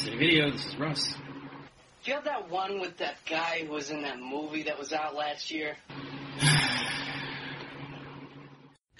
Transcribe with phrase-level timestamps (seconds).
[0.00, 1.12] City Video, this is Russ.
[1.12, 4.94] Do you have that one with that guy who was in that movie that was
[4.94, 5.76] out last year?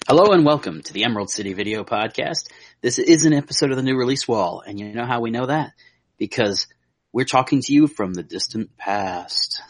[0.07, 2.51] Hello and welcome to the Emerald City Video Podcast.
[2.81, 5.47] This is an episode of the new release wall, and you know how we know
[5.47, 5.71] that?
[6.19, 6.67] Because
[7.11, 9.63] we're talking to you from the distant past.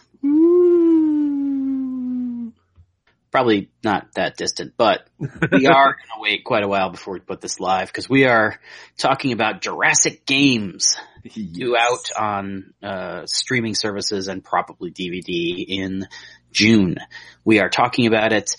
[3.31, 5.27] Probably not that distant, but we
[5.67, 8.59] are going to wait quite a while before we put this live because we are
[8.97, 16.07] talking about Jurassic Games due out on uh, streaming services and probably DVD in
[16.51, 16.97] June.
[17.45, 18.51] We are talking about it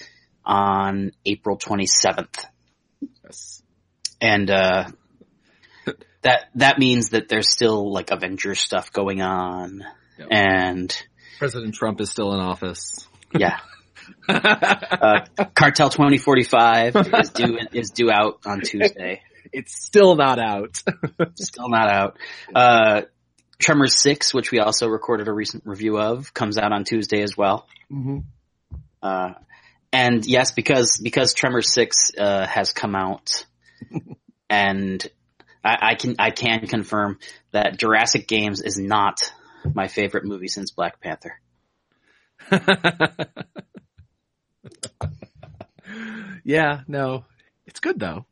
[0.45, 2.47] on April 27th.
[3.25, 3.63] Yes.
[4.21, 4.89] And, uh,
[6.23, 9.85] that, that means that there's still like Avengers stuff going on.
[10.19, 10.29] Yep.
[10.31, 11.03] And
[11.39, 13.07] President Trump is still in office.
[13.37, 13.59] yeah,
[14.29, 19.23] uh, Cartel 2045 is due, is due out on Tuesday.
[19.53, 20.83] it's still not out.
[21.35, 22.19] Still not out.
[22.55, 23.03] Uh,
[23.59, 27.37] Tremors 6, which we also recorded a recent review of, comes out on Tuesday as
[27.37, 27.67] well.
[27.91, 28.19] mm-hmm.
[29.03, 29.33] Uh,
[29.93, 33.45] and yes, because because Tremors Six uh, has come out,
[34.51, 35.07] and
[35.63, 37.19] I, I can I can confirm
[37.51, 39.33] that Jurassic Games is not
[39.75, 41.39] my favorite movie since Black Panther.
[46.45, 47.25] Yeah, no,
[47.67, 48.27] it's good though.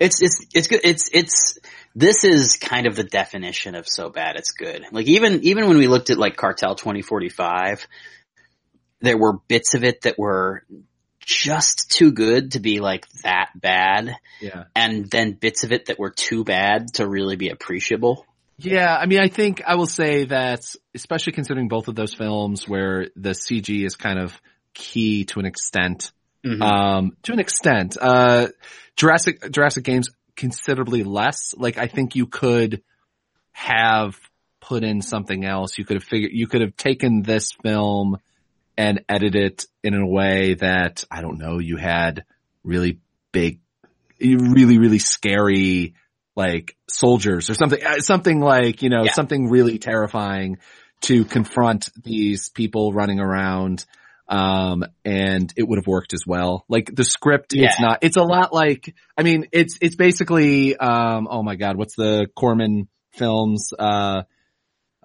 [0.00, 0.80] It's it's it's good.
[0.84, 1.58] It's it's
[1.94, 4.84] this is kind of the definition of so bad it's good.
[4.92, 7.86] Like even even when we looked at like Cartel 2045,
[9.00, 10.64] there were bits of it that were
[11.20, 14.16] just too good to be like that bad.
[14.40, 14.64] Yeah.
[14.74, 18.24] and then bits of it that were too bad to really be appreciable.
[18.58, 22.66] Yeah, I mean, I think I will say that, especially considering both of those films
[22.66, 24.40] where the CG is kind of
[24.76, 26.12] key to an extent,
[26.44, 26.62] Mhm.
[26.62, 28.48] um, to an extent, uh,
[28.96, 31.54] Jurassic, Jurassic Games considerably less.
[31.56, 32.82] Like, I think you could
[33.52, 34.16] have
[34.60, 35.78] put in something else.
[35.78, 38.18] You could have figured, you could have taken this film
[38.76, 42.24] and edited it in a way that, I don't know, you had
[42.62, 42.98] really
[43.32, 43.60] big,
[44.20, 45.94] really, really scary,
[46.34, 49.12] like soldiers or something, uh, something like, you know, Yeah.
[49.12, 50.58] something really terrifying
[51.02, 53.86] to confront these people running around.
[54.28, 56.64] Um, and it would have worked as well.
[56.68, 61.28] Like the script, it's not, it's a lot like, I mean, it's, it's basically, um,
[61.30, 64.22] oh my God, what's the Corman films, uh,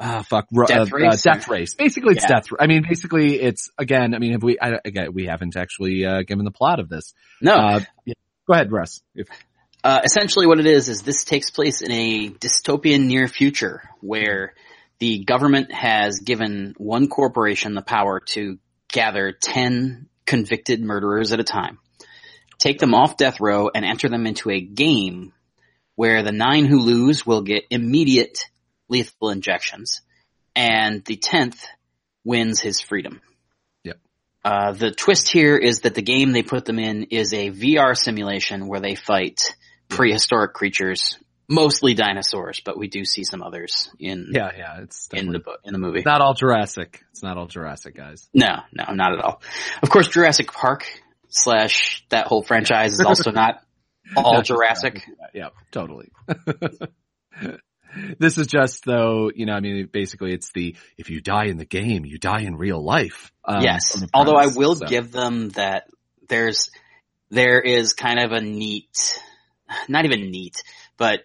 [0.04, 0.48] Ah, fuck.
[0.68, 1.28] Death uh, Race?
[1.28, 1.76] Uh, death race.
[1.76, 2.40] Basically, it's Yeah.
[2.40, 2.46] death.
[2.60, 4.16] I mean, basically, it's again.
[4.16, 4.58] I mean, have we?
[4.60, 7.14] I, again, we haven't actually uh, given the plot of this.
[7.40, 8.16] No, Uh, yeah.
[8.48, 9.04] Go ahead, Russ.
[9.14, 9.28] If,
[9.84, 14.54] Uh, essentially what it is, is this takes place in a dystopian near future where
[14.98, 18.58] the government has given one corporation the power to
[18.92, 21.80] gather 10 convicted murderers at a time,
[22.58, 25.34] take them off death row and enter them into a game
[25.96, 28.46] where the nine who lose will get immediate
[28.90, 30.02] lethal injections
[30.56, 31.64] and the 10th
[32.24, 33.22] wins his freedom.
[33.84, 34.00] Yep.
[34.44, 37.98] Uh, the twist here is that the game they put them in is a VR
[37.98, 39.56] simulation where they fight
[39.88, 41.18] prehistoric creatures,
[41.52, 44.82] mostly dinosaurs, but we do see some others in yeah, yeah.
[44.82, 46.00] It's in the book in the movie.
[46.00, 47.04] it's not all Jurassic.
[47.12, 48.30] It's not all Jurassic, guys.
[48.34, 49.42] No, no, not at all.
[49.84, 50.86] Of course, Jurassic Park
[51.28, 53.62] slash that whole franchise is also not
[54.16, 55.04] all Not just Jurassic.
[55.34, 56.12] Yeah, totally.
[58.20, 61.58] this is just though, you know, I mean, basically, it's the if you die in
[61.58, 63.32] the game, you die in real life.
[63.44, 64.04] um, yes.
[64.14, 64.86] Although I will so.
[64.86, 65.88] give them that
[66.30, 66.72] there's
[67.30, 69.20] there is kind of a neat,
[69.90, 70.64] not even neat,
[70.98, 71.22] but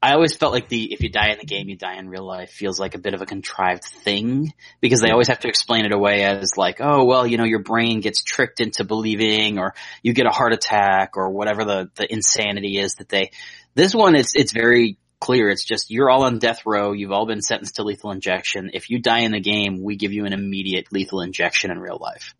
[0.00, 2.24] I always felt like the if you die in the game, you die in real
[2.24, 5.86] life feels like a bit of a contrived thing because they always have to explain
[5.86, 9.74] it away as like, oh well, you know, your brain gets tricked into believing, or
[10.02, 13.32] you get a heart attack, or whatever the the insanity is that they.
[13.74, 15.50] This one, it's it's very clear.
[15.50, 16.92] It's just you're all on death row.
[16.92, 18.70] You've all been sentenced to lethal injection.
[18.74, 21.98] If you die in the game, we give you an immediate lethal injection in real
[22.00, 22.34] life.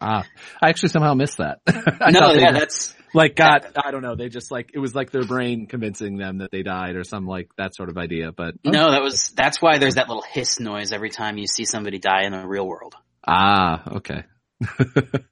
[0.00, 0.24] Ah,
[0.60, 1.60] I actually somehow missed that.
[2.12, 4.14] No, yeah, that's like got I don't know.
[4.14, 7.26] They just like it was like their brain convincing them that they died or some
[7.26, 8.32] like that sort of idea.
[8.32, 11.64] But no, that was that's why there's that little hiss noise every time you see
[11.64, 12.94] somebody die in the real world.
[13.26, 14.24] ah, okay.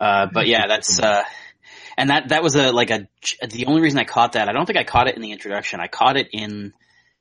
[0.00, 1.24] Uh, but yeah, that's uh,
[1.96, 3.08] and that that was a like a
[3.50, 4.48] the only reason I caught that.
[4.48, 5.80] I don't think I caught it in the introduction.
[5.80, 6.72] I caught it in.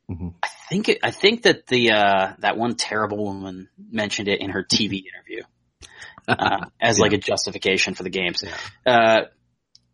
[0.10, 0.36] Mhm.
[0.44, 4.52] I think it, I think that the uh, that one terrible woman mentioned it in
[4.52, 5.42] her TV interview
[6.28, 8.44] uh, as like a justification for the games.
[8.86, 9.22] Uh,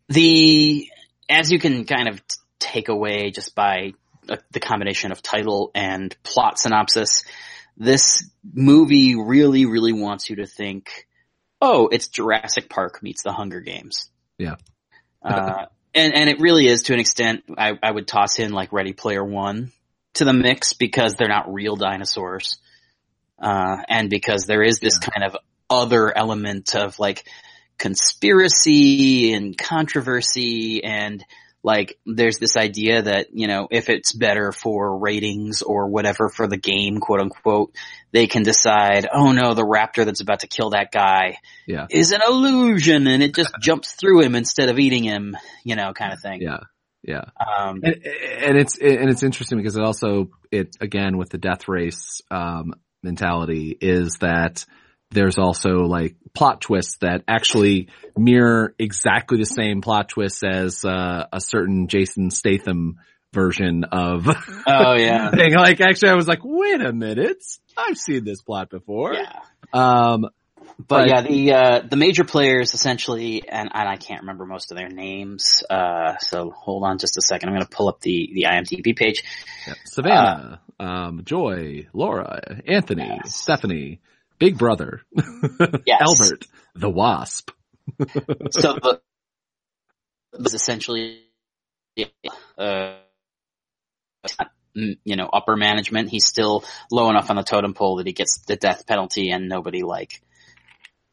[0.09, 0.89] the
[1.29, 3.93] as you can kind of t- take away just by
[4.29, 7.23] uh, the combination of title and plot synopsis,
[7.77, 11.07] this movie really, really wants you to think,
[11.61, 14.09] oh, it's Jurassic Park meets the Hunger Games.
[14.37, 14.55] Yeah.
[15.21, 18.73] uh, and, and it really is to an extent, I, I would toss in like
[18.73, 19.71] Ready Player One
[20.15, 22.57] to the mix because they're not real dinosaurs.
[23.41, 25.09] Uh, and because there is this Yeah.
[25.09, 25.37] kind of
[25.69, 27.27] other element of like
[27.83, 31.23] conspiracy and controversy and
[31.65, 36.45] like there's this idea that, you know, if it's better for ratings or whatever for
[36.45, 37.73] the game, quote unquote,
[38.11, 41.87] they can decide, oh no, the raptor that's about to kill that guy Yeah.
[41.89, 45.93] is an illusion and it just jumps through him instead of eating him, you know,
[45.93, 46.41] kind of thing.
[46.41, 46.59] Yeah.
[47.01, 47.23] Yeah.
[47.39, 51.67] Um, And, and it's and it's interesting because it also it again with the death
[51.67, 54.65] race um, mentality is that
[55.13, 61.25] there's also like plot twists that actually mirror exactly the same plot twists as uh,
[61.31, 62.97] a certain Jason Statham
[63.33, 64.27] version of
[64.67, 65.31] oh yeah.
[65.35, 65.53] thing.
[65.53, 67.43] Like actually, I was like, wait a minute,
[67.77, 69.13] I've seen this plot before.
[69.13, 69.39] Yeah.
[69.73, 70.27] Um,
[70.77, 74.71] But, But- yeah, the uh, the major players essentially, and, and I can't remember most
[74.71, 75.63] of their names.
[75.69, 77.49] Uh, so hold on just a second.
[77.49, 79.23] I'm going to pull up the the IMDb page.
[79.67, 83.35] yeah, Savannah, um, Joy, Laura, Anthony, Yes.
[83.35, 83.99] Stephanie,
[84.43, 85.01] Big Brother,
[85.85, 86.01] Yes.
[86.01, 86.45] Albert,
[86.75, 87.51] the Wasp.
[88.51, 89.01] So the
[90.37, 91.19] was essentially,
[92.57, 92.95] uh,
[94.75, 96.09] mm, you know, upper management.
[96.09, 99.47] He's still low enough on the totem pole that he gets the death penalty, and
[99.47, 100.21] nobody like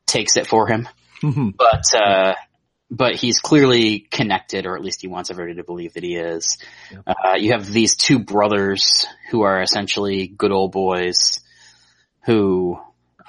[0.07, 0.89] takes it for him.
[1.23, 2.35] but uh,
[2.91, 6.59] but he's clearly connected, or at least he wants everybody to believe that he is.
[6.91, 7.03] Yep.
[7.07, 11.41] Uh, you have these two brothers who are essentially good old boys,
[12.25, 12.81] who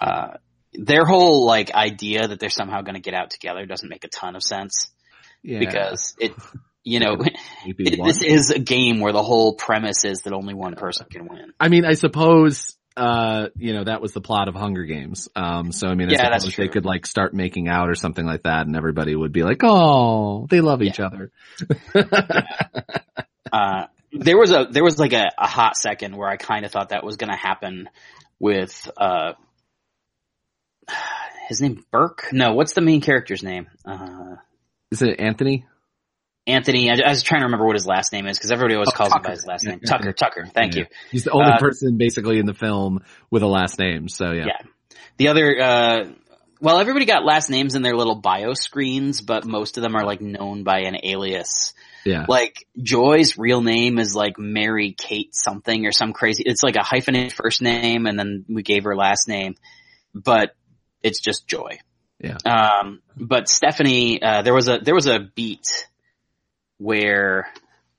[0.01, 0.38] uh,
[0.74, 4.07] their whole like idea that they're somehow going to get out together doesn't make a
[4.09, 4.88] ton of sense
[5.44, 6.33] yeah, because it,
[6.83, 7.18] you know,
[7.65, 11.27] it- this is a game where the whole premise is that only one person can
[11.27, 11.53] win.
[11.59, 15.30] I mean, I suppose, uh, you know, that was the plot of Hunger Games.
[15.36, 16.74] Um, so I mean, I Yeah, that's suppose they true.
[16.74, 20.48] could like start making out or something like that and everybody would be like, oh,
[20.50, 21.31] they love each other.
[23.51, 26.71] Uh, there was a there was like a, a hot second where I kind of
[26.71, 27.89] thought that was going to happen
[28.39, 29.33] with uh
[31.49, 32.27] his name Burke.
[32.31, 33.67] No, what's the main character's name?
[33.85, 34.35] Uh,
[34.91, 35.65] Is it Anthony?
[36.47, 36.89] Anthony.
[36.89, 38.97] I, I was trying to remember what his last name is because everybody always Oh,
[38.97, 39.79] calls him by his last name.
[39.83, 39.89] Yeah.
[39.89, 40.11] Tucker.
[40.13, 40.45] Tucker.
[40.53, 40.81] Thank Yeah.
[40.81, 40.85] you.
[41.11, 42.99] He's the only Uh, person basically in the film
[43.29, 44.07] with a last name.
[44.09, 44.45] So yeah.
[44.47, 44.67] Yeah.
[45.17, 46.03] The other, uh,
[46.59, 50.05] well, everybody got last names in their little bio screens, but most of them are
[50.05, 51.73] like known by an alias.
[52.05, 52.25] Yeah.
[52.27, 56.43] Like Joy's real name is like Mary Kate something or some crazy.
[56.45, 59.55] It's like a hyphenated first name, and then we gave her last name,
[60.15, 60.55] but
[61.03, 61.80] it's just Joy.
[62.19, 62.38] Yeah.
[62.45, 65.88] Um, but Stephanie, uh, there was a there was a beat
[66.77, 67.48] where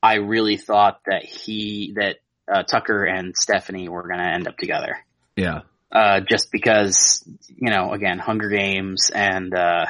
[0.02, 2.16] I really thought that he that
[2.52, 4.96] uh, Tucker and Stephanie were going to end up together
[5.36, 5.60] Yeah.
[5.90, 9.86] uh, just because, you know, again, Hunger Games and, uh,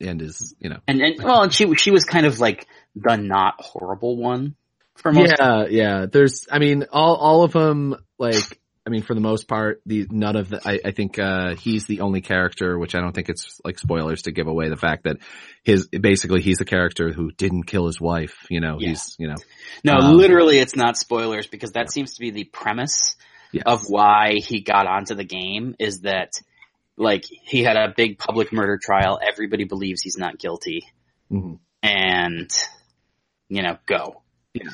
[0.00, 0.78] And is, you know.
[0.88, 2.66] and, and, well, and she, she was kind of like
[2.96, 4.56] the not horrible one
[4.96, 5.34] for most.
[5.38, 6.06] Yeah, yeah.
[6.10, 10.06] There's, I mean, all all of them, like, I mean, for the most part, the
[10.10, 10.60] none of the.
[10.68, 14.22] I, I think uh he's the only character, which I don't think it's like spoilers
[14.22, 15.18] to give away the fact that
[15.62, 18.34] his basically he's a character who didn't kill his wife.
[18.50, 18.88] You know, Yeah.
[18.90, 19.36] he's you know,
[19.84, 23.14] No, Um, literally it's not spoilers because that seems to be the premise
[23.52, 23.62] yes.
[23.66, 26.32] of why he got onto the game is that
[26.96, 29.20] like he had a big public murder trial.
[29.26, 30.82] Everybody believes he's not guilty
[31.30, 31.58] Mhm.
[31.84, 32.50] and,
[33.48, 34.22] you know, go.
[34.54, 34.68] Yeah,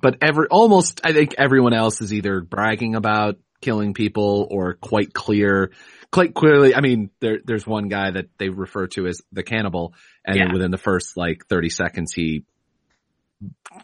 [0.00, 5.14] but every almost I think everyone else is either bragging about killing people or quite
[5.14, 5.70] clear,
[6.10, 6.74] quite clearly.
[6.74, 10.52] I mean, there there's one guy that they refer to as the cannibal, and Yeah.
[10.52, 12.44] within the first like 30 seconds, he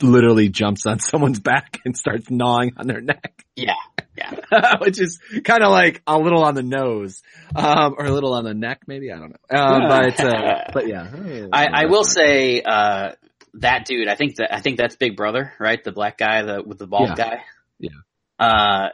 [0.02, 3.73] literally jumps on someone's back and starts gnawing on their neck, Yeah.
[4.16, 4.76] Yeah.
[4.80, 7.23] which is kind of like a little on the nose,
[7.54, 9.59] um, or a little on the neck, maybe I don't know.
[9.59, 11.09] Um, but uh, but yeah,
[11.52, 13.12] I, I will say, uh,
[13.55, 15.83] that dude, I think that, I think that's Big Brother, right?
[15.83, 17.14] The black guy, the, with the bald Yeah.
[17.14, 17.43] guy.
[17.78, 17.90] Yeah.
[18.38, 18.88] Uh,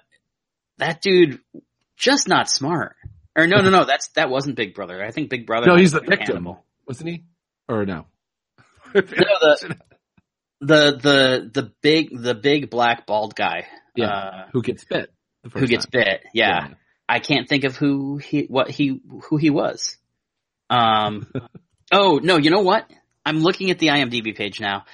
[0.79, 1.41] that dude,
[1.97, 2.97] just not smart.
[3.37, 5.03] Or no, no, no, that's, that wasn't Big Brother.
[5.05, 5.67] I think Big Brother.
[5.67, 6.37] No, he's the victim.
[6.37, 6.65] Animal.
[6.87, 7.25] wasn't he?
[7.69, 8.07] Or no?
[8.95, 9.77] No, the,
[10.61, 13.67] the, the, the big, the big black bald guy.
[13.97, 14.07] Yeah.
[14.07, 15.13] Uh, who gets bit?
[15.43, 16.03] who first gets time.
[16.05, 16.25] bit.
[16.33, 16.69] Yeah.
[17.09, 19.97] I can't think of who he, what he, who he was.
[20.71, 21.27] Um,
[21.93, 22.91] oh, no, you know what?
[23.25, 24.85] I'm looking at the IMDb page now.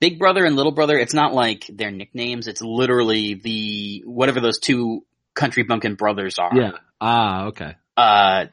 [0.00, 2.46] Big Brother and Little Brother, it's not like their nicknames.
[2.46, 5.04] It's literally the, whatever those two
[5.34, 6.52] country bumpkin brothers are.
[6.54, 6.70] Yeah.
[7.00, 7.76] Ah, okay.
[7.96, 8.46] Uh,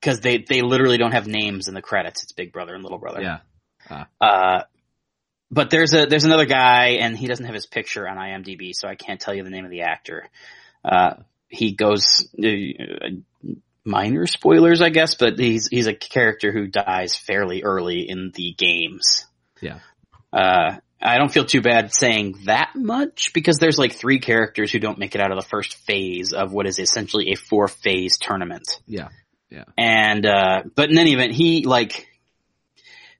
[0.00, 2.22] cause they, they literally don't have names in the credits.
[2.22, 3.20] It's Big Brother and Little Brother.
[3.20, 3.38] Yeah.
[4.20, 4.62] Uh,
[5.50, 8.88] but there's a there's another guy, and he doesn't have his picture on IMDb, so
[8.88, 10.28] I can't tell you the name of the actor.
[10.84, 11.14] Uh,
[11.48, 12.46] he goes uh,
[13.86, 18.52] minor spoilers, I guess, but he's he's a character who dies fairly early in the
[18.58, 19.24] games.
[19.60, 19.78] Yeah.
[20.32, 24.78] Uh, I don't feel too bad saying that much because there's like three characters who
[24.78, 28.18] don't make it out of the first phase of what is essentially a four phase
[28.18, 28.80] tournament.
[28.86, 29.08] Yeah.
[29.50, 29.64] Yeah.
[29.78, 32.08] And, uh, but in any event, he like,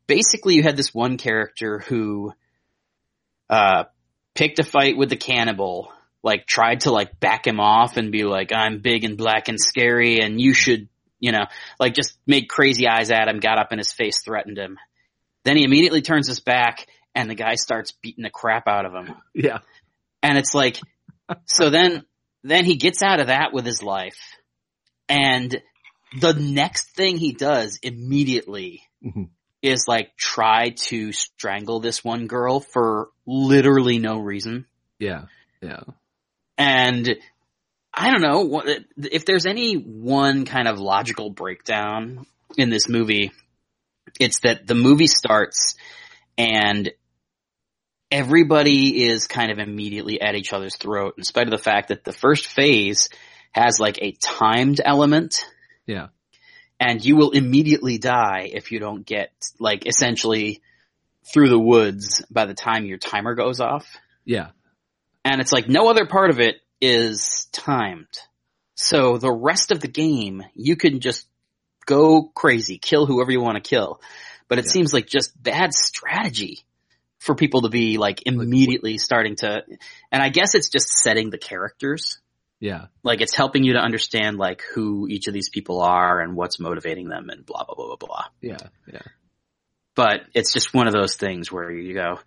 [0.07, 2.33] basically you had this one character who,
[3.49, 3.85] uh,
[4.35, 5.93] picked a fight with the cannibal,
[6.27, 9.61] like tried to like back him off and be like, I'm big and black and
[9.61, 10.89] scary and you should,
[11.21, 11.47] you know,
[11.79, 14.77] like just made crazy eyes at him, got up in his face, threatened him.
[15.45, 18.93] Then he immediately turns his back and the guy starts beating the crap out of
[18.93, 19.15] him.
[19.35, 19.59] Yeah.
[20.21, 20.81] And it's like,
[21.45, 22.05] so then,
[22.43, 24.19] then he gets out of that with his life.
[25.09, 25.57] And
[26.21, 29.29] the next thing he does immediately Mhm.
[29.63, 34.67] is like try to strangle this one girl for literally no reason.
[34.99, 35.27] Yeah.
[35.63, 35.83] Yeah.
[36.59, 37.17] And
[37.93, 38.63] I don't know
[38.97, 43.33] if there's any one kind of logical breakdown in this movie,
[44.21, 45.77] it's that the movie starts
[46.39, 46.91] and
[48.11, 52.05] everybody is kind of immediately at each other's throat in spite of the fact that
[52.05, 53.09] the first phase
[53.53, 55.45] has like a timed element
[55.87, 56.09] Yeah.
[56.79, 60.63] and you will immediately die if you don't get like essentially
[61.33, 63.97] through the woods by the time your timer goes off.
[64.25, 64.51] Yeah.
[65.27, 68.07] And it's like no other part of it is timed.
[68.77, 71.27] So the rest of the game, you can just
[71.85, 74.01] go crazy, kill whoever you want to kill.
[74.47, 74.71] But it Yeah.
[74.71, 76.65] seems like just bad strategy
[77.19, 79.65] for people to be like immediately starting to,
[80.13, 82.19] and I guess it's just setting the characters.
[82.61, 82.87] Yeah.
[83.03, 86.61] Like it's helping you to understand like who each of these people are and what's
[86.61, 88.25] motivating them and blah, blah, blah, blah, blah.
[88.41, 88.69] Yeah.
[88.87, 89.03] Yeah.
[89.97, 92.21] But it's just one of those things where you go,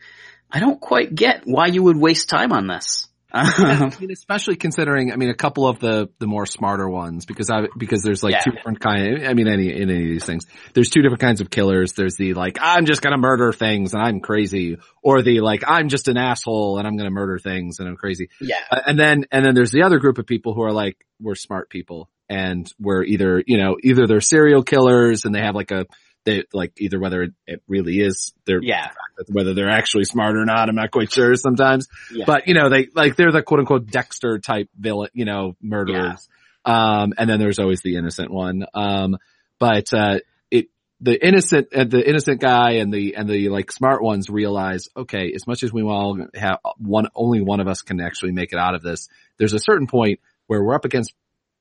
[0.51, 3.07] I don't quite get why you would waste time on this.
[3.31, 7.51] I mean, especially considering, I mean, a couple of the, the more smarter ones, because
[7.51, 8.39] I, because there's like Yeah.
[8.41, 11.39] two different kind, I mean, any, in any of these things, there's two different kinds
[11.39, 11.93] of killers.
[11.93, 15.89] There's the like, I'm just gonna murder things and I'm crazy, or the like, I'm
[15.89, 18.29] just an asshole and I'm gonna murder things and I'm crazy.
[18.41, 18.55] yeah.
[18.71, 21.35] Uh, and then, and then there's the other group of people who are like, we're
[21.35, 25.69] smart people and we're either, you know, either they're serial killers and they have like
[25.69, 25.85] a,
[26.29, 28.89] they like either whether it, it really is, they're, Yeah.
[29.27, 31.87] whether they're actually smart or not, I'm not quite sure sometimes.
[32.13, 32.25] Yeah.
[32.25, 36.27] But you know, they like they're the quote unquote Dexter type villain, you know, murderers.
[36.65, 38.65] Um, and then there's always the innocent one.
[38.73, 39.17] Um,
[39.59, 40.19] but uh,
[40.51, 40.67] it
[41.01, 45.31] the innocent uh, the innocent guy and the and the like smart ones realize, okay,
[45.33, 48.59] as much as we all have one, only one of us can actually make it
[48.59, 49.07] out of this.
[49.37, 51.13] There's a certain point where we're up against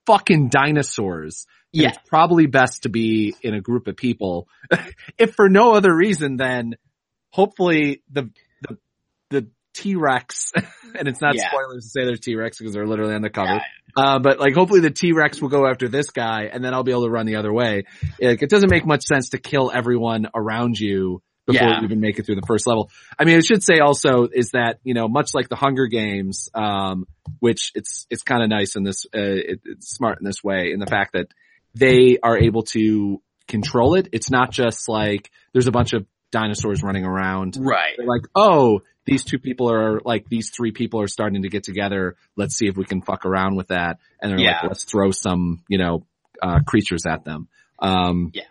[0.08, 1.46] fucking dinosaurs.
[1.70, 1.90] Yeah.
[1.90, 4.48] It's probably best to be in a group of people,
[5.18, 6.74] if for no other reason than
[7.30, 8.30] hopefully the
[8.62, 8.78] the
[9.30, 10.52] the T-Rex,
[10.98, 11.50] and it's not Yeah.
[11.50, 13.60] spoilers to say there's T-Rex because they're literally on the cover.
[13.94, 16.92] Uh, but like hopefully the T-Rex will go after this guy and then I'll be
[16.92, 17.84] able to run the other way.
[18.20, 21.78] Like it doesn't make much sense to kill everyone around you before Yeah.
[21.80, 22.90] you even make it through the first level.
[23.18, 26.48] I mean, it should say also is that, you know, much like the Hunger Games,
[26.54, 27.06] um,
[27.40, 30.70] which it's, it's kind of nice in this, uh, it, it's smart in this way
[30.72, 31.28] in the fact that
[31.74, 34.08] they are able to control it.
[34.12, 37.94] It's not just like there's a bunch of dinosaurs running around Right.
[37.96, 41.62] they're like, oh, these two people are like these three people are starting to get
[41.64, 42.16] together.
[42.36, 43.98] Let's see if we can fuck around with that.
[44.20, 44.58] And they're Yeah.
[44.60, 46.04] like, let's throw some, you know,
[46.42, 47.48] uh, creatures at them.
[47.78, 48.42] Um, Yeah.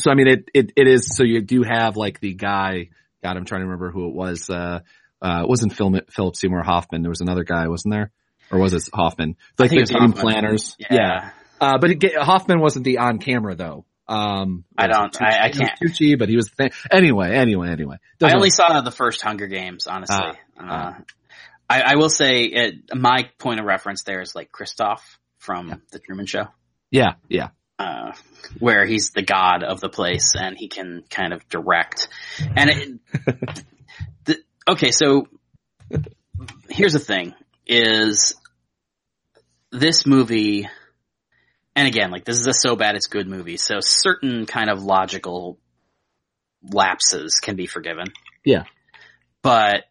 [0.00, 2.90] So I mean, it, it, it is, so you do have like the guy,
[3.22, 4.80] God, I'm trying to remember who it was, uh,
[5.20, 7.02] uh, it wasn't Phil, Philip Seymour Hoffman.
[7.02, 8.12] There was another guy, wasn't there?
[8.50, 9.36] Or was it Hoffman?
[9.58, 10.76] Like the game planners.
[10.90, 11.30] Yeah.
[11.60, 13.84] Uh, but it, Hoffman wasn't the on camera though.
[14.06, 15.54] Um, I don't- I- I Tucci?
[15.54, 15.80] It was can't.
[15.80, 16.70] Tucci, but he was the thing.
[16.90, 17.96] Anyway, anyway, anyway.
[17.96, 20.16] I Doesn't only saw the first Hunger Games, honestly.
[20.18, 20.98] Ah, uh, ah.
[21.68, 25.00] I, I will say it, my point of reference there is like Christof
[25.38, 26.46] from the Truman Show,
[26.90, 27.48] Yeah, yeah.
[27.78, 28.12] Uh,
[28.58, 32.08] where he's the god of the place and he can kind of direct.
[32.56, 33.00] And it,
[34.24, 35.28] the, okay, so
[36.68, 37.34] here's the thing:
[37.66, 38.34] is
[39.70, 40.68] this movie,
[41.76, 44.82] and again, like this is a so bad it's good movie, so certain kind of
[44.82, 45.58] logical
[46.62, 48.08] lapses can be forgiven.
[48.44, 48.64] Yeah.
[49.42, 49.84] But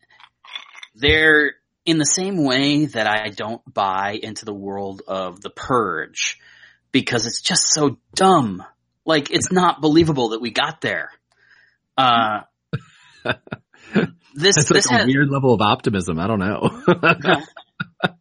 [0.96, 1.54] they're
[1.86, 6.38] in the same way that I don't buy into the world of the purge
[7.00, 8.64] because it's just so dumb.
[9.06, 11.12] Like it's not believable that we got there.
[11.96, 12.40] Uh,
[14.34, 16.18] this That's this like a has, weird level of optimism.
[16.18, 16.82] I don't know.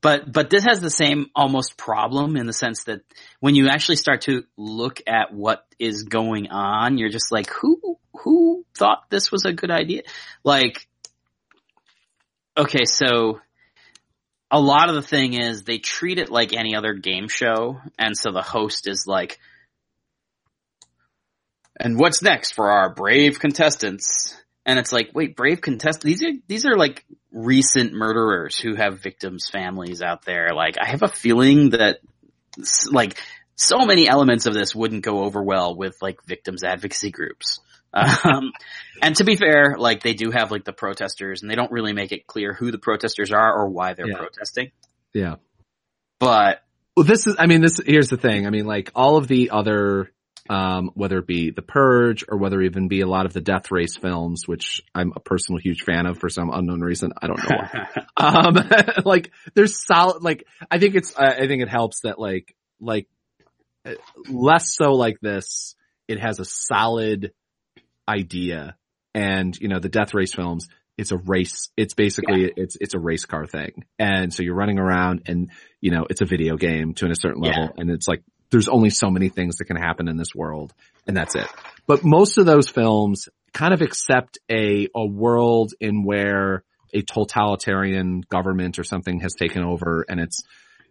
[0.00, 3.02] but but this has the same almost problem in the sense that
[3.38, 7.98] when you actually start to look at what is going on, you're just like, who
[8.14, 10.04] who thought this was a good idea?
[10.42, 10.88] Like,
[12.56, 13.40] okay, so
[14.50, 18.16] a lot of the thing is they treat it like any other game show, and
[18.16, 19.38] so the host is like,
[21.78, 24.36] and what's next for our brave contestants?
[24.66, 26.04] and it's like, wait, brave contestants?
[26.04, 30.50] These are these are like recent murderers who have victims' families out there.
[30.54, 31.98] Like, I have a feeling that
[32.90, 33.18] like
[33.56, 37.60] so many elements of this wouldn't go over well with like victims advocacy groups.
[37.92, 38.52] Um,
[39.02, 41.92] and to be fair, like they do have like the protesters and they don't really
[41.92, 44.18] make it clear who the protesters are or why they're Yeah.
[44.18, 44.70] protesting.
[45.12, 45.36] Yeah.
[46.18, 46.62] But
[46.96, 48.46] Well, this is, I mean, this, here's the thing.
[48.46, 50.12] I mean, like all of the other,
[50.48, 53.40] um, whether it be The Purge or whether it even be a lot of the
[53.40, 57.12] Death Race films, which I'm a personal huge fan of for some unknown reason.
[57.20, 57.88] I don't know why.
[58.16, 58.68] um,
[59.04, 63.08] like there's solid, like, I think it's, I think it helps that like, like,
[63.84, 63.94] uh,
[64.28, 65.74] less so like this,
[66.08, 67.32] it has a solid
[68.10, 68.76] idea
[69.14, 72.98] and, you know, the Death Race films, it's a race, it's basically, it's, it's a
[72.98, 73.84] race car thing.
[73.98, 75.50] And so you're running around and,
[75.80, 77.80] you know, it's a video game to a certain level Yeah.
[77.80, 80.74] and it's like, there's only so many things that can happen in this world
[81.06, 81.46] and that's it.
[81.86, 88.22] But most of those films kind of accept a, a world in where a totalitarian
[88.28, 90.42] government or something has taken over and it's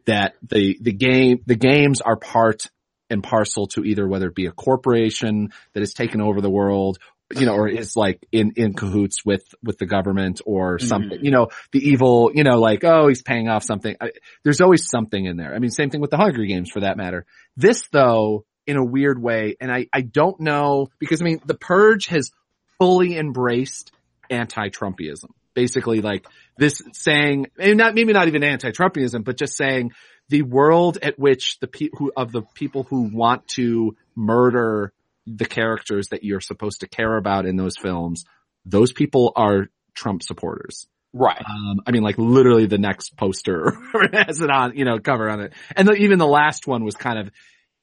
[0.06, 2.68] that the, the game, the games are part
[3.10, 7.00] and parcel to either whether it be a corporation that has taken over the world,
[7.36, 10.88] you know, or is like in, in cahoots with, with the government or mm-hmm.
[10.88, 13.96] something, you know, the evil, you know, like, oh, he's paying off something.
[14.02, 14.12] I,
[14.44, 15.54] there's always something in there.
[15.54, 17.26] I mean, same thing with the Hunger Games for that matter.
[17.56, 21.56] This though, in a weird way, and I, I don't know, because I mean, the
[21.56, 22.32] purge has
[22.80, 23.92] fully embraced
[24.30, 25.30] anti-Trumpism.
[25.56, 26.26] Basically like
[26.58, 29.92] this saying, maybe not, maybe not even anti-Trumpism, but just saying
[30.30, 34.94] the world at which the pe- who, of the people who want to murder
[35.28, 38.26] the characters that you're supposed to care about in those films,
[38.66, 40.88] those people are Trump supporters.
[41.14, 41.42] right.
[41.44, 43.74] Um, I mean, like literally the next poster
[44.14, 45.54] has it on, you know, cover on it.
[45.76, 47.32] And the, even the last one was kind of,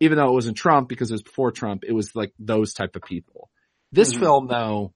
[0.01, 2.95] even though it wasn't Trump because it was before Trump, it was like those type
[2.97, 3.51] of people.
[3.93, 4.21] This Mhm.
[4.21, 4.93] film though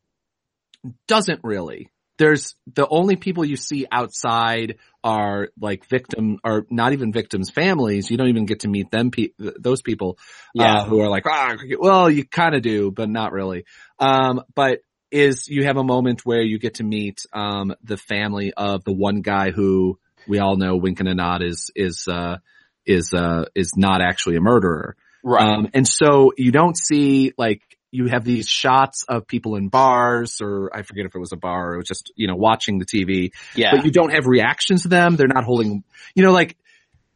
[1.09, 1.91] doesn't really.
[2.21, 8.11] There's the only people you see outside are like victim or not even victims' families.
[8.11, 10.19] You don't even get to meet them, pe- those people
[10.55, 10.83] Yeah.
[10.83, 13.65] uh, who are like, ah, well, you kind of do, but not really.
[13.99, 14.81] Um, but
[15.11, 18.93] is you have a moment where you get to meet um, the family of the
[18.93, 22.37] one guy who we all know, wink and a nod, is is uh,
[22.85, 24.95] is uh, is not actually a murderer.
[25.25, 25.43] right.
[25.43, 30.41] Um, and so you don't see like you have these shots of people in bars
[30.41, 32.79] or I forget if it was a bar or it was just, you know, watching
[32.79, 33.75] the TV, yeah.
[33.75, 35.17] but you don't have reactions to them.
[35.17, 35.83] They're not holding,
[36.15, 36.57] you know, like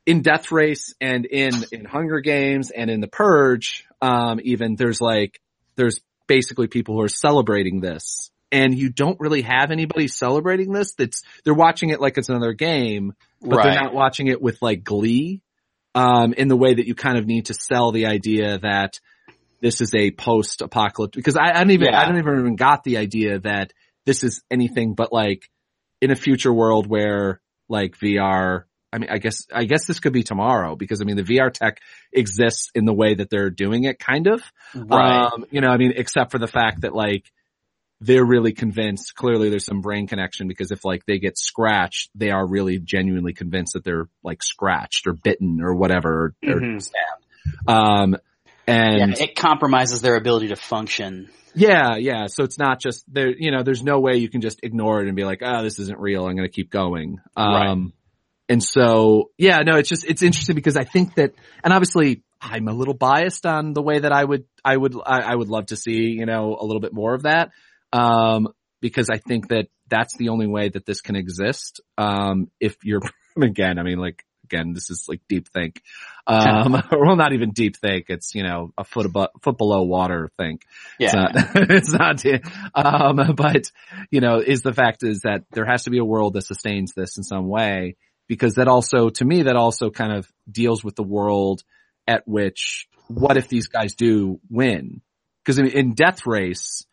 [0.04, 5.00] in Death Race and in, in Hunger Games and in The Purge, um, even there's
[5.00, 5.40] like,
[5.76, 10.94] there's basically people who are celebrating this and you don't really have anybody celebrating this.
[10.94, 13.64] That's, they're watching it like it's another game, but right.
[13.64, 15.40] they're not watching it with like glee,
[15.94, 18.98] um, in the way that you kind of need to sell the idea that
[19.64, 21.98] this is a post-apocalyptic, because I, I don't even, Yeah.
[22.00, 23.72] I don't even, even got the idea that
[24.04, 25.48] this is anything but like
[26.02, 30.12] in a future world where like VR, I mean, I guess, I guess this could
[30.12, 31.80] be tomorrow because I mean, the VR tech
[32.12, 34.42] exists in the way that they're doing it kind of.
[34.74, 35.32] right.
[35.32, 37.24] Um, you know, I mean, except for the fact that like
[38.02, 42.30] they're really convinced, clearly there's some brain connection because if like they get scratched, they
[42.30, 46.82] are really genuinely convinced that they're like scratched or bitten or whatever or, or Mhm.
[46.82, 47.24] stabbed.
[47.66, 48.16] Um,
[48.66, 51.30] and yeah, it compromises their ability to function.
[51.54, 52.26] yeah, yeah.
[52.26, 55.06] So it's not just there, you know, there's no way you can just ignore it
[55.06, 56.26] and be like, oh, this isn't real.
[56.26, 57.18] I'm going to keep going.
[57.36, 57.68] Right.
[57.68, 57.92] Um,
[58.48, 62.68] and so, yeah, no, it's just, it's interesting because I think that, and obviously I'm
[62.68, 65.66] a little biased on the way that I would, I would, I, I would love
[65.66, 67.50] to see, you know, a little bit more of that.
[67.92, 68.48] Um,
[68.80, 71.80] because I think that that's the only way that this can exist.
[71.96, 73.00] Um, if you're,
[73.40, 75.82] again, I mean, like, again, this is like deep think.
[76.26, 78.06] Um, well, not even deep think.
[78.08, 80.62] It's, you know, a foot above, foot below water think.
[80.98, 81.26] Yeah.
[81.54, 83.70] It's not, it's not, um, but,
[84.10, 86.92] you know, is the fact is that there has to be a world that sustains
[86.94, 87.96] this in some way
[88.28, 91.62] because that also, to me, that also kind of deals with the world
[92.06, 95.00] at which, what if these guys do win?
[95.44, 96.86] Cause in, in Death Race,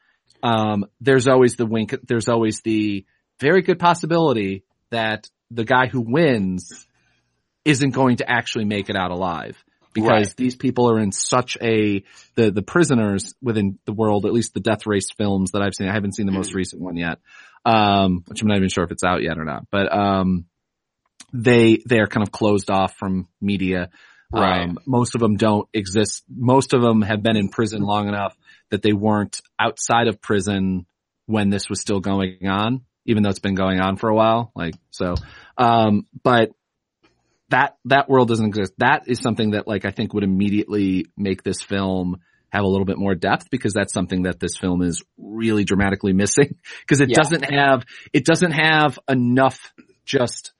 [0.43, 3.05] um, there's always the wink, there's always the
[3.39, 6.87] very good possibility that the guy who wins
[7.65, 10.35] isn't going to actually make it out alive because Right.
[10.37, 12.03] these people are in such a
[12.35, 15.89] the the prisoners within the world, at least the Death Race films that I've seen.
[15.89, 17.19] I haven't seen the most recent one yet,
[17.65, 19.67] um, which I'm not even sure if it's out yet or not.
[19.71, 20.45] But um,
[21.33, 23.89] they they are kind of closed off from media.
[24.33, 24.61] Right.
[24.63, 26.23] Um, most of them don't exist.
[26.29, 28.35] Most of them have been in prison long enough
[28.69, 30.85] that they weren't outside of prison
[31.25, 34.53] when this was still going on, even though it's been going on for a while.
[34.55, 35.15] Like so,
[35.57, 36.51] um, but
[37.51, 38.73] that that world doesn't exist.
[38.79, 42.17] That is something that like I think would immediately make this film
[42.49, 46.11] have a little bit more depth because that's something that this film is really dramatically
[46.13, 47.15] missing because it Yeah.
[47.15, 49.73] doesn't have, it doesn't have enough
[50.05, 50.51] just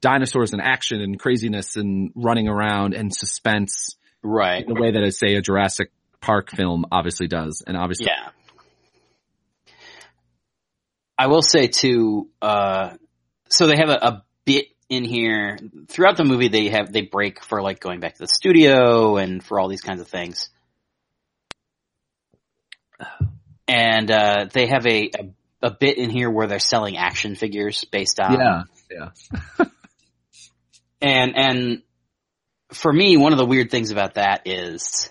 [0.00, 4.64] dinosaurs and action and craziness and running around and suspense Right.
[4.66, 7.64] the way that I say a Jurassic Park film obviously does.
[7.66, 8.30] And obviously, Yeah.
[11.18, 12.96] I will say too, uh,
[13.48, 16.48] so they have a, a bit in here throughout the movie.
[16.48, 19.80] They have, they break for like going back to the studio and for all these
[19.80, 20.50] kinds of things.
[23.66, 27.84] And, uh, they have a, a, a bit in here where they're selling action figures
[27.84, 29.64] based on, yeah, yeah,
[31.00, 31.82] and, and
[32.72, 35.10] for me, one of the weird things about that is,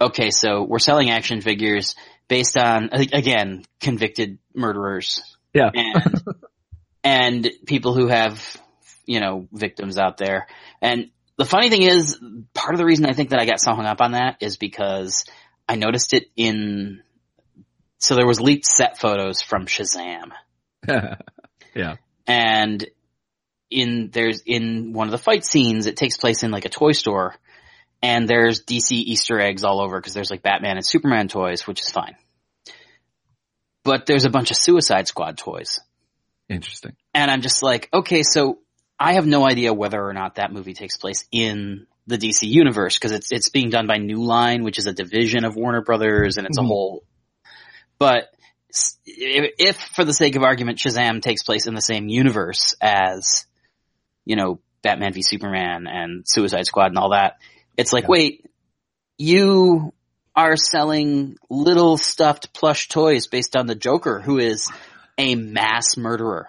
[0.00, 1.94] okay, so we're selling action figures
[2.26, 5.22] based on, again, convicted murderers
[5.54, 6.22] yeah, and,
[7.04, 8.60] and people who have,
[9.06, 10.48] you know, victims out there.
[10.80, 12.18] And the funny thing is,
[12.54, 14.56] part of the reason I think that I got so hung up on that is
[14.56, 15.26] because
[15.68, 17.02] I noticed it in,
[17.98, 20.30] so there was leaked set photos from Shazam.
[21.74, 22.86] Yeah, and
[23.70, 26.92] in there's in one of the fight scenes it takes place in like a toy
[26.92, 27.34] store
[28.00, 31.80] and there's DC Easter eggs all over because there's like Batman and Superman toys which
[31.80, 32.14] is fine.
[33.82, 35.80] But there's a bunch of Suicide Squad toys
[36.48, 36.92] interesting.
[37.14, 38.58] and I'm just like okay so
[38.98, 42.94] I have no idea whether or not that movie takes place in the DC universe
[42.98, 46.36] because it's it's being done by New Line which is a division of Warner Brothers
[46.36, 46.64] and it's Mhm.
[46.64, 47.04] a whole
[47.98, 48.28] but
[49.06, 53.46] if, if for the sake of argument Shazam takes place in the same universe as
[54.24, 57.38] you know Batman v Superman and Suicide Squad and all that
[57.76, 58.10] it's like Yeah.
[58.10, 58.46] wait
[59.16, 59.92] you
[60.36, 64.68] are selling little stuffed plush toys based on the Joker who is
[65.18, 66.48] a mass murderer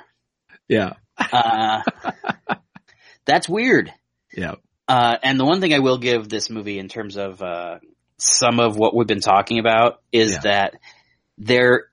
[0.67, 1.82] Yeah, uh,
[3.25, 3.91] that's weird
[4.36, 4.56] yeah,
[4.88, 7.80] uh, and the one thing I will give this movie in terms of uh,
[8.17, 10.39] some of what we've been talking about is Yeah.
[10.43, 10.73] that
[11.38, 11.86] there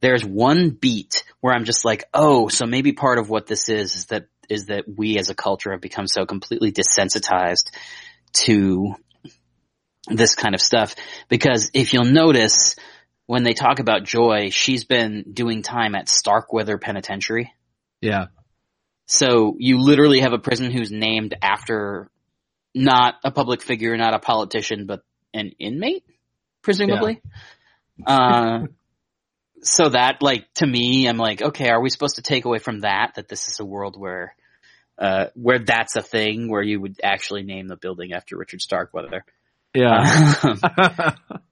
[0.00, 3.94] there's one beat where I'm just like, oh, so maybe part of what this is
[3.94, 7.70] is that is that we as a culture have become so completely desensitized
[8.32, 8.94] to
[10.08, 10.94] this kind of stuff.
[11.28, 12.74] Because if you'll notice,
[13.26, 17.52] when they talk about Joy, she's been doing time at Starkweather Penitentiary.
[18.00, 18.26] yeah,
[19.06, 22.10] So you literally have a prison who's named after
[22.74, 25.02] not a public figure, not a politician, but
[25.34, 26.04] an inmate,
[26.62, 27.20] presumably.
[28.06, 28.66] Uh,
[29.62, 32.80] so that, like, to me, I'm like, okay, are we supposed to take away from
[32.80, 34.34] that that this is a world where,
[34.98, 39.24] uh, where that's a thing where you would actually name the building after Richard Starkweather?
[39.74, 40.34] yeah,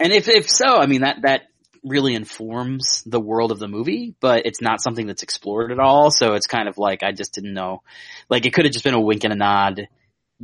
[0.00, 1.42] and if if so, I mean that that
[1.84, 6.10] really informs the world of the movie, but it's not something that's explored at all.
[6.10, 7.82] So it's kind of like I just didn't know.
[8.28, 9.88] Like it could have just been a wink and a nod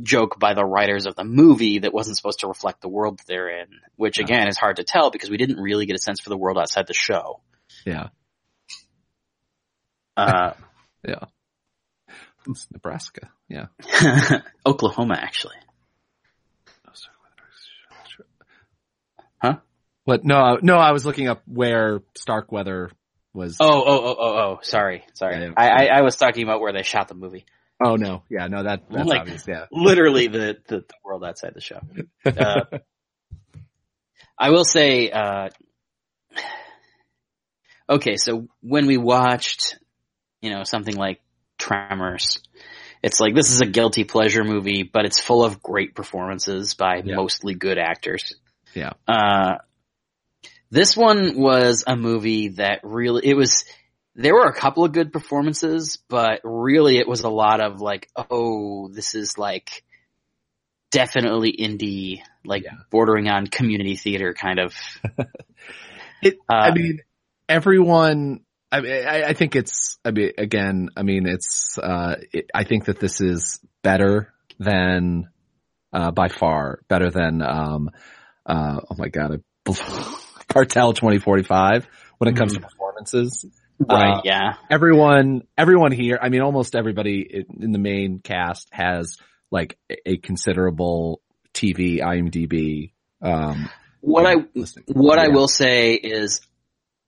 [0.01, 3.59] joke by the writers of the movie that wasn't supposed to reflect the world they're
[3.61, 4.23] in, which Yeah.
[4.25, 6.57] again is hard to tell because we didn't really get a sense for the world
[6.57, 7.41] outside the show.
[7.85, 8.07] yeah.
[10.15, 10.53] Uh,
[11.07, 11.25] yeah.
[12.47, 13.29] It's Nebraska.
[13.49, 13.67] Yeah.
[14.65, 15.55] Oklahoma, actually.
[20.05, 20.23] What?
[20.25, 20.75] No, no.
[20.77, 22.91] I was looking up where Starkweather
[23.33, 23.57] was.
[23.59, 24.59] Oh, oh, oh, oh, oh.
[24.61, 25.39] Sorry, sorry.
[25.39, 25.51] Yeah.
[25.55, 27.45] I, I, I was talking about where they shot the movie.
[27.83, 28.23] Oh, no.
[28.29, 28.63] Yeah, no.
[28.63, 29.45] That that's Like- obvious.
[29.47, 29.65] Yeah.
[29.71, 31.79] literally the, the, the world outside the show.
[32.25, 32.79] Uh,
[34.37, 35.49] I will say, uh,
[37.89, 39.77] okay, so when we watched,
[40.41, 41.19] you know, something like
[41.57, 42.39] Tremors,
[43.01, 47.01] it's like this is a guilty pleasure movie, but it's full of great performances by
[47.03, 47.15] Yeah.
[47.15, 48.35] mostly good actors.
[48.73, 48.91] Yeah.
[49.07, 49.57] Uh,
[50.73, 53.63] this one was a movie that really, it was,
[54.15, 58.09] there were a couple of good performances, but really it was a lot of like,
[58.15, 59.83] oh, this is like
[60.89, 62.71] definitely indie, like Yeah.
[62.89, 64.73] bordering on community theater kind of.
[66.23, 66.99] It, Uh, I mean,
[67.49, 68.39] everyone.
[68.71, 69.99] I, mean, I, I think it's.
[70.05, 71.77] I mean, again, I mean, it's.
[71.77, 75.27] Uh, it, I think that this is better than,
[75.91, 77.41] uh, by far better than.
[77.41, 77.89] Um,
[78.45, 80.15] uh, oh my god, I,
[80.53, 81.87] Cartel twenty forty five.
[82.19, 83.45] When it comes to performances,
[83.79, 84.17] right.
[84.17, 84.53] Uh, yeah.
[84.69, 86.17] everyone, everyone here.
[86.21, 89.17] I mean, almost everybody in- in the main cast has
[89.51, 91.21] like a- a considerable
[91.53, 92.93] TV IMDb.
[93.21, 94.85] Um, What I, listening.
[94.87, 96.41] What I will say is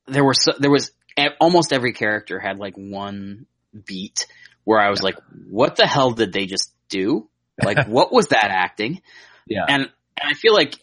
[0.07, 0.91] there were so, there was
[1.39, 3.45] almost every character had like one
[3.85, 4.27] beat
[4.65, 5.17] where I was like,
[5.49, 7.29] what the hell did they just do?
[7.63, 9.01] Like, what was that acting?
[9.47, 9.65] Yeah.
[9.67, 10.75] And, and I feel like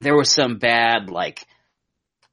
[0.00, 1.44] there was some bad like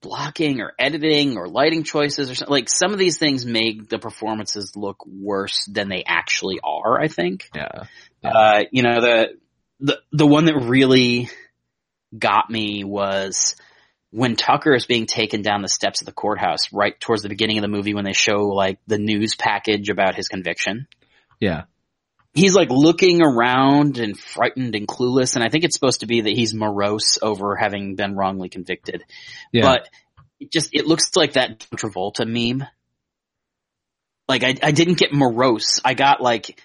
[0.02, 2.52] blocking or editing or lighting choices or something.
[2.52, 7.08] Like some of these things make the performances look worse than they actually are, I
[7.08, 7.50] think.
[7.56, 7.84] Yeah.
[8.24, 9.28] Uh, you know, the,
[9.80, 11.30] the the one that really
[12.18, 13.56] got me was
[14.12, 17.58] when Tucker is being taken down the steps of the courthouse right towards the beginning
[17.58, 20.88] of the movie when they show like the news package about his conviction.
[21.40, 21.64] Yeah.
[22.34, 26.22] He's like looking around and frightened and clueless and I think it's supposed to be
[26.22, 29.04] that he's morose over having been wrongly convicted.
[29.52, 29.64] Yeah.
[29.64, 29.90] But
[30.40, 32.68] it just it looks like that Travolta meme.
[34.28, 35.80] Like I I didn't get morose.
[35.84, 36.62] I got like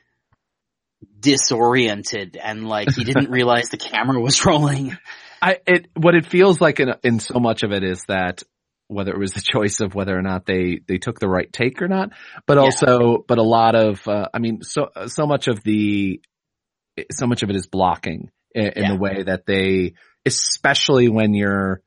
[1.18, 4.96] disoriented and like he didn't realize the camera was rolling.
[5.40, 8.42] I it what it feels like in in so much of it is that
[8.88, 11.81] whether it was the choice of whether or not they they took the right take
[11.83, 12.11] or not,
[12.47, 12.64] but Yeah.
[12.64, 16.20] also but a lot of uh, I mean so so much of the
[17.11, 18.88] so much of it is blocking in, in Yeah.
[18.88, 19.94] the way that they
[20.27, 21.83] especially when you're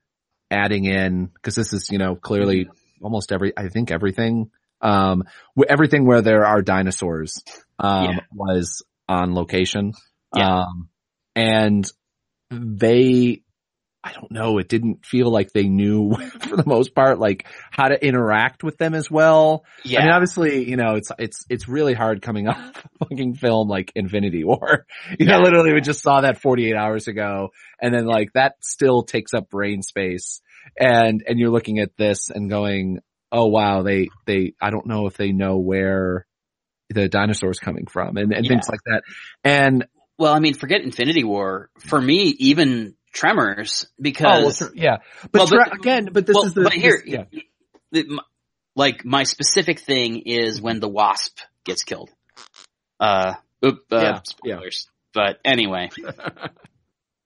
[0.52, 2.70] adding in because this is you know clearly
[3.02, 4.50] almost every I think everything
[4.82, 5.24] um
[5.68, 7.44] everything where there are dinosaurs
[7.80, 8.20] um Yeah.
[8.34, 9.94] was on location
[10.34, 10.90] um
[11.36, 11.90] and
[12.52, 13.42] they
[14.08, 17.90] I don't know, it didn't feel like they knew for the most part like how
[17.90, 19.66] to interact with them as well.
[19.84, 20.00] Yeah.
[20.00, 23.68] I mean obviously, you know, it's it's it's really hard coming off a fucking film
[23.68, 24.86] like Infinity War.
[25.20, 25.44] You know, Yeah.
[25.44, 27.50] literally we just saw that 48 hours ago
[27.82, 30.42] and then like that still takes up brain space
[30.80, 33.00] and and you're looking at this and going,
[33.32, 36.26] "Oh wow, they they I don't know if they know where
[36.90, 38.50] the dinosaurs coming from and and Yeah.
[38.50, 39.04] things like that."
[39.46, 39.86] And
[40.20, 41.70] well, I mean, forget Infinity War.
[41.88, 44.98] For me, even Tremors, oh, well, because yeah.
[45.32, 47.42] But, Well, but- again, but this well, is the but here, this- yeah.
[47.92, 48.22] the-
[48.76, 52.12] like my specific thing is when the wasp gets killed.
[53.00, 53.34] Uh,
[53.66, 54.88] oop, uh Yeah, spoilers.
[55.14, 55.90] But anyway.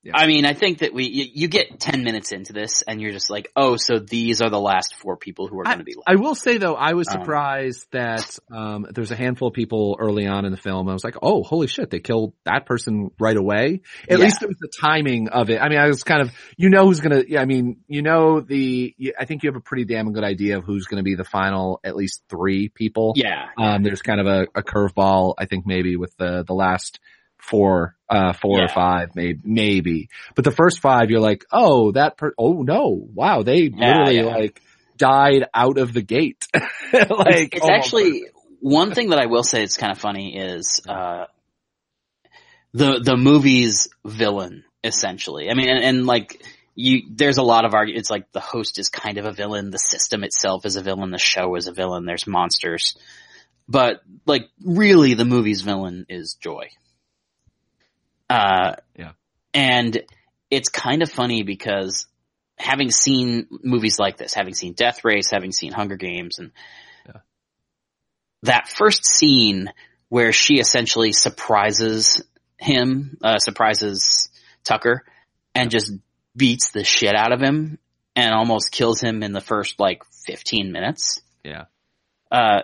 [0.03, 0.13] Yeah.
[0.15, 3.11] I mean, I think that we, you, you get 10 minutes into this and you're
[3.11, 5.93] just like, oh, so these are the last four people who are going to be
[5.95, 6.07] left.
[6.09, 9.97] I will say though, I was Um, surprised that um, there's a handful of people
[9.99, 10.89] early on in the film.
[10.89, 13.81] I was like, oh, holy shit, they killed that person right away.
[14.09, 14.25] At Yeah.
[14.25, 15.61] least it was the timing of it.
[15.61, 17.23] I mean, I was kind of, you know, who's gonna.
[17.27, 18.95] Yeah, I mean, you know, the.
[19.19, 21.23] I think you have a pretty damn good idea of who's going to be the
[21.23, 23.13] final, at least three people.
[23.15, 23.49] yeah.
[23.57, 26.99] Um, there's kind of a, a curveball, I think maybe with the, the last
[27.41, 30.10] four, uh, four or five, maybe, maybe.
[30.36, 34.15] But the first five, you're like, oh, that per, oh no, wow, they Yeah, literally
[34.17, 34.36] yeah.
[34.36, 34.62] like
[34.97, 36.47] died out of the gate.
[36.54, 37.86] like, it's, it's almost.
[37.86, 38.23] actually
[38.60, 41.25] one thing that I will say it's kind of funny is uh,
[42.73, 45.49] the the movie's villain essentially.
[45.49, 46.43] I mean, and, and like
[46.75, 47.99] you, there's a lot of argument.
[47.99, 51.12] It's like the host is kind of a villain, the system itself is a villain,
[51.12, 52.06] the show is a villain.
[52.06, 52.97] There's monsters,
[53.67, 56.69] but like really, the movie's villain is Joy.
[58.31, 59.11] Uh, Yeah.
[59.53, 60.01] and
[60.49, 62.07] it's kind of funny because
[62.57, 66.51] having seen movies like this, having seen Death Race, having seen Hunger Games, and
[68.43, 69.71] that first scene
[70.09, 72.23] where she essentially surprises
[72.57, 74.29] him, uh, surprises
[74.63, 75.03] Tucker,
[75.53, 75.91] and just
[76.35, 77.77] beats the shit out of him
[78.15, 81.21] and almost kills him in the first like 15 minutes.
[81.43, 81.65] yeah,
[82.31, 82.61] Uh,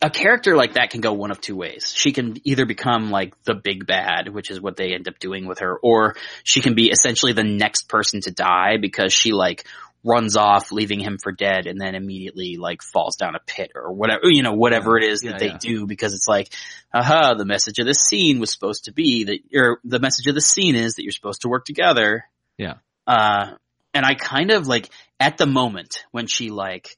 [0.00, 1.92] a character like that can go one of two ways.
[1.94, 5.46] She can either become like the big bad, which is what they end up doing
[5.46, 9.66] with her, or she can be essentially the next person to die because she like
[10.04, 13.92] runs off, leaving him for dead, and then immediately like falls down a pit or
[13.92, 15.58] whatever, you know, whatever it is Yeah, that they yeah.
[15.58, 16.52] do because it's like,
[16.92, 20.34] aha, the message of this scene was supposed to be that, or the message of
[20.34, 22.24] the scene is that you're supposed to work together.
[22.58, 22.74] Yeah.
[23.06, 23.52] Uh,
[23.94, 26.96] and I kind of like, at the moment when she like,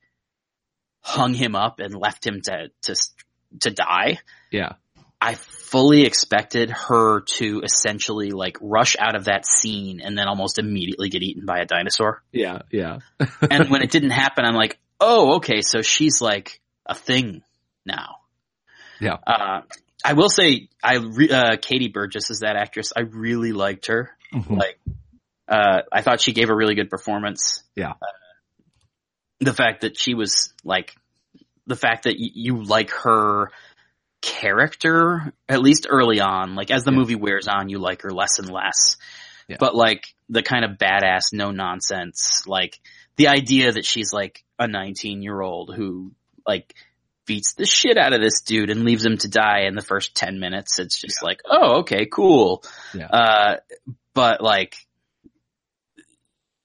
[1.06, 2.96] hung him up and left him to to
[3.60, 4.18] to die.
[4.50, 4.72] yeah,
[5.20, 10.58] I fully expected her to essentially like rush out of that scene and then almost
[10.58, 12.22] immediately get eaten by a dinosaur.
[12.32, 12.98] yeah, yeah.
[13.50, 17.42] And when it didn't happen, I'm like, oh, okay, so she's like a thing
[17.84, 18.16] now.
[19.00, 19.16] Yeah.
[19.26, 19.60] Uh,
[20.04, 22.92] I will say, I re- uh, Katie Burgess is that actress.
[22.96, 24.10] I really liked her.
[24.34, 24.56] Mhm.
[24.58, 24.78] Like,
[25.48, 27.62] uh, I thought she gave a really good performance.
[27.76, 27.94] Yeah.
[29.40, 30.94] The fact that she was like,
[31.66, 33.50] the fact that y- you like her
[34.22, 36.96] character, at least early on, like as the Yeah.
[36.98, 38.96] movie wears on, you like her less and less.
[39.48, 39.56] Yeah.
[39.60, 42.80] But like the kind of badass, no nonsense, like
[43.16, 46.12] the idea that she's like a 19 year old who
[46.46, 46.74] like
[47.26, 50.14] beats the shit out of this dude and leaves him to die in the first
[50.14, 50.78] 10 minutes.
[50.78, 52.62] It's just like, oh, okay, cool.
[52.94, 53.06] Yeah.
[53.06, 53.56] Uh,
[54.14, 54.76] but like,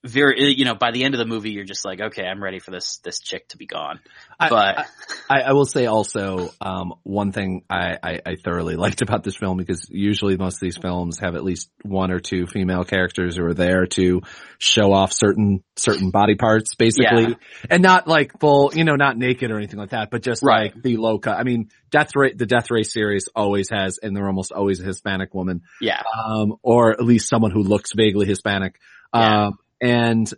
[0.03, 2.59] very, you know, by the end of the movie, you're just like, okay, I'm ready
[2.59, 3.99] for this, this chick to be gone.
[4.39, 4.87] But
[5.29, 9.35] I, I will say also, um, one thing I, I, I thoroughly liked about this
[9.35, 13.37] film because usually most of these films have at least one or two female characters
[13.37, 14.21] who are there to
[14.57, 17.23] show off certain, certain body parts basically.
[17.23, 17.35] Yeah.
[17.69, 20.73] And not like full, you know, not naked or anything like that, but just Right.
[20.73, 21.37] like the low cut.
[21.37, 24.83] I mean, Death rate the Death Race series always has, and they're almost always a
[24.83, 28.79] Hispanic woman, yeah, um, or at least someone who looks vaguely Hispanic.
[29.13, 29.47] Yeah.
[29.47, 30.32] Um, and,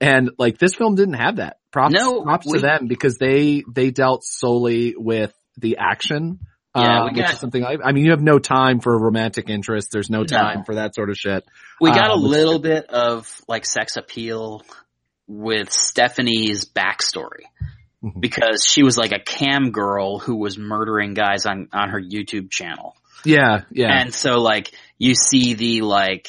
[0.00, 1.58] and like this film didn't have that.
[1.70, 6.40] Props, No, props we- to them because they, they dealt solely with the action.
[6.76, 8.96] Yeah, uh, we which got- is something I, I mean, you have no time for
[8.98, 9.88] romantic interest.
[9.92, 10.24] There's no No.
[10.24, 11.44] time for that sort of shit.
[11.80, 14.62] we got uh, a little bit of like sex appeal
[15.26, 17.44] with Stephanie's backstory.
[18.04, 18.20] Mhm.
[18.20, 22.48] Because she was like a cam girl who was murdering guys on, on her YouTube
[22.50, 22.94] channel.
[23.24, 23.62] Yeah.
[23.72, 23.88] Yeah.
[24.00, 26.28] And so like you see the like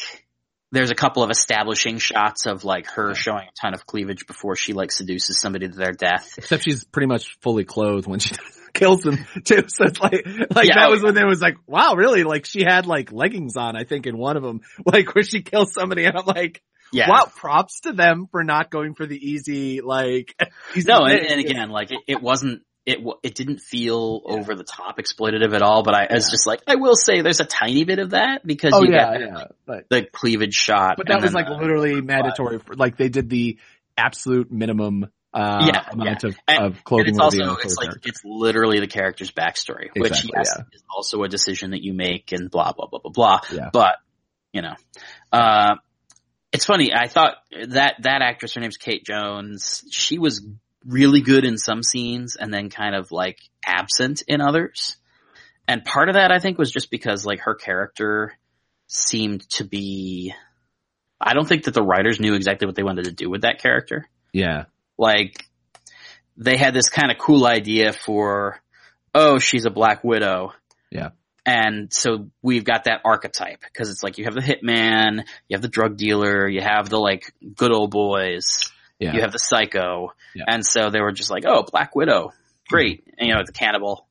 [0.71, 4.55] there's a couple of establishing shots of like her showing a ton of cleavage before
[4.55, 6.35] she like seduces somebody to their death.
[6.37, 8.35] Except she's pretty much fully clothed when she
[8.73, 9.63] kills them too.
[9.67, 12.23] So it's like, like Yeah, that was when there was like, wow, really?
[12.23, 15.41] Like she had like leggings on, I think in one of them, like where she
[15.41, 16.61] kills somebody and I'm like,
[16.93, 17.09] Yeah.
[17.09, 20.35] wow, props to them for not going for the easy, like,
[20.75, 24.63] easy No, and, and again, like it, it wasn't it it didn't feel over the
[24.63, 27.45] top exploitative at all, but I, I was just like I will say there's a
[27.45, 29.79] tiny bit of that because oh you yeah, yeah.
[29.89, 30.97] The cleavage shot.
[30.97, 33.59] but that was like the- literally mandatory for, like they did the
[33.95, 38.09] absolute minimum, uh, Yeah, amount of, And- of and clothing it's also it's like character.
[38.09, 40.63] it's literally the character's backstory, which yes yeah.
[40.73, 43.39] is also a decision that you make and blah blah blah blah blah.
[43.53, 43.69] Yeah.
[43.71, 43.97] But
[44.51, 44.73] you know,
[45.31, 45.75] uh,
[46.51, 46.91] it's funny.
[46.91, 49.83] I thought that that actress, her name's Kate Jones.
[49.91, 50.43] She was
[50.85, 54.97] really good in some scenes, and then kind of like absent in others.
[55.67, 58.33] And part of that, I think, was just because like her character
[58.87, 60.33] seemed to be.
[61.21, 63.61] I don't think that the writers knew exactly what they wanted to do with that
[63.61, 64.65] character Yeah.
[64.97, 65.45] like
[66.37, 68.61] they had this kind of cool idea for
[69.13, 70.53] oh she's a black widow
[70.89, 71.09] Yeah.
[71.45, 75.61] and so we've got that archetype because it's like you have the hitman you have
[75.61, 79.13] the drug dealer you have the like good old boys Yeah.
[79.13, 80.43] you have the psycho Yeah.
[80.47, 82.33] and so they were just like oh black widow
[82.69, 84.07] great and, you know the cannibal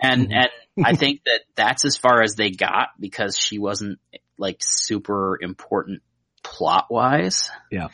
[0.00, 0.34] and Mhm.
[0.76, 3.98] and i think that that's as far as they got because she wasn't
[4.38, 6.02] like super important
[6.42, 7.88] plot wise Yeah.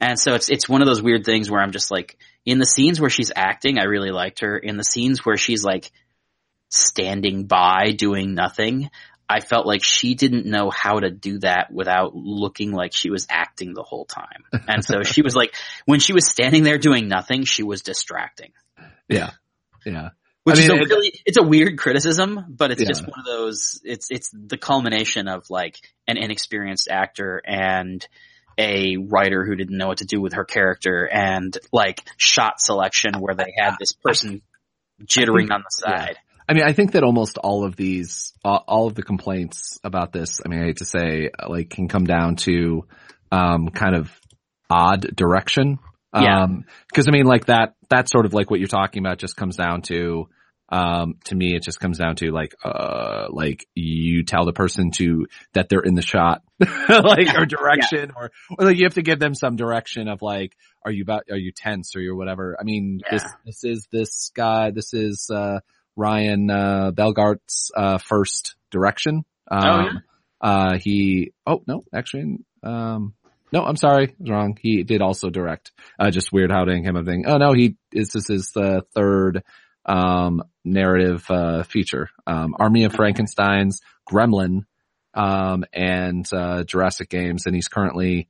[0.00, 2.66] and so it's it's one of those weird things where I'm just like in the
[2.66, 4.58] scenes where she's acting, I really liked her.
[4.58, 5.92] In the scenes where she's like
[6.70, 8.90] standing by doing nothing,
[9.28, 13.26] I felt like she didn't know how to do that without looking like she was
[13.30, 14.44] acting the whole time.
[14.68, 15.54] And so she was like
[15.86, 18.52] when she was standing there doing nothing, she was distracting.
[19.08, 19.30] Yeah.
[19.86, 20.10] Yeah.
[20.44, 22.88] Which I is a it- really it's a weird criticism, but it's Yeah.
[22.88, 28.06] just one of those it's it's the culmination of like an inexperienced actor and
[28.58, 33.14] a writer who didn't know what to do with her character and like shot selection
[33.18, 34.42] where they had this person
[35.04, 36.06] jittering on the yeah.
[36.48, 40.12] I mean, I think that almost all of these, all, all of the complaints about
[40.12, 42.86] this, I mean, I hate to say, like, can come down to,
[43.30, 44.10] um, kind of
[44.68, 45.78] odd direction.
[46.14, 46.42] Yeah.
[46.42, 49.36] Um, cause I mean, like that, that sort of like what you're talking about just
[49.36, 50.28] comes down to,
[50.68, 54.90] um, to me, it just comes down to like, uh, like you tell the person
[54.96, 59.02] to, that they're in the shot, like, or direction, or, or like you have to
[59.02, 62.56] give them some direction of like, are you about, are you tense or you're whatever?
[62.58, 65.60] I mean, this, this is this guy, this is, uh,
[65.96, 69.24] Ryan, uh, Bellgardt's, uh, first direction.
[69.50, 69.90] Um, Oh, yeah?
[70.40, 73.14] uh, he, oh, no, actually, um,
[73.52, 74.56] no, I'm sorry, I was wrong.
[74.60, 77.24] He did also direct, uh, just weird howling him of thing.
[77.26, 79.42] Oh no, he is, this is the third,
[79.84, 82.08] um, narrative, uh, feature.
[82.26, 84.64] Um, Army of Frankenstein's, Gremlin,
[85.12, 87.44] um, and, uh, Jurassic Games.
[87.44, 88.28] And he's currently,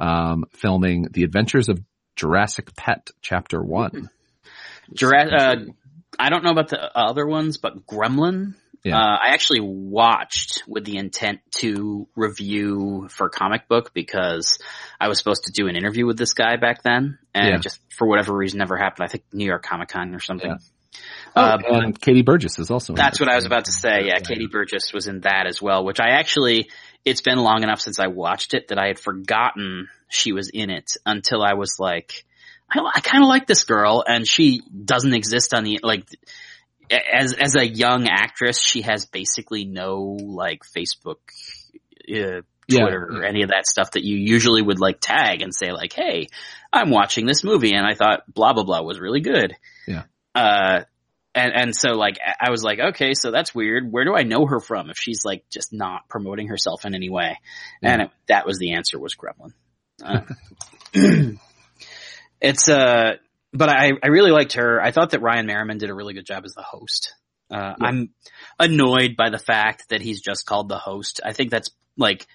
[0.00, 1.78] um, filming The Adventures of
[2.16, 4.10] Jurassic Pet Chapter One.
[4.92, 5.56] Jura- uh,
[6.18, 8.54] I don't know about the other ones, but Gremlin.
[8.82, 8.98] Yeah.
[8.98, 14.58] Uh, I actually watched with the intent to review for comic book because
[15.00, 17.54] I was supposed to do an interview with this guy back then, and Yeah.
[17.56, 19.06] it just for whatever reason never happened.
[19.06, 20.50] I think New York Comic Con or something.
[20.50, 20.56] Yeah.
[21.34, 22.94] Uh, Oh, and Katie Burgess is also.
[22.94, 24.04] That's what I was about to say.
[24.06, 26.68] Yeah, Katie Burgess was in that as well, which I actually,
[27.06, 30.68] it's been long enough since I watched it that I had forgotten she was in
[30.70, 32.24] it until I was like,
[32.70, 36.06] I, I kind of like this girl and she doesn't exist on the, like,
[36.90, 41.16] as, as a young actress, she has basically no like Facebook,
[42.10, 42.80] uh, Yeah.
[42.80, 45.92] Twitter or any of that stuff that you usually would like tag and say like,
[45.92, 46.28] Hey,
[46.72, 49.54] I'm watching this movie and I thought blah, blah, blah was really good.
[49.86, 50.04] Yeah.
[50.34, 50.84] Uh,
[51.34, 53.90] and and so like I was like, okay, so that's weird.
[53.90, 57.10] Where do I know her from if she's like just not promoting herself in any
[57.10, 57.38] way?
[57.82, 57.92] Yeah.
[57.92, 59.52] And it, that was the answer was Gremlin.
[60.02, 60.20] Uh,
[62.44, 63.14] it's uh,
[63.52, 64.80] but I I really liked her.
[64.80, 67.14] I thought that Ryan Merriman did a really good job as the host.
[67.50, 67.86] Uh, Yeah.
[67.86, 68.10] I'm
[68.58, 71.20] annoyed by the fact that he's just called the host.
[71.24, 72.26] I think that's like,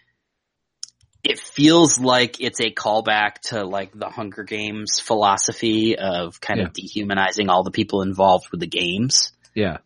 [1.24, 6.74] it feels like it's a callback to like the Hunger Games philosophy of kind of
[6.74, 9.32] dehumanizing all the people involved with the games.
[9.53, 9.78] Yeah.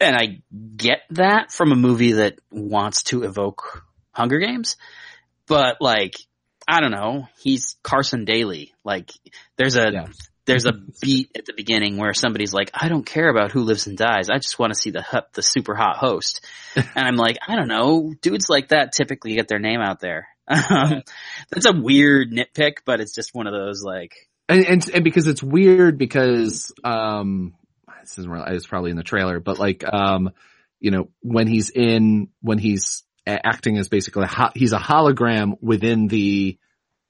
[0.00, 0.42] And I
[0.76, 4.76] get that from a movie that wants to evoke Hunger Games,
[5.46, 6.16] but like,
[6.68, 8.72] I don't know, he's Carson Daly.
[8.84, 9.10] Like,
[9.56, 10.06] there's a, Yeah.
[10.46, 13.86] there's a beat at the beginning where somebody's like, I don't care about who lives
[13.86, 14.28] and dies.
[14.30, 16.44] I just want to see the hot- the super hot host.
[16.76, 18.12] and I'm like, I don't know.
[18.20, 20.28] Dudes like that typically get their name out there.
[20.48, 21.02] Um,
[21.50, 24.12] that's a weird nitpick, but it's just one of those like,
[24.48, 27.54] and, and and because it's weird because um
[28.02, 30.30] this isn't really, it's probably in the trailer but like um
[30.78, 35.54] you know when he's in when he's acting as basically a ho- he's a hologram
[35.60, 36.58] within the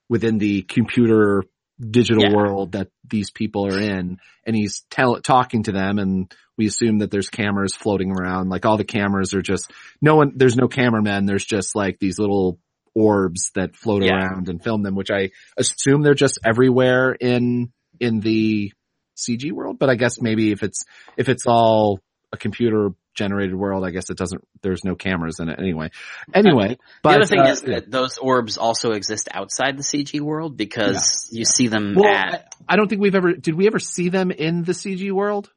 [0.09, 1.45] within the computer
[1.79, 2.35] digital Yeah.
[2.35, 6.99] world that these people are in and he's tell, talking to them and we assume
[6.99, 10.69] that there's cameras floating around like all the cameras are just no one there's no
[10.69, 12.59] cameramen there's just like these little
[12.95, 14.15] orbs that float Yeah.
[14.15, 18.73] around and film them which I assume they're just everywhere in in the
[19.19, 20.85] CG world, but I guess maybe if it's
[21.17, 22.01] if it's all
[22.33, 24.47] a computer generated world, I guess it doesn't.
[24.63, 25.91] There's no cameras in it anyway.
[26.33, 30.21] Anyway, but the other thing uh, is that those orbs also exist outside the CG
[30.21, 33.67] world because you see them well, at, I, I don't think we've ever did we
[33.67, 35.51] ever see them in the CG world.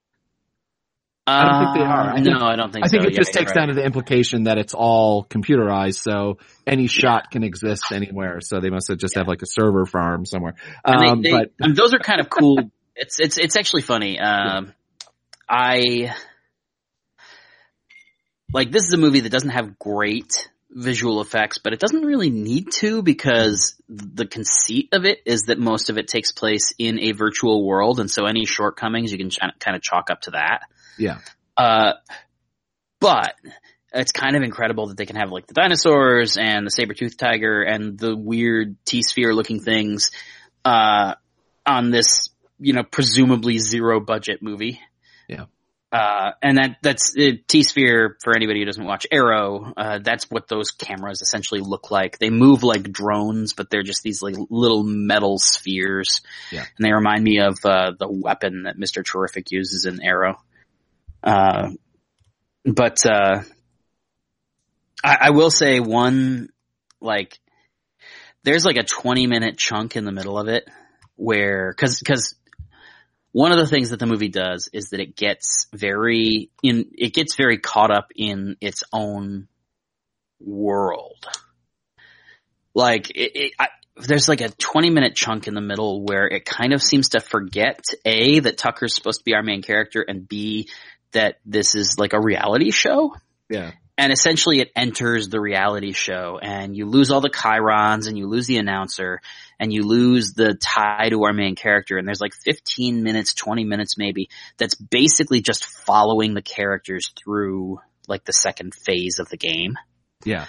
[1.28, 2.02] I don't think they are.
[2.02, 3.08] I Uh, think- no, I don't think I think so.
[3.10, 3.56] it Yeah, just takes right.
[3.60, 8.42] down to the implication that it's all computerized, so any shot can exist anywhere.
[8.42, 10.56] So they must have just have like a server farm somewhere.
[10.84, 12.72] Um, they- but and those are kind of cool.
[12.96, 14.20] it's it's it's actually funny.
[14.20, 14.74] Um,
[15.48, 16.16] I
[18.54, 22.30] like this is a movie that doesn't have great visual effects, but it doesn't really
[22.30, 27.00] need to because the conceit of it is that most of it takes place in
[27.00, 30.32] a virtual world, and so any shortcomings you can ch- kind of chalk up to
[30.32, 30.62] that.
[30.98, 31.20] yeah,
[31.58, 31.94] Uh,
[33.00, 33.34] but
[33.94, 37.64] it's kind of incredible that they can have like the dinosaurs and the saber-toothed tiger
[37.64, 40.12] and the weird T-sphere looking things,
[40.64, 41.16] uh,
[41.66, 42.30] on this,
[42.60, 44.80] you know, presumably zero budget movie.
[45.28, 45.46] Yeah.
[45.92, 50.48] Uh, and that, that's, uh, T-sphere, for anybody who doesn't watch Arrow, uh, that's what
[50.48, 52.20] those cameras essentially look like.
[52.20, 56.22] They move like drones, but they're just these like little metal spheres.
[56.52, 56.66] Yeah.
[56.78, 59.04] And they remind me of, uh, the weapon that Mr.
[59.04, 60.40] Terrific uses in Arrow.
[61.24, 61.72] Uh,
[62.66, 63.42] but, uh,
[65.04, 66.50] I, I will say one,
[67.02, 67.40] like,
[68.44, 70.70] there's like a 20 minute chunk in the middle of it
[71.16, 72.36] where, cause, cause
[73.32, 77.14] one of the things that the movie does is that it gets very in, it
[77.14, 79.48] gets very caught up in its own
[80.40, 81.26] world.
[82.74, 83.68] Like, it, it I,
[83.98, 87.20] there's like a 20 minute chunk in the middle where it kind of seems to
[87.20, 90.70] forget A, that Tucker's supposed to be our main character and B,
[91.12, 93.14] that this is like a reality show
[93.50, 98.18] yeah, and essentially it enters the reality show and you lose all the chirons and
[98.18, 99.20] you lose the announcer
[99.60, 101.98] and you lose the tie to our main character.
[101.98, 107.80] And there's like 15 minutes 20 minutes maybe that's basically just following the characters through
[108.08, 109.78] like the second phase of the game.
[110.24, 110.46] Yeah,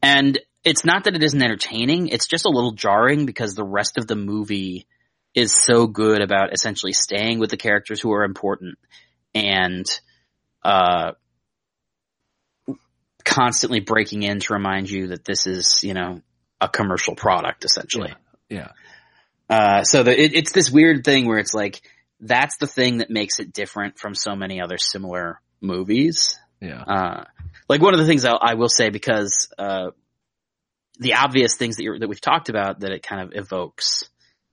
[0.00, 3.98] and it's not that it isn't entertaining, it's just a little jarring because the rest
[3.98, 4.86] of the movie
[5.34, 8.78] is so good about essentially staying with the characters who are important
[9.34, 9.84] and
[10.62, 11.12] uh
[13.24, 16.20] constantly breaking in to remind you that this is, you know,
[16.60, 18.12] a commercial product essentially.
[18.48, 18.68] yeah,
[19.48, 21.80] Uh, so the, it, it's this weird thing where it's like,
[22.20, 26.38] that's the thing that makes it different from so many other similar movies.
[26.60, 27.24] yeah, Uh,
[27.68, 29.90] like one of the things I, I will say because, uh,
[31.00, 34.04] the obvious things that you're, that we've talked about that it kind of evokes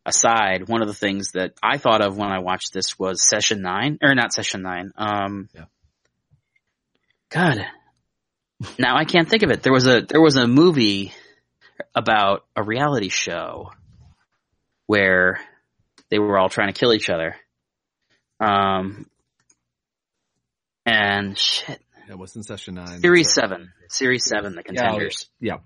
[0.06, 3.62] aside, one of the things that I thought of when I watched this was session
[3.62, 5.66] nine, or not session nine, um, Yeah.
[7.30, 7.66] God,
[8.80, 9.64] now I can't think of it.
[9.64, 11.14] There was a, there was a movie
[11.96, 13.72] about a reality show
[14.88, 15.40] where
[16.10, 17.36] they were all trying to kill each other.
[18.40, 19.06] Um,
[20.86, 23.00] and shit, That was in session nine.
[23.02, 25.28] Series So- seven, series seven, the Yeah, contenders.
[25.40, 25.58] yeah.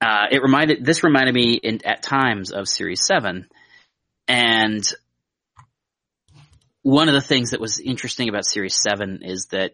[0.00, 3.48] Uh, it reminded this reminded me in, at times of series seven,
[4.28, 4.86] and
[6.82, 9.72] one of the things that was interesting about series seven is that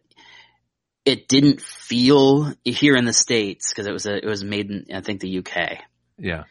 [1.04, 4.86] it didn't feel here in the states because it was a, it was made in
[4.94, 5.78] I think the UK,
[6.18, 6.44] Yeah.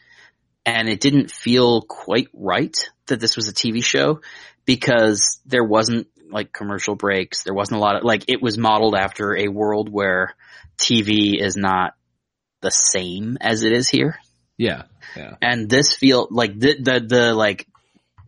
[0.66, 2.76] and it didn't feel quite right
[3.08, 4.22] that this was a TV show
[4.66, 7.44] because there wasn't like commercial breaks.
[7.44, 10.36] There wasn't a lot of like it was modeled after a world where
[10.78, 11.94] TV is not
[12.62, 14.20] the same as it is here.
[14.58, 14.84] Yeah.
[15.16, 15.36] Yeah.
[15.42, 17.68] And this feel like the, the, the, like,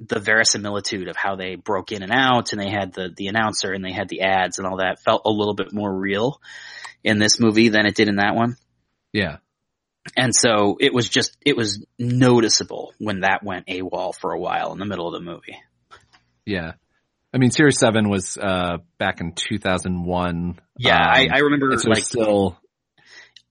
[0.08, 3.72] the verisimilitude of how they broke in and out and they had the, the announcer
[3.74, 6.42] and they had the ads and all that felt a little bit more real
[7.04, 8.56] in this movie than it did in that one.
[9.12, 9.38] Yeah.
[10.18, 14.74] And so it was just, it was noticeable when that went AWOL for a while
[14.74, 15.58] in the middle of the movie.
[16.46, 16.74] Yeah.
[17.34, 20.60] I mean, Series 7 was, uh, back in 2001.
[20.78, 22.60] Yeah, Um, I, I remember it was like, still,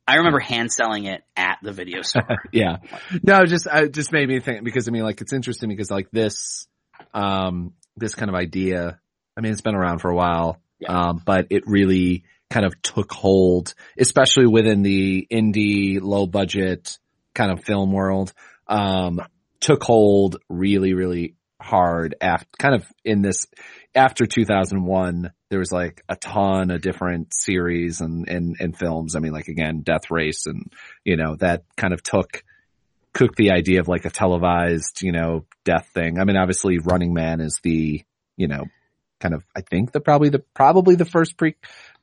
[0.07, 2.38] I remember hand selling it at the video store.
[2.53, 2.76] yeah.
[3.22, 6.11] No, just, I just made me think because I mean, like, it's interesting because like
[6.11, 6.66] this,
[7.14, 8.98] um, this kind of idea,
[9.36, 10.92] I mean, it's been around for a while, Yeah.
[11.09, 16.98] um, but it really kind of took hold, especially within the indie, low budget
[17.34, 18.32] kind of film world,
[18.66, 19.20] um,
[19.61, 23.46] took hold really, really hard after kind of in this
[23.94, 29.16] after 2001 there was like a ton of different series and and and films.
[29.16, 30.72] I mean like again death race and
[31.04, 32.42] you know that kind of took
[33.12, 36.18] cooked the idea of like a televised you know death thing.
[36.18, 38.02] I mean obviously running man is the
[38.36, 38.64] you know
[39.20, 41.54] kind of i think the probably the probably the first pre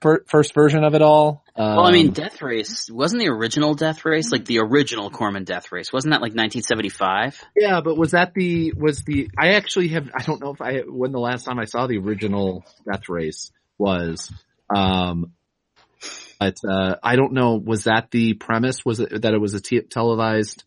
[0.02, 4.06] first version of it all um, well, I mean, Death Race wasn't the original Death
[4.06, 5.91] Race like the original Corman Death Race?
[5.91, 7.43] Wasn't that like 1975?
[7.54, 10.84] Yeah, but was that the was the I actually have I don't know if I
[10.88, 14.32] when the last time I saw the original Death Race was
[14.74, 15.34] um
[16.39, 19.60] but uh I don't know was that the premise was it that it was a
[19.60, 20.64] t- televised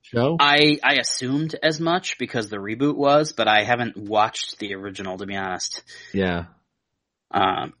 [0.00, 0.38] show?
[0.40, 5.18] I I assumed as much because the reboot was, but I haven't watched the original
[5.18, 5.82] to be honest.
[6.14, 6.44] Yeah.
[7.30, 7.74] Um,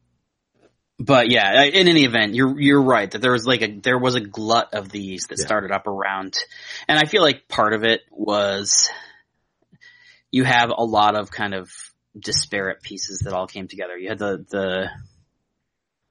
[0.98, 4.14] but yeah, in any event, you're you're right that there was like a there was
[4.14, 5.46] a glut of these that Yeah.
[5.46, 6.34] started up around,
[6.88, 8.88] and I feel like part of it was
[10.30, 11.70] you have a lot of kind of
[12.18, 13.96] disparate pieces that all came together.
[13.96, 14.90] You had the the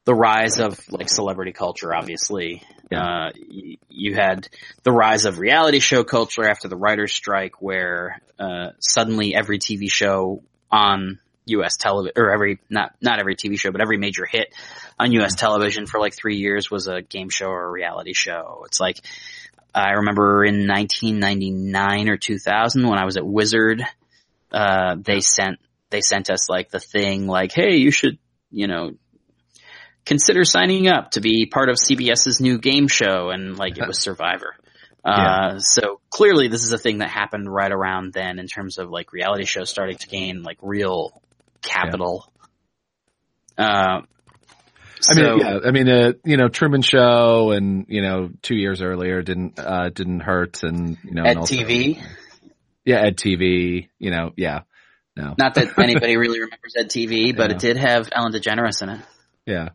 [0.06, 2.62] the rise of like celebrity culture, obviously.
[2.92, 4.48] Uh, y- you had
[4.84, 9.90] the rise of reality show culture after the writer's strike, where uh, suddenly every TV
[9.92, 11.78] show on U.S.
[11.78, 14.54] television, or every not not every TV show, but every major hit
[15.00, 15.36] on U.S.
[15.36, 18.64] television for like three years was a game show or a reality show.
[18.66, 19.00] It's like
[19.74, 23.84] I remember in 1999 or 2000 when I was at Wizard,
[24.52, 28.18] uh, they sent they sent us like the thing like, hey, you should
[28.52, 28.92] you know
[30.06, 34.00] consider signing up to be part of CBS's new game show, and like it was
[34.02, 34.56] Survivor.
[35.04, 38.90] Uh, so clearly this is a thing that happened right around then in terms of
[38.90, 41.22] like reality shows starting to gain like real
[41.66, 42.32] capital.
[43.58, 44.02] Uh,
[45.08, 48.82] I mean, yeah, I mean, uh, you know, Truman Show and, you know, two years
[48.82, 52.02] earlier didn't, uh, didn't hurt and, you know, at and also- TV,
[52.86, 54.62] Yeah, Ed TV, you know, yeah.
[55.16, 55.34] No.
[55.38, 57.56] not that anybody really remembers Ed TV, but Yeah.
[57.56, 59.02] it did have Ellen DeGeneres in it.
[59.46, 59.70] Yeah.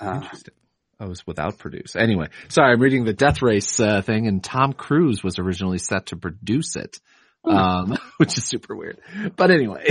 [0.00, 0.54] Uh, Interesting.
[0.98, 1.96] I was without produce.
[1.96, 6.06] Anyway, sorry, I'm reading the Death Race uh, thing, and Tom Cruise was originally set
[6.06, 6.98] to produce it,
[7.44, 9.00] um, which is super weird.
[9.36, 9.86] But anyway,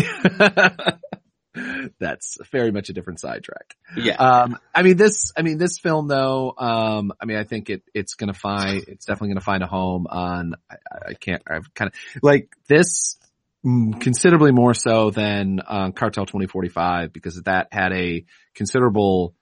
[1.99, 3.75] that's very much a different sidetrack.
[3.95, 4.15] yeah.
[4.15, 5.31] Um, I mean this.
[5.37, 6.53] I mean this film, though.
[6.57, 10.07] Um, I mean, I think it it's gonna find it's definitely gonna find a home
[10.09, 10.55] on.
[10.69, 10.75] I,
[11.09, 11.43] I can't.
[11.47, 13.17] I've kind of like this
[13.65, 18.25] mm, considerably more so than uh, Cartel 2045 because that had a
[18.55, 19.35] considerable.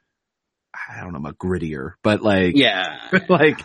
[0.73, 3.09] I don't know, a grittier, but like yeah.
[3.29, 3.59] like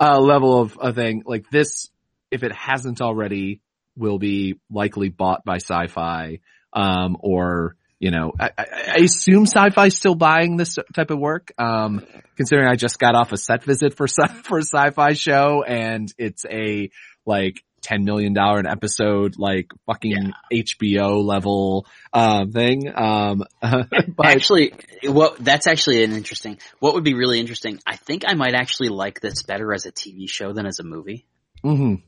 [0.00, 1.88] uh level of a thing like this
[2.32, 3.60] if it hasn't already
[3.98, 6.38] will be likely bought by sci-fi
[6.72, 12.06] um or you know I, I assume sci-fi still buying this type of work um
[12.36, 16.12] considering I just got off a set visit for sci- for a sci-fi show and
[16.16, 16.90] it's a
[17.26, 24.72] like ten million dollar an episode like fucking HBO level um thing um but actually,
[25.04, 26.58] what that's actually an interesting.
[26.80, 27.80] What would be really interesting?
[27.86, 30.84] I think I might actually like this better as a TV show than as a
[30.84, 31.26] movie.
[31.64, 32.02] mhm,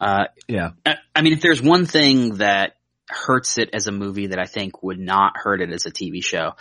[0.00, 2.76] Uh, yeah I I mean, if there's one thing that
[3.08, 6.22] hurts it as a movie that I think would not hurt it as a TV
[6.24, 6.52] show,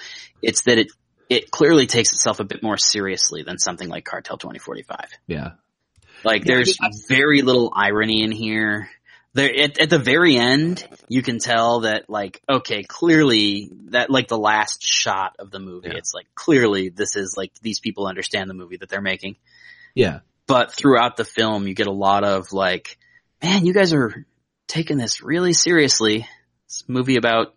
[0.41, 0.91] it's that it
[1.29, 5.09] it clearly takes itself a bit more seriously than something like Cartel 2045.
[5.27, 5.51] yeah
[6.23, 6.77] Like there's
[7.09, 8.89] very little irony in here.
[9.33, 14.27] There at, at the very end, you can tell that like okay, clearly that like
[14.29, 15.97] the last shot of the movie, Yeah.
[15.97, 19.35] it's like clearly this is like these people understand the movie that they're making.
[19.93, 22.97] yeah But throughout the film, you get a lot of like,
[23.41, 24.25] man, you guys are
[24.67, 26.27] taking this really seriously.
[26.67, 27.53] This movie about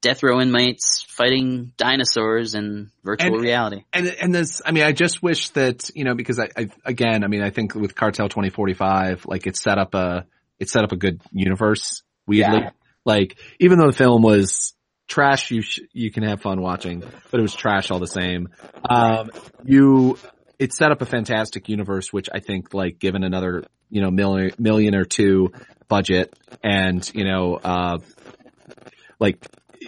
[0.00, 3.82] death row inmates fighting dinosaurs in virtual And- reality.
[3.92, 7.24] and and this i mean i just wish that you know because I, I again
[7.24, 10.24] i mean i think with cartel 2045 like it set up a
[10.60, 12.70] it set up a good universe weirdly Yeah.
[13.04, 14.72] like even though the film was
[15.08, 18.50] trash you sh- you can have fun watching but it was trash all the same
[18.88, 19.30] um
[19.64, 20.16] you
[20.58, 24.52] it set up a fantastic universe, which I think like given another, you know, million,
[24.58, 25.52] million or two
[25.88, 27.98] budget and, you know, uh,
[29.20, 29.44] like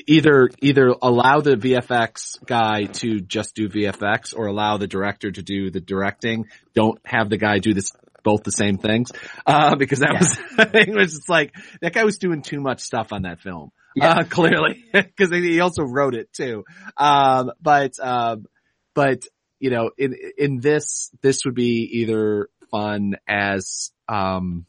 [0.07, 5.43] either, either allow the VFX guy to just do VFX or allow the director to
[5.43, 6.47] do the directing.
[6.75, 7.93] Don't have the guy do this
[8.23, 9.11] both the same things.
[9.47, 10.19] Uh, because that Yeah.
[10.21, 13.73] was, it was just like, that guy was doing too much stuff on that film.
[13.97, 14.19] Yeah.
[14.19, 16.65] Uh, clearly, because he also wrote it too.
[16.97, 18.47] Um, but, um,
[18.95, 19.25] but
[19.61, 24.67] you know, in in this, this would be either fun as, um,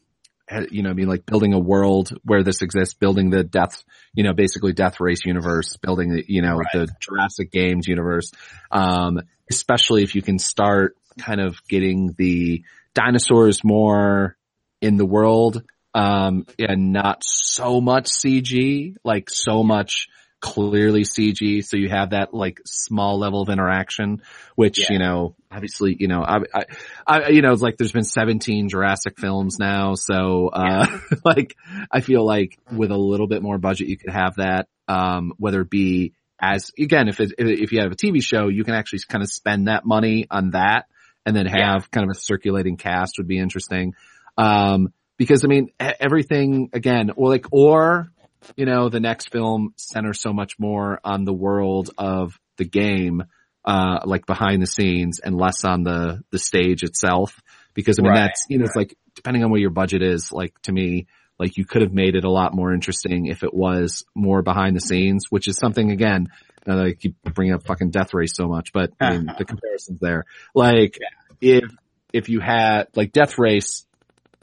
[0.70, 3.82] you know, I mean, like building a world where this exists, building the death,
[4.12, 6.66] you know, basically death race universe, building the, you know, Right.
[6.74, 8.30] the Jurassic Games universe.
[8.70, 9.20] Um,
[9.50, 12.64] especially if you can start kind of getting the
[12.94, 14.36] dinosaurs more
[14.80, 15.62] in the world,
[15.94, 20.08] um, and not so much CG, like so much
[20.42, 21.64] clearly CG.
[21.64, 24.20] So you have that like small level of interaction,
[24.56, 24.86] which, Yeah.
[24.90, 26.64] you know, obviously, you know, I, I,
[27.06, 29.94] I, you know, it's like there's been 17 Jurassic films now.
[29.94, 30.86] So, uh,
[31.24, 31.56] like
[31.90, 35.60] I feel like with a little bit more budget, you could have that, um, whether
[35.62, 38.98] it be as, again, if it, if you have a TV show, you can actually
[39.08, 40.86] kind of spend that money on that
[41.24, 41.78] and then have Yeah.
[41.92, 43.94] kind of a circulating cast would be interesting.
[44.36, 48.08] Um, because I mean, everything again, or like, or,
[48.56, 53.24] you know, the next film centers so much more on the world of the game,
[53.64, 57.40] uh, like behind the scenes and less on the, the stage itself.
[57.74, 60.32] Because I mean, Right, that's, you know, it's like, depending on what your budget is,
[60.32, 61.06] like to me,
[61.38, 64.76] like you could have made it a lot more interesting if it was more behind
[64.76, 66.28] the scenes, which is something again,
[66.66, 69.44] now that I keep bringing up fucking Death Race so much, but I mean, the
[69.46, 70.24] comparison's there.
[70.54, 70.98] Like,
[71.40, 71.64] if,
[72.12, 73.86] if you had, like Death Race,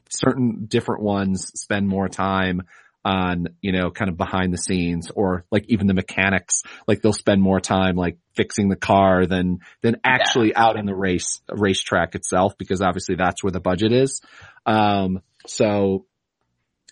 [0.10, 2.64] certain different ones spend more time
[3.06, 7.14] on, you know, kind of behind the scenes or like even the mechanics, like they'll
[7.14, 12.16] spend more time like fixing the car than, than actually out in the race, racetrack
[12.16, 14.22] itself, because obviously that's where the budget is.
[14.66, 16.06] Um, so,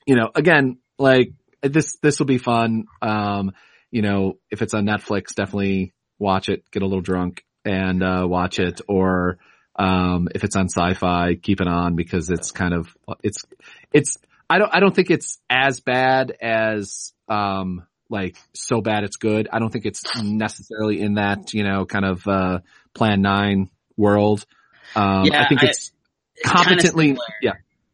[0.06, 2.86] you know, again, like this, this will be fun.
[3.02, 3.52] Um,
[3.92, 8.26] you know, if it's on Netflix, definitely watch it, get a little drunk and, uh,
[8.26, 9.40] watch it or,
[9.76, 12.88] um, if it's on sci-fi, keep it on because it's kind of,
[13.24, 13.44] it's,
[13.92, 14.18] it's,
[14.50, 19.50] I don't, I don't think it's as bad as, um, like so bad it's good.
[19.52, 22.60] I don't think it's necessarily in that, you know, kind of, uh,
[22.94, 24.46] plan nine world.
[24.96, 25.92] Um, Yeah, I think I- it's
[26.36, 27.26] It's competently, similar.
[27.42, 27.52] yeah.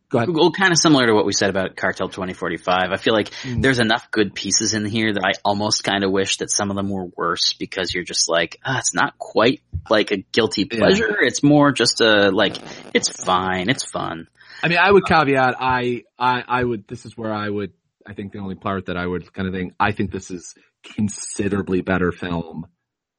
[0.09, 0.29] Go ahead.
[0.29, 2.91] Well, kind of similar to what we said about Cartel 2045.
[2.91, 3.63] I feel like Mm.
[3.63, 6.75] there's enough good pieces in here that I almost kind of wish that some of
[6.75, 10.77] them were worse because you're just like, ah, it's not quite like a guilty Yeah.
[10.77, 11.17] pleasure.
[11.21, 12.57] It's more just a like,
[12.93, 14.27] it's fine, it's fun.
[14.63, 17.73] I mean, I would caveat, I, I, I would, this is where I would,
[18.07, 20.55] I think the only part that I would kind of think, I think this is
[20.95, 22.67] considerably better film,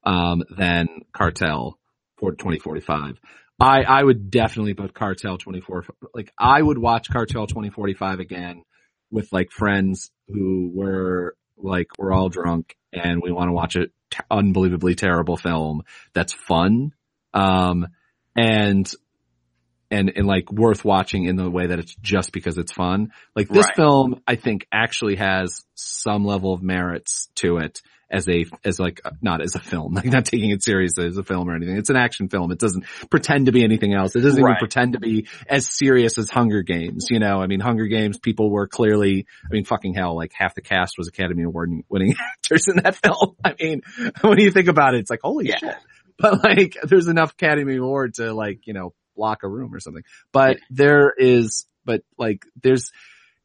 [0.03, 1.77] um, than Cartel
[2.17, 3.19] for 2045.
[3.59, 5.85] I, I would definitely put Cartel 24,
[6.15, 8.63] like I would watch Cartel 2045 again
[9.11, 13.85] with like friends who were like, we're all drunk and we want to watch a
[14.09, 16.91] t- unbelievably terrible film that's fun.
[17.35, 17.87] Um,
[18.35, 18.91] and
[19.91, 23.11] and and like worth watching in the way that it's just because it's fun.
[23.35, 23.75] Like this Right.
[23.75, 29.01] film, I think actually has some level of merits to it as a as like
[29.21, 31.75] not as a film, like not taking it seriously as a film or anything.
[31.77, 32.51] It's an action film.
[32.51, 34.15] It doesn't pretend to be anything else.
[34.15, 37.07] It doesn't even pretend to be as serious as Hunger Games.
[37.09, 40.53] You know, I mean, Hunger Games people were clearly, I mean, fucking hell, like half
[40.55, 43.35] the cast was Academy Award winning actors in that film.
[43.43, 43.81] I mean,
[44.21, 45.57] when you think about it, it's like holy Yeah.
[45.57, 45.75] shit.
[46.17, 50.03] But like, there's enough Academy Award to like, you know, block a room or something.
[50.31, 52.91] But there is, but like, there's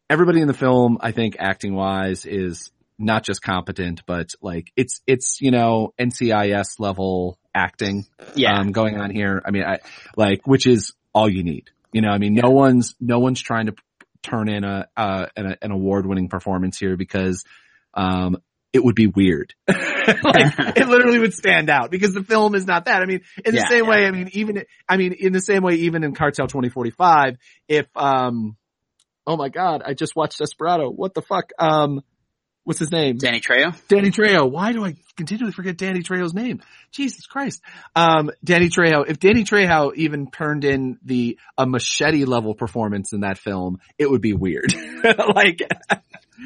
[0.09, 5.01] everybody in the film, I think acting wise is not just competent, but like it's,
[5.07, 8.59] it's, you know, NCIS level acting, Yeah.
[8.59, 9.43] um, going on here.
[9.45, 9.79] I mean, I
[10.17, 11.71] like, which is all you need.
[11.93, 13.75] You know, I mean, no one's, no one's trying to
[14.23, 17.45] turn in a, uh, an, an award winning performance here because,
[17.95, 18.37] um,
[18.73, 19.55] it would be weird.
[19.69, 23.03] like it literally would stand out because the film is not that.
[23.03, 23.91] I mean, in the Yeah, same yeah.
[23.91, 27.37] way, I mean, even, I mean, in the same way, even in Cartel 2045,
[27.69, 28.57] if, um,
[29.27, 30.91] oh my God, I just watched Desperado.
[30.91, 31.51] What the fuck?
[31.59, 32.03] Um,
[32.65, 33.17] what's his name?
[33.17, 33.77] Danny Trejo?
[33.89, 34.51] Danny Trejo.
[34.51, 36.63] Why do I continually forget Danny Trejo's name?
[36.93, 37.63] Jesus Christ.
[37.97, 39.05] Um, Danny Trejo.
[39.09, 44.09] If Danny Trejo even turned in the a machete level performance in that film, it
[44.09, 44.73] would be weird.
[45.35, 45.63] like,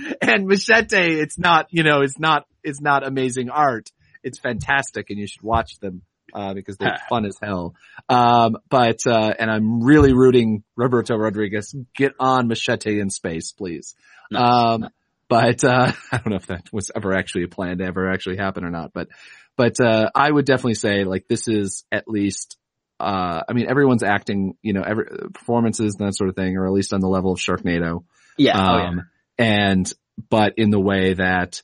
[0.22, 3.90] and machete, it's not, you know, it's not, it's not amazing art.
[4.22, 6.02] It's fantastic, and you should watch them.
[6.32, 7.76] Uh, because they're fun as hell.
[8.08, 13.94] Um, but, uh, and I'm really rooting Roberto Rodriguez, get on Machete in space, please.
[14.32, 14.40] No.
[14.40, 14.88] Um,
[15.28, 18.38] but, uh, I don't know if that was ever actually a plan to ever actually
[18.38, 19.08] happen or not, but,
[19.56, 22.56] but, uh, I would definitely say like this is at least
[22.98, 26.66] uh, I mean, everyone's acting, you know, every performances and that sort of thing, or
[26.66, 28.04] at least on the level of Sharknado.
[28.38, 28.52] Yeah.
[28.56, 28.90] oh, yeah.
[29.38, 29.90] And,
[30.30, 31.62] but in the way that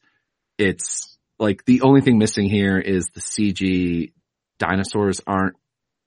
[0.59, 4.13] it's like the only thing missing here is the CG
[4.59, 5.57] dinosaurs aren't,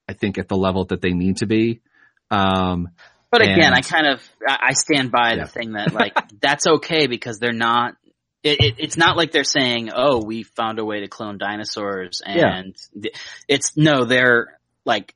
[0.08, 1.82] I think, at the level that they need to be.
[2.30, 2.90] Um,
[3.32, 5.44] But again, And- I kind of I stand by Yeah.
[5.46, 7.96] the thing that like that's okay because they're not.
[8.44, 12.22] It, it, it's not like they're saying, "Oh, we found a way to clone dinosaurs,"
[12.26, 13.16] and th-
[13.48, 15.16] it's no, they're like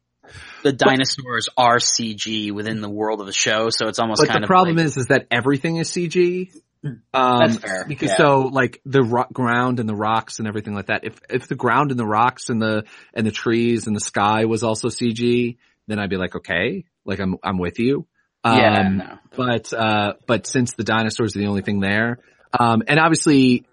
[0.64, 4.42] the dinosaurs are CG within the world of the show, so it's almost but kind
[4.42, 6.52] the of problem like, is, is that everything is CG.
[6.84, 8.18] Um, That's fair, Because yeah.
[8.18, 11.04] so like the ro- ground and the rocks and everything like that.
[11.04, 14.46] If if the ground and the rocks and the and the trees and the sky
[14.46, 15.58] was also CG,
[15.88, 18.06] then I'd be like, okay, like I'm I'm with you.
[18.46, 19.18] yeah, Um, no.
[19.36, 22.20] but uh but since the dinosaurs are the only thing there
[22.58, 23.66] um and obviously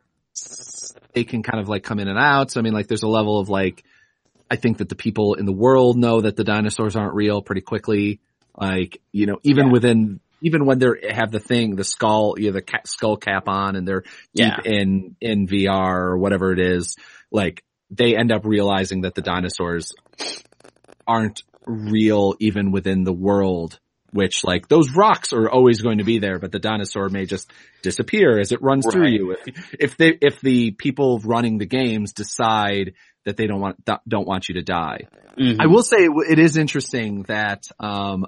[1.12, 3.08] they can kind of like come in and out so i mean like there's a
[3.08, 3.84] level of like
[4.54, 7.60] i think that the people in the world know that the dinosaurs aren't real pretty
[7.60, 8.20] quickly
[8.56, 9.72] like you know even Yeah.
[9.72, 13.48] within even when they have the thing the skull you know the ca- skull cap
[13.48, 14.60] on and they're deep Yeah.
[14.64, 16.96] in in vr or whatever it is
[17.30, 19.92] like they end up realizing that the dinosaurs
[21.06, 23.78] aren't real even within the world
[24.12, 27.50] which like those rocks are always going to be there, but the dinosaur may just
[27.82, 29.32] disappear as it runs through you.
[29.44, 32.94] If, if they, if the people running the games decide
[33.24, 35.08] that they don't want, don't want you to die.
[35.38, 35.56] Mhm.
[35.60, 38.26] I will say it is interesting that, um,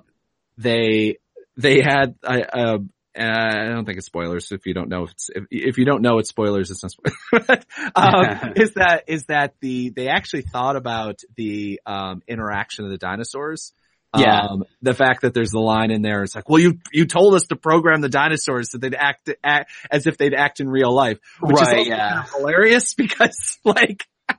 [0.59, 1.19] they,
[1.57, 2.79] they had, I, uh,
[3.19, 6.03] I don't think it's spoilers if you don't know if it's, if, if you don't
[6.03, 7.65] know it's spoilers, it's not spoilers.
[7.95, 12.99] um, is that, is that the, they actually thought about the, um, interaction of the
[12.99, 13.73] dinosaurs.
[14.17, 14.47] Yeah.
[14.47, 17.35] Um, the fact that there's the line in there, it's like, well, you, you told
[17.35, 20.93] us to program the dinosaurs so they'd act, act as if they'd act in real
[20.93, 22.09] life, which is Right, also yeah.
[22.09, 24.37] kind of hilarious because like, I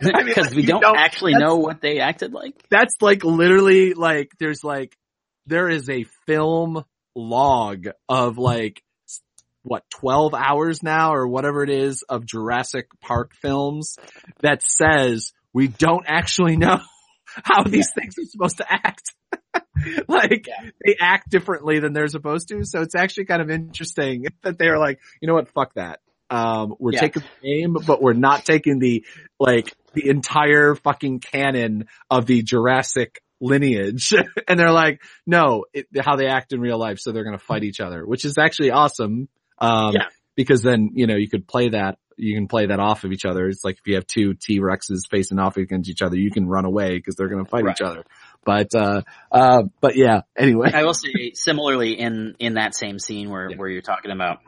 [0.00, 2.54] mean, because like, we don't, don't- actually know what they acted like.
[2.70, 4.96] that's like literally like there's like
[5.46, 8.82] there is a film log of like
[9.62, 13.96] what 12 hours now or whatever it is of Jurassic Park films
[14.40, 16.80] that says we don't actually know
[17.44, 19.12] how these things are supposed to act.
[20.08, 20.70] like Yeah.
[20.84, 22.64] they act differently than they're supposed to.
[22.64, 26.00] So it's actually kind of interesting that they're like, you know what, fuck that.
[26.30, 27.00] Um, we're Yeah.
[27.00, 29.04] taking the name, but we're not taking the,
[29.38, 34.12] like, the entire fucking canon of the Jurassic lineage.
[34.48, 36.98] and they're like, no, it, how they act in real life.
[36.98, 39.28] So they're going to fight each other, which is actually awesome.
[39.58, 40.06] Um, Yeah.
[40.36, 43.24] because then, you know, you could play that, you can play that off of each
[43.24, 43.46] other.
[43.46, 46.64] It's like if you have two T-Rexes facing off against each other, you can run
[46.64, 47.76] away because they're going to fight Right.
[47.76, 48.04] each other.
[48.44, 50.70] But, uh, uh, but yeah, anyway.
[50.72, 53.56] I will say similarly in in that same scene where Yeah.
[53.56, 54.38] where you're talking about,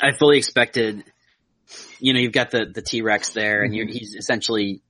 [0.00, 1.04] I fully expected.
[1.98, 3.96] You know, you've got the the T Rex there, and you're, Mm-hmm.
[3.96, 4.80] he's essentially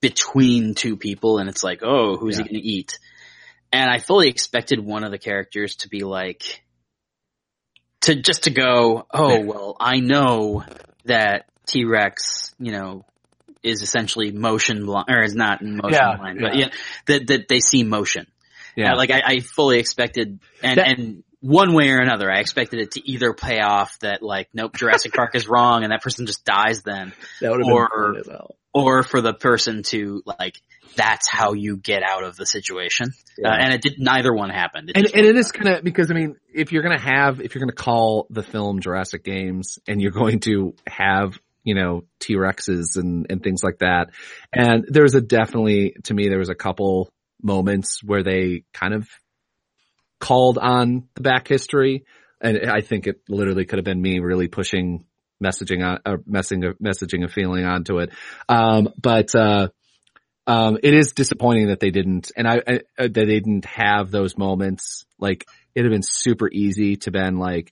[0.00, 2.44] between two people, and it's like, oh, who's Yeah.
[2.44, 2.98] he going to eat?
[3.72, 6.62] And I fully expected one of the characters to be like,
[8.02, 10.64] to just to go, oh well, I know
[11.04, 13.04] that T Rex, you know,
[13.62, 16.66] is essentially motion blind, or is not in motion Yeah, blind, but yeah.
[16.66, 16.70] yeah,
[17.06, 18.26] that that they see motion.
[18.76, 18.92] Yeah.
[18.92, 22.80] Uh, like I, I fully expected, and That- and one way or another, I expected
[22.80, 26.26] it to either pay off that like, nope, Jurassic Park is wrong, and that person
[26.26, 28.56] just dies then, that would or- as well.
[28.74, 30.56] or for the person to like,
[30.96, 33.50] that's how you get out of the situation, Yeah.
[33.50, 33.94] uh, and it did.
[33.98, 34.90] Neither one happened.
[34.90, 37.00] It and just and it worked is kind of because I mean, if you're gonna
[37.00, 41.74] have, if you're gonna call the film Jurassic Games, and you're going to have, you
[41.74, 44.10] know, T Rexes and and things like that,
[44.52, 47.12] and there's a definitely to me there was a couple
[47.42, 49.08] moments where they kind of
[50.20, 52.04] called on the back history,
[52.40, 55.04] and I think it literally could have been me really pushing
[55.42, 58.10] messaging on, uh, messing messaging a feeling onto it,
[58.48, 59.34] um, but.
[59.34, 59.68] uh
[60.48, 64.10] um, it is disappointing that they didn't, and I, I uh, that they didn't have
[64.10, 65.04] those moments.
[65.18, 67.70] Like it'd have been super easy to been like,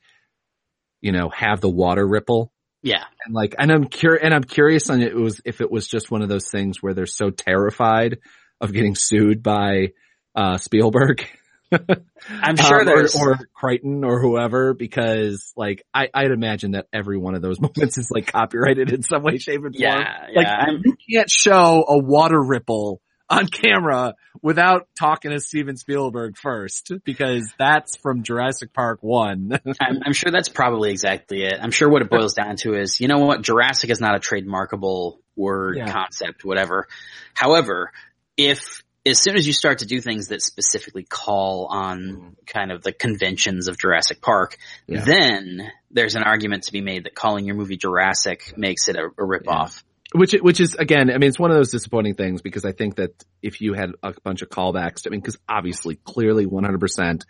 [1.01, 4.91] you know, have the water ripple Yeah, and like, and I'm curious, and I'm curious
[4.91, 8.19] on it was if it was just one of those things where they're so terrified
[8.61, 9.93] of getting sued by
[10.35, 11.27] uh Spielberg.
[12.31, 13.15] I'm sure Um, or, there's.
[13.17, 17.99] or Crichton or whoever, because like I, I'd imagine that every one of those moments
[17.99, 19.83] is like copyrighted in some way, shape, and form.
[19.83, 20.67] yeah, Like yeah.
[20.85, 27.53] You can't show a water ripple on camera without talking to Steven Spielberg first, because
[27.59, 29.51] that's from Jurassic Park one.
[29.81, 31.55] I'm, I'm sure that's probably exactly it.
[31.61, 34.21] I'm sure what it boils down to is, you know what, Jurassic is not a
[34.21, 35.91] trademarkable word, Yeah.
[35.93, 36.87] concept, whatever.
[37.35, 37.91] However,
[38.37, 42.29] if as soon as you start to do things that specifically call on mm-hmm.
[42.47, 45.05] kind of the conventions of Jurassic Park, Yeah.
[45.05, 49.07] then there's an argument to be made that calling your movie Jurassic makes it a,
[49.07, 49.83] a ripoff.
[50.15, 52.97] which which is again, I mean, it's one of those disappointing things because I think
[52.97, 56.81] that if you had a bunch of callbacks, I mean, because obviously, clearly, one hundred
[56.81, 57.25] percent,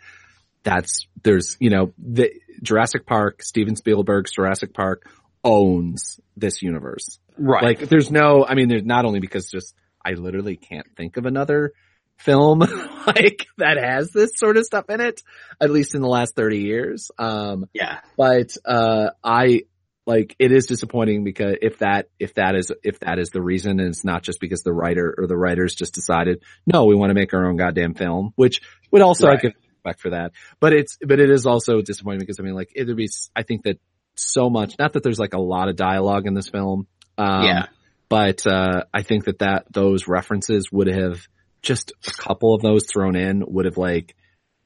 [0.63, 5.09] that's there's you know the Jurassic Park, Steven Spielberg's Jurassic Park
[5.43, 7.19] owns this universe.
[7.37, 7.63] Right.
[7.63, 9.75] Like, there's no, I mean, there's not only because just
[10.07, 11.73] I literally can't think of another
[12.17, 12.59] film
[13.07, 15.21] like that has this sort of stuff in it,
[15.59, 17.11] at least in the last 30 years.
[17.19, 17.99] Um, yeah.
[18.15, 19.63] but, uh, I,
[20.05, 23.81] like, it is disappointing because if that, if that is, if that is the reason
[23.81, 27.09] and it's not just because the writer or the writers just decided, no, we want
[27.09, 29.37] to make our own goddamn film, which would also, Right.
[29.37, 29.53] I could
[29.83, 30.31] respect for that.
[30.61, 33.63] But it's, but it is also disappointing because I mean, like, it'd be, I think
[33.63, 33.81] that
[34.15, 36.87] so much, not that there's like a lot of dialogue in this film.
[37.17, 37.65] Um, Yeah.
[38.09, 41.27] But, uh, I think that that, those references would have
[41.61, 44.15] just a couple of those thrown in would have like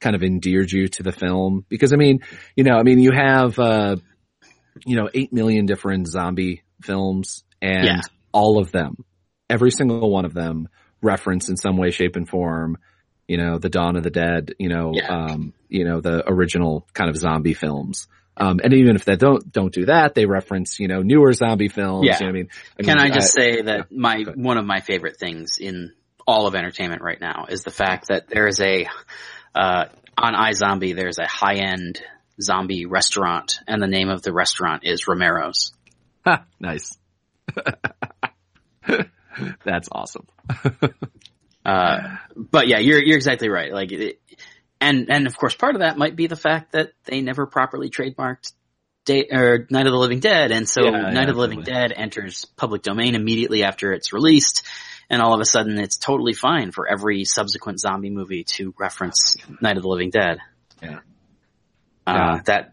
[0.00, 2.20] kind of endeared you to the film because I mean,
[2.56, 3.96] you know, I mean, you have, uh,
[4.84, 8.00] you know, 8 million different zombie films and Yeah.
[8.32, 9.04] all of them,
[9.48, 10.68] every single one of them
[11.00, 12.78] reference in some way, shape and form,
[13.28, 15.08] you know, the Dawn of the Dead, you know, Yeah.
[15.08, 18.06] um, you know, the original kind of zombie films.
[18.36, 21.68] Um, and even if they don't, don't do that, they reference, you know, newer zombie
[21.68, 22.06] films.
[22.06, 22.18] Yeah.
[22.18, 24.80] You know I mean, I Can I just say that yeah, my one of my
[24.80, 25.92] favorite things in
[26.26, 28.86] all of entertainment right now is the fact that there is a
[29.54, 29.84] uh,
[30.16, 32.00] on iZombie there's a high end
[32.40, 35.72] zombie restaurant and the name of the restaurant is Romero's.
[36.24, 36.96] Ha, nice.
[39.64, 40.26] That's awesome.
[41.64, 43.72] Uh, but yeah, you're you're exactly right.
[43.72, 44.20] Like, it,
[44.82, 47.88] and and of course, part of that might be the fact that they never properly
[47.88, 48.52] trademarked
[49.04, 51.60] Day or Night of the Living Dead, and so Yeah, Night yeah, of the Living
[51.62, 51.74] totally.
[51.88, 54.66] Dead enters public domain immediately after it's released,
[55.08, 59.36] and all of a sudden, it's totally fine for every subsequent zombie movie to reference
[59.60, 60.38] Night of the Living Dead.
[60.82, 60.98] Yeah.
[62.06, 62.40] Uh, Yeah.
[62.46, 62.72] that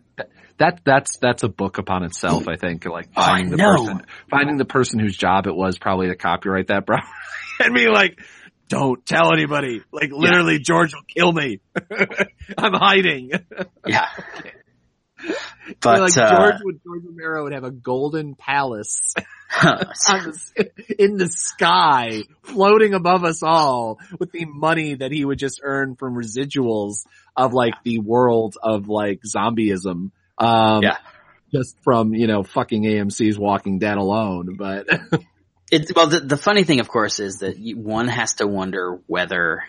[0.58, 2.48] That that's that's a book upon itself.
[2.50, 6.08] I think like Oh, finding the person, finding the person whose job it was probably
[6.10, 6.98] to copyright that, bro,
[7.60, 8.20] and being like,
[8.70, 11.60] "Don't tell anybody." Like literally, George will kill me.
[12.58, 13.32] I'm hiding.
[13.86, 14.08] yeah.
[15.82, 19.14] But like uh, George would, George Romero would have a golden palace
[19.62, 25.62] the, in the sky, floating above us all, with the money that he would just
[25.64, 27.06] earn from residuals
[27.36, 30.12] of like the world of like zombieism.
[30.38, 30.98] Um, Yeah.
[31.54, 34.88] just from you know fucking AMC's Walking Dead alone, but
[35.72, 39.00] It, well, the, the funny thing, of course, is that you, one has to wonder
[39.08, 39.64] whether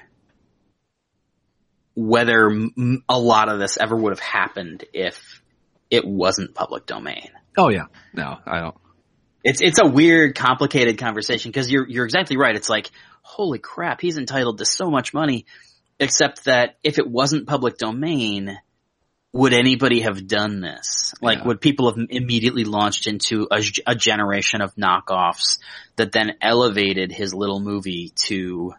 [1.94, 5.42] whether m- a lot of this ever would have happened if
[5.90, 7.30] it wasn't public domain.
[7.58, 8.76] oh yeah, no, I don't.
[9.42, 12.54] It's it's a weird, complicated conversation because you're you're exactly right.
[12.54, 12.90] It's like,
[13.22, 15.46] holy crap, he's entitled to so much money.
[15.98, 18.58] Except that if it wasn't public domain,
[19.32, 21.14] would anybody have done this?
[21.20, 21.44] Like, Yeah.
[21.46, 23.46] would people have immediately launched into
[23.86, 25.58] a generation of knockoffs
[25.96, 28.74] that then elevated his little movie to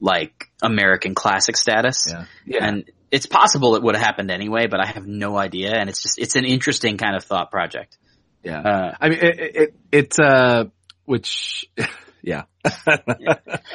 [0.00, 2.06] like American classic status?
[2.10, 5.72] Yeah, yeah, And it's possible it would have happened anyway, but I have no idea.
[5.74, 7.96] And it's just, it's an interesting kind of thought project.
[8.42, 8.60] yeah.
[8.60, 10.64] Uh, I mean, it, it, it, it uh,
[11.04, 11.66] which,
[12.22, 12.42] yeah,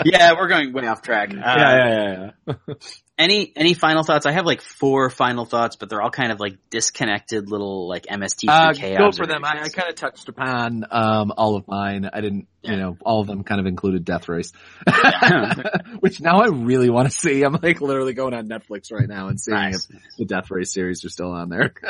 [0.03, 1.30] yeah, we're going way off track.
[1.32, 2.53] Uh, yeah, yeah.
[3.20, 4.26] Any any final thoughts?
[4.26, 8.05] I have like four final thoughts, but they're all kind of like disconnected little like
[8.05, 8.95] MST3K.
[8.95, 9.43] Uh, go for them.
[9.43, 12.09] I, I kind of touched upon um, all of mine.
[12.13, 14.53] I didn't, you know, all of them kind of included Death Race,
[14.88, 15.53] Yeah.
[15.99, 17.43] which now I really want to see.
[17.43, 19.89] I'm like literally going on Netflix right now and seeing Nice.
[19.89, 21.74] if the Death Race series are still on there.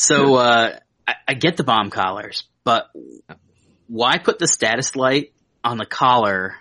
[0.00, 2.86] So uh, I, I get the bomb collars, but
[3.88, 5.32] why put the status light
[5.64, 6.54] on the collar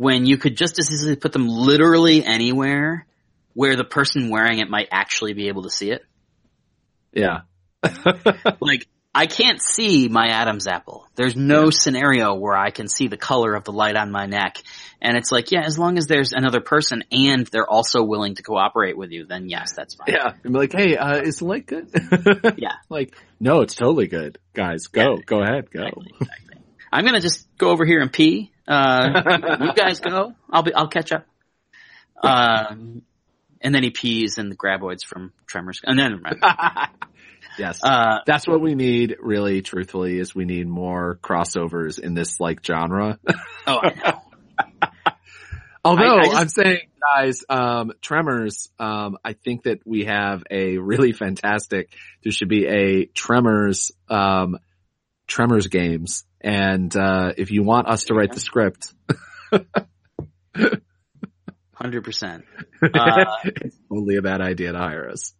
[0.00, 3.04] when you could just as easily put them literally anywhere
[3.52, 6.02] where the person wearing it might actually be able to see it?
[7.12, 7.40] yeah,
[8.60, 11.06] Like, I can't see my Adam's apple.
[11.16, 14.62] There's no scenario where I can see the color of the light on my neck.
[15.02, 18.42] And it's like, yeah, as long as there's another person and they're also willing to
[18.42, 20.14] cooperate with you, then yes, that's fine.
[20.14, 20.32] yeah.
[20.44, 21.90] I'm like, hey, uh, is the light good?
[22.56, 22.74] Yeah.
[22.88, 24.86] Like, no, it's totally good, guys.
[24.86, 25.22] Go, Yeah.
[25.26, 25.80] go ahead, go.
[25.82, 26.56] Exactly, exactly.
[26.92, 28.50] I'm gonna just go over here and pee.
[28.70, 30.34] Uh, you guys go.
[30.48, 31.26] I'll be, I'll catch up.
[32.22, 33.02] Um,
[33.60, 35.80] and then he pees and the graboids from Tremors.
[35.84, 36.22] And then,
[37.58, 37.80] yes.
[37.82, 42.64] uh, That's what we need, really, truthfully, is we need more crossovers in this like
[42.64, 43.18] genre.
[43.66, 44.22] oh, I know.
[45.84, 51.12] Although I I'm saying, guys, um, Tremors, um, I think that we have a really
[51.12, 51.90] fantastic.
[52.22, 54.58] There should be a Tremors, um,
[55.30, 58.92] Tremors games, and uh, if you want us to write the script,
[61.72, 62.44] Hundred percent.
[62.82, 65.34] Uh, it's totally a bad idea to hire us.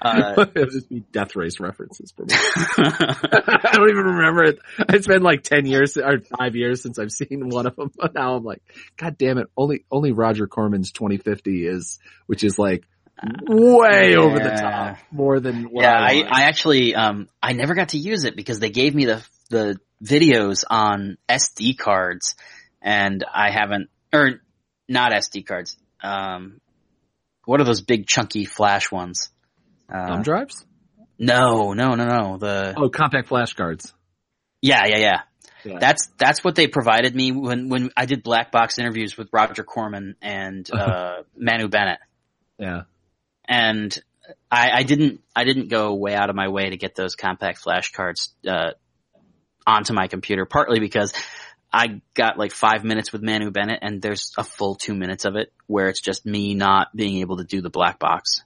[0.00, 2.34] Uh, It'll just be death race references for me.
[2.34, 4.58] I don't even remember it.
[4.88, 7.92] It's been like 10 years or five years since I've seen one of them.
[7.96, 8.62] But now I'm like,
[8.96, 9.46] God damn it.
[9.56, 12.84] Only, only Roger Corman's 2050 is, which is like
[13.22, 16.28] way over the top more than what yeah, I, I.
[16.30, 19.80] I actually, um, I never got to use it because they gave me the, the
[20.02, 22.36] videos on SD cards
[22.80, 24.40] and I haven't, or
[24.88, 25.76] not SD cards.
[26.02, 26.60] Um,
[27.44, 29.30] what are those big chunky flash ones?
[29.92, 30.64] Uh, Thumb drives?
[31.18, 32.38] no, no, no, no.
[32.38, 33.92] The, Oh, compact flash cards.
[34.62, 35.20] yeah, yeah, yeah.
[35.64, 35.78] Yeah.
[35.80, 39.64] That's, that's what they provided me when, when I did black box interviews with Roger
[39.64, 41.98] Corman and, uh, Manu Bennett.
[42.58, 42.82] Yeah.
[43.48, 43.96] And
[44.50, 47.58] I, I didn't I didn't go way out of my way to get those compact
[47.58, 48.72] flash cards uh,
[49.66, 50.44] onto my computer.
[50.44, 51.12] Partly because
[51.72, 55.36] I got like five minutes with Manu Bennett, and there's a full two minutes of
[55.36, 58.42] it where it's just me not being able to do the black box,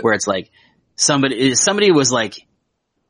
[0.00, 0.50] where it's like
[0.96, 2.34] somebody somebody was like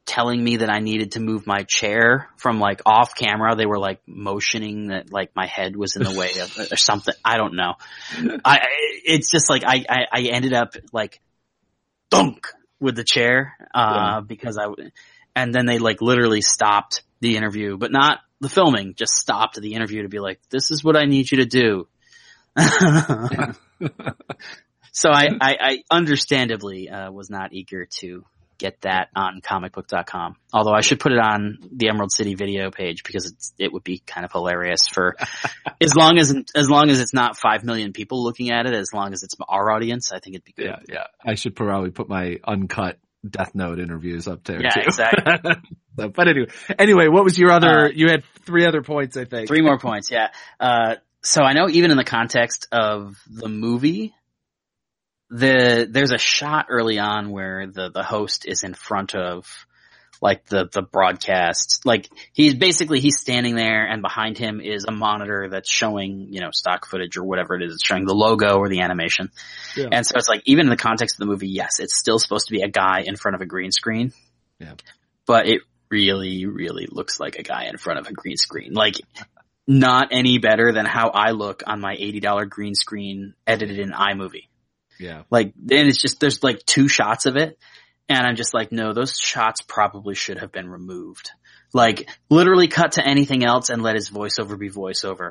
[0.05, 3.55] telling me that I needed to move my chair from like off camera.
[3.55, 7.15] They were like motioning that like my head was in the way of or something.
[7.25, 7.75] I don't know.
[8.45, 8.67] I-
[9.05, 11.21] it's just like I, I, I ended up like
[12.11, 12.49] dunk
[12.81, 14.67] with the chair, uh, because I
[15.35, 19.75] and then they like literally stopped the interview, but not the filming, just stopped the
[19.75, 21.89] interview to be like, this is what I need you to do.
[24.93, 28.25] so I, I, I understandably, uh, was not eager to
[28.59, 30.37] get that on comicbook.com.
[30.53, 33.85] Although I should put it on the Emerald City video page because it's, it would
[33.85, 35.17] be kind of hilarious for
[35.81, 38.93] as long as, as long as it's not 5 million people looking at it, as
[38.93, 40.67] long as it's our audience, I think it'd be good.
[40.67, 40.79] Yeah.
[40.89, 41.05] Yeah.
[41.25, 42.99] I should probably put my uncut
[43.29, 44.81] Death Note interviews up there Yeah, too.
[44.87, 45.53] exactly.
[45.95, 46.47] So, but anyway,
[46.79, 49.47] anyway, what was your other, Uh, you had three other points, I think.
[49.47, 50.29] Three more points, yeah.
[50.59, 54.15] Uh, so I know even in the context of the movie,
[55.33, 59.47] the there's a shot early on where the the host is in front of
[60.21, 61.85] like the the broadcast.
[61.87, 66.41] Like he's basically he's standing there and behind him is a monitor that's showing, you
[66.41, 69.31] know, stock footage or whatever it is, it's showing the logo or the animation.
[69.75, 69.89] Yeah.
[69.91, 72.49] And so it's like even in the context of the movie, yes, it's still supposed
[72.49, 74.13] to be a guy in front of a green screen.
[74.61, 74.75] Yeah.
[75.27, 78.75] But it really, really looks like a guy in front of a green screen.
[78.75, 78.97] Like
[79.67, 84.49] not any better than how I look on my $80 green screen edited in iMovie.
[85.03, 85.23] Yeah.
[85.31, 87.59] Like, then it's just, there's like two shots of it.
[88.09, 91.31] And I'm just like, no, those shots probably should have been removed.
[91.73, 95.31] Like, literally cut to anything else and let his voiceover be voiceover.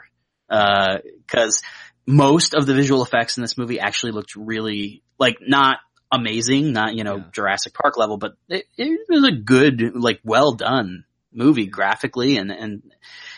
[0.49, 0.97] Uh,
[1.27, 1.61] cause
[2.05, 5.77] most of the visual effects in this movie actually looked really, like, not
[6.11, 7.23] amazing, not, you know, Yeah.
[7.31, 12.51] Jurassic Park level, but it, it was a good, like, well done movie graphically and,
[12.51, 12.81] and,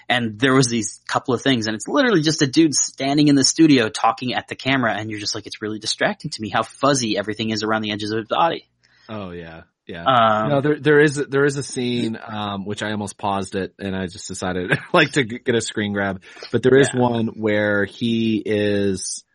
[0.10, 3.36] and there was these couple of things and it's literally just a dude standing in
[3.36, 6.50] the studio talking at the camera and you're just like, it's really distracting to me
[6.50, 8.68] how fuzzy everything is around the edges of his body.
[9.10, 9.64] Oh yeah.
[9.86, 10.06] Yeah.
[10.06, 13.74] Um, no, there there is there is a scene um which I almost paused it
[13.80, 17.02] and I just decided like to get a screen grab, but there is Yeah.
[17.02, 19.26] one where he is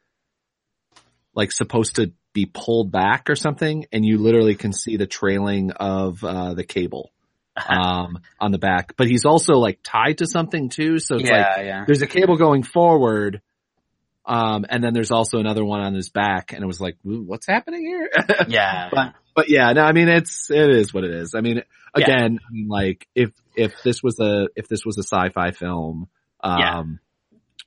[1.34, 5.70] like supposed to be pulled back or something, and you literally can see the trailing
[5.72, 7.12] of uh the cable
[7.68, 11.46] um on the back, but he's also like tied to something too, so it's like
[11.56, 11.84] yeah, yeah.
[11.86, 13.40] there's a cable going forward.
[14.26, 17.46] Um, and then there's also another one on his back, and it was like, what's
[17.46, 18.10] happening here?
[18.48, 18.90] Yeah.
[18.92, 21.34] but but yeah, no, I mean it's it is what it is.
[21.34, 21.62] I mean,
[21.94, 26.08] again, I mean, like if if this was a if this was a sci-fi film,
[26.42, 26.82] um, Yeah.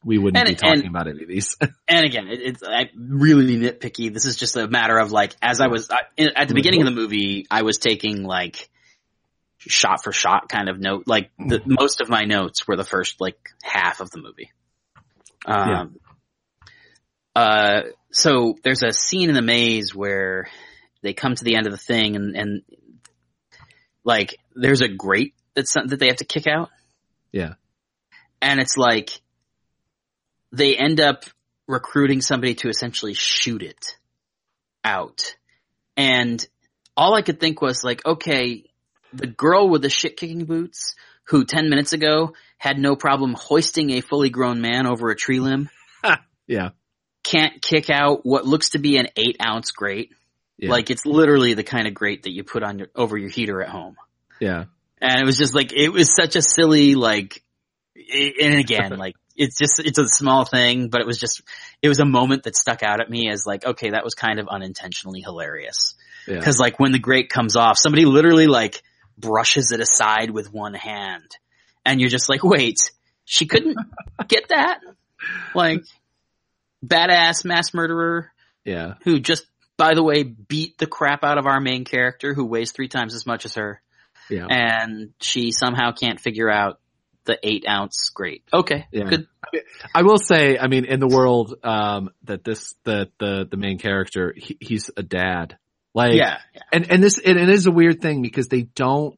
[0.04, 1.58] we wouldn't And- be talking and- about any of these.
[1.88, 4.14] And again, it, it's I'm really nitpicky.
[4.14, 6.02] This is just a matter of like, as I was I,
[6.36, 8.70] at the beginning of the movie, I was taking like
[9.68, 11.04] shot for shot kind of note.
[11.08, 14.52] Like the, most of my notes were the first like half of the movie.
[15.46, 15.98] Um,
[17.36, 17.82] uh,
[18.12, 20.48] so there's a scene in the maze where
[21.02, 22.62] they come to the end of the thing and, and
[24.04, 26.70] like there's a grate that's that they have to kick out.
[27.32, 27.54] Yeah.
[28.42, 29.12] And it's like
[30.52, 31.24] they end up
[31.68, 33.98] recruiting somebody to essentially shoot it
[34.84, 35.36] out.
[35.96, 36.46] And
[36.98, 38.66] all I could think was like, okay,
[39.14, 40.96] the girl with the shit kicking boots
[41.26, 45.40] who 10 minutes ago had no problem hoisting a fully grown man over a tree
[45.40, 45.70] limb
[46.48, 46.70] yeah,
[47.24, 50.12] can't kick out what looks to be an eight ounce grate.
[50.58, 53.30] yeah, Like it's literally the kind of grate that you put on your, over your
[53.30, 53.96] heater at home.
[54.40, 54.66] yeah,
[55.02, 57.44] And it was just like, it was such a silly, like,
[57.96, 61.42] and again, like, it's just, it's a small thing, but it was just,
[61.82, 64.40] it was a moment that stuck out at me as like, okay, that was kind
[64.40, 65.96] of unintentionally hilarious.
[66.28, 66.42] yeah.
[66.42, 68.82] Cause like when the grate comes off, somebody literally like
[69.22, 71.38] brushes it aside with one hand.
[71.86, 72.92] And you're just like, wait,
[73.26, 73.78] she couldn't
[74.28, 74.80] get that?
[75.56, 75.84] Like,
[76.86, 78.32] badass mass murderer
[78.66, 78.96] yeah.
[79.04, 79.46] who just
[79.82, 83.16] by the way, beat the crap out of our main character who weighs three times
[83.16, 83.82] as much as her.
[84.30, 84.46] Yeah.
[84.48, 86.80] And she somehow can't figure out
[87.26, 88.44] the eight ounce great.
[88.54, 88.86] Okay.
[88.92, 89.06] Yeah.
[89.06, 89.28] Good.
[89.96, 93.80] I will say, I mean, in the world, um, that this, the, the, the main
[93.80, 95.58] character, he, he's a dad.
[95.94, 96.38] Like, yeah.
[96.54, 96.62] yeah.
[96.72, 99.18] and, and this, and it is a weird thing because they don't,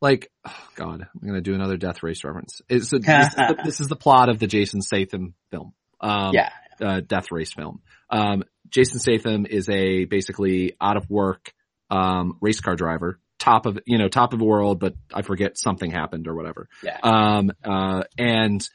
[0.00, 2.62] like, oh God, I'm going to do another death race reference.
[2.68, 5.74] It's a, this, is the, this is the plot of the Jason Statham film.
[6.00, 6.50] Um, Yeah.
[6.80, 7.80] uh, death race film.
[8.08, 11.52] Um, Jason Statham is a basically out of work,
[11.90, 15.58] um, race car driver, top of, you know, top of the world, but I forget
[15.58, 16.68] something happened or whatever.
[16.82, 16.98] Yeah.
[17.02, 18.66] Um, uh, and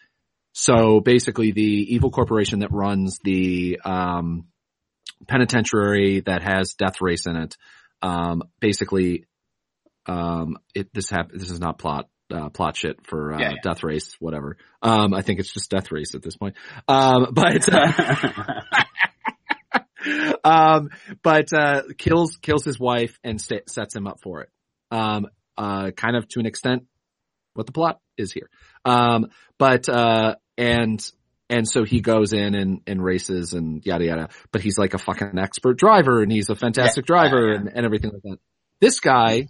[0.51, 4.47] so basically the evil corporation that runs the, um,
[5.27, 7.57] penitentiary that has death race in it,
[8.01, 9.25] um, basically,
[10.05, 13.55] um, it, this hap- this is not plot, uh, plot shit for, uh, Yeah, yeah.
[13.63, 14.57] death race, whatever.
[14.81, 16.55] Um, I think it's just death race at this point.
[16.87, 18.61] Um, but, uh,
[20.43, 20.89] um,
[21.21, 24.49] but, uh, kills, kills his wife and sta sets him up for it.
[24.91, 26.83] Um, uh, kind of to an extent
[27.53, 28.49] what the plot is here.
[28.83, 30.99] Um, but, uh, and,
[31.53, 34.97] and so he goes in and, and races and yada yada, but he's like a
[34.97, 37.59] fucking expert driver and he's a fantastic Yeah, driver yeah, yeah.
[37.59, 38.37] And, and everything like that.
[38.79, 39.47] This guy,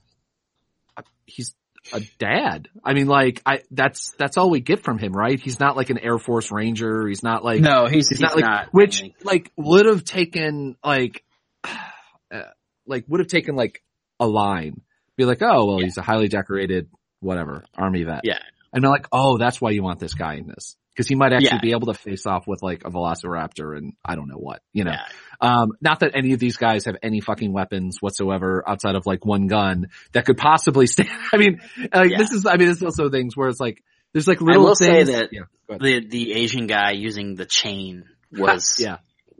[1.25, 1.55] he's
[1.91, 2.69] a dad.
[2.83, 5.39] I mean, like, I, that's, that's all we get from him, right?
[5.39, 7.07] He's not like an Air Force Ranger.
[7.07, 8.67] He's not like, no, he's, He's he's not like, not.
[8.73, 9.15] which really.
[9.23, 11.23] like would have taken like,
[11.63, 12.41] uh,
[12.85, 13.81] like would have taken like
[14.19, 14.81] a line,
[15.17, 15.85] be like, oh well, Yeah.
[15.85, 16.89] he's a highly decorated
[17.19, 18.21] whatever army vet.
[18.23, 18.39] Yeah.
[18.73, 21.33] and they're like, oh, that's why you want this guy in this because he might
[21.33, 21.59] actually Yeah.
[21.61, 24.83] be able to face off with like a Velociraptor and I don't know what, you
[24.83, 24.91] know.
[24.91, 25.05] Yeah.
[25.41, 29.25] Um, not that any of these guys have any fucking weapons whatsoever outside of like
[29.25, 31.09] one gun that could possibly stand.
[31.33, 31.59] I mean,
[31.93, 32.17] like Yeah.
[32.17, 33.83] this is, I mean, it's also things where it's like,
[34.13, 35.09] there's like I little will say things.
[35.09, 38.97] that yeah, the the Asian guy using the chain was yeah,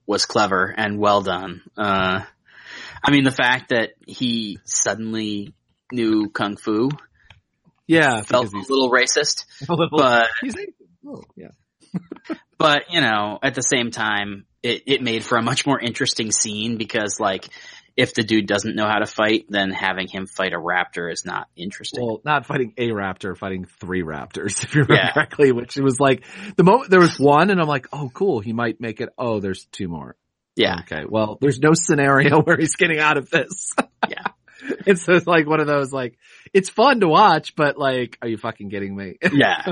[0.08, 1.62] was clever and well done.
[1.78, 2.22] Uh,
[3.06, 5.54] I mean, the fact that he suddenly
[5.92, 6.90] knew kung fu
[7.86, 10.74] yeah, felt a little racist, a little, but he's Asian.
[11.08, 11.50] Oh, yeah.
[12.58, 16.32] but you know, at the same time, it it made for a much more interesting
[16.32, 17.48] scene because like.
[17.96, 21.26] If the dude doesn't know how to fight, then having him fight a raptor is
[21.28, 22.04] not interesting.
[22.04, 25.12] Well, not fighting a raptor, fighting three raptors, if you remember Yeah.
[25.14, 26.24] correctly, which it was like
[26.56, 29.10] the moment there was one and I'm like, oh cool, he might make it.
[29.16, 30.16] Oh, there's two more.
[30.56, 31.04] yeah, Okay.
[31.08, 33.74] Well, there's no scenario where he's getting out of this.
[34.10, 34.24] Yeah.
[34.88, 36.18] and so it's like one of those like,
[36.52, 39.18] it's fun to watch, but like, are you fucking kidding me?
[39.32, 39.68] yeah,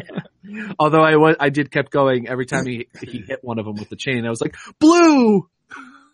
[0.79, 3.75] Although I was, I did kept going every time he, he hit one of them
[3.75, 4.25] with the chain.
[4.25, 5.47] I was like, blue!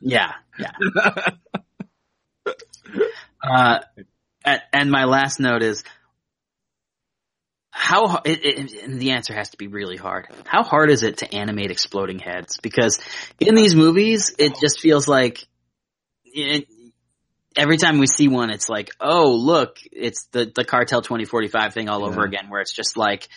[0.02, 0.72] yeah, yeah.
[3.42, 3.80] Uh,
[4.44, 5.84] and, and my last note is
[7.70, 10.28] how it, it, and the answer has to be really hard.
[10.46, 12.58] How hard is it to animate exploding heads?
[12.62, 13.00] Because
[13.40, 15.46] in these movies, it just feels like
[16.26, 16.68] it,
[17.56, 21.48] every time we see one, it's like, oh look, it's the the cartel twenty forty
[21.48, 23.28] five thing all over again, where it's just like.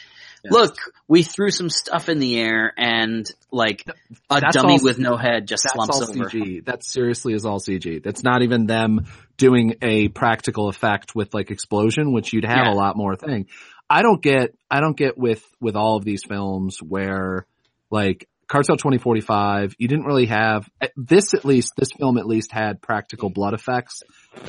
[0.45, 0.51] Yeah.
[0.53, 0.76] Look,
[1.07, 3.84] we threw some stuff in the air and like
[4.30, 6.30] a That's dummy all- with no head just That's slumps all over.
[6.30, 6.64] CG.
[6.64, 8.03] That seriously is all CG.
[8.03, 12.72] That's not even them doing a practical effect with like explosion, which you'd have Yeah.
[12.72, 13.47] a lot more thing.
[13.88, 17.47] I don't get, I don't get with, with all of these films where
[17.91, 22.51] like Cartel 2045, you didn't really have, eh, this at least, this film at least
[22.53, 24.03] had practical blood effects.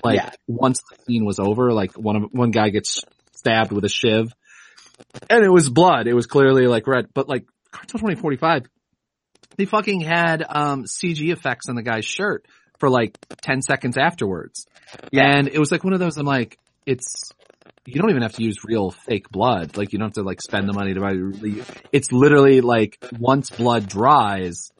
[0.04, 0.30] Like Yeah.
[0.48, 4.32] once the scene was over, like one of, one guy gets stabbed with a shiv
[5.30, 6.08] and it was blood.
[6.08, 8.64] It was clearly like red, but like Cartel 2045,
[9.58, 12.45] they fucking had um CG effects on the guy's shirt
[12.80, 14.66] for like 10 seconds afterwards.
[15.12, 15.38] Yeah.
[15.38, 17.32] And it was like one of those I'm like, it's
[17.86, 19.78] you don't even have to use real fake blood.
[19.78, 21.14] Like you don't have to like spend the money to buy
[21.91, 24.72] it's literally like once blood dries,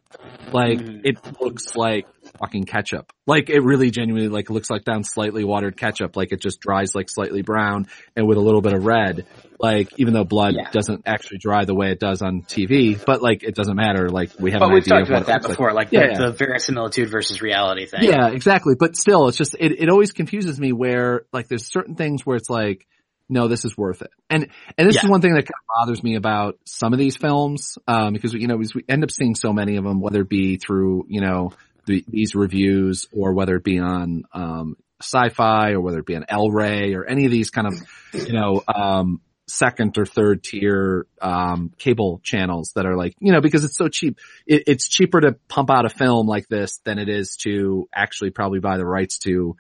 [0.51, 1.01] like Mhm.
[1.05, 2.05] it looks like
[2.39, 3.11] fucking ketchup.
[3.27, 6.16] Like it really genuinely like looks like down slightly watered ketchup.
[6.16, 9.25] Like it just dries like slightly brown and with a little bit of red.
[9.59, 10.70] Like even though blood Yeah.
[10.71, 14.09] doesn't actually dry the way it does on TV, but like it doesn't matter.
[14.09, 15.58] Like we have But an we've idea talked of about that looks like.
[15.58, 16.25] before, like, Yeah, the, yeah.
[16.29, 18.03] the verisimilitude versus reality thing.
[18.03, 18.74] Yeah, exactly.
[18.79, 22.37] But still, it's just, it, it always confuses me where, like, there's certain things where
[22.37, 22.87] it's like,
[23.29, 24.09] no, this is worth it.
[24.29, 27.16] And, and this is one thing that kind of bothers me about some of these
[27.16, 30.21] films, um, because, you know, we we end up seeing so many of them, whether
[30.21, 31.53] it be through, you know,
[31.86, 36.25] the, these reviews or whether it be on, um, sci-fi or whether it be on
[36.29, 37.74] El Rey or any of these kind of,
[38.13, 39.21] you know, um,
[39.51, 43.87] second or third tier um, cable channels that are like you know because it's so
[43.87, 44.17] cheap.
[44.47, 48.29] It, it's cheaper to pump out a film like this than it is to actually
[48.32, 49.55] probably buy the rights to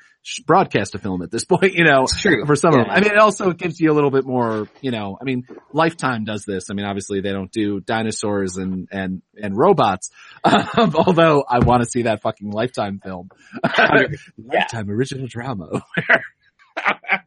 [0.45, 1.73] broadcast a film at this point.
[1.73, 2.45] You know, true.
[2.45, 2.81] for some Yeah.
[2.81, 2.95] of them.
[2.95, 4.67] I mean, it also gives you a little bit more.
[4.81, 6.69] You know, I mean, Lifetime does this.
[6.69, 10.09] I mean, obviously they don't do dinosaurs and and and robots.
[10.77, 13.29] Um, although I want to see that fucking Lifetime film,
[14.37, 15.83] Lifetime original drama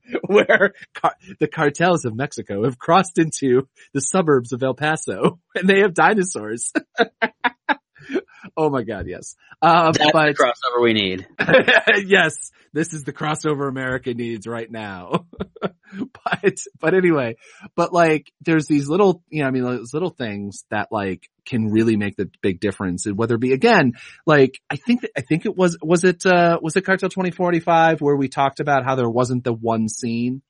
[0.26, 0.74] where.
[0.94, 5.81] car- the cartels of Mexico have crossed into the suburbs of El Paso and they
[5.81, 6.72] have dinosaurs.
[8.56, 9.36] oh my god, yes.
[9.60, 11.26] Uh, That's but the crossover we need.
[12.06, 15.26] yes, this is the crossover America needs right now.
[15.60, 17.36] but, but anyway,
[17.76, 21.70] but like, there's these little, you know, I mean, those little things that like can
[21.70, 23.06] really make the big difference.
[23.06, 23.93] And whether it be again,
[24.26, 28.01] like, I think, that, I think it was, was it, uh, was it Cartel 2045
[28.01, 30.43] where we talked about how there wasn't the one scene?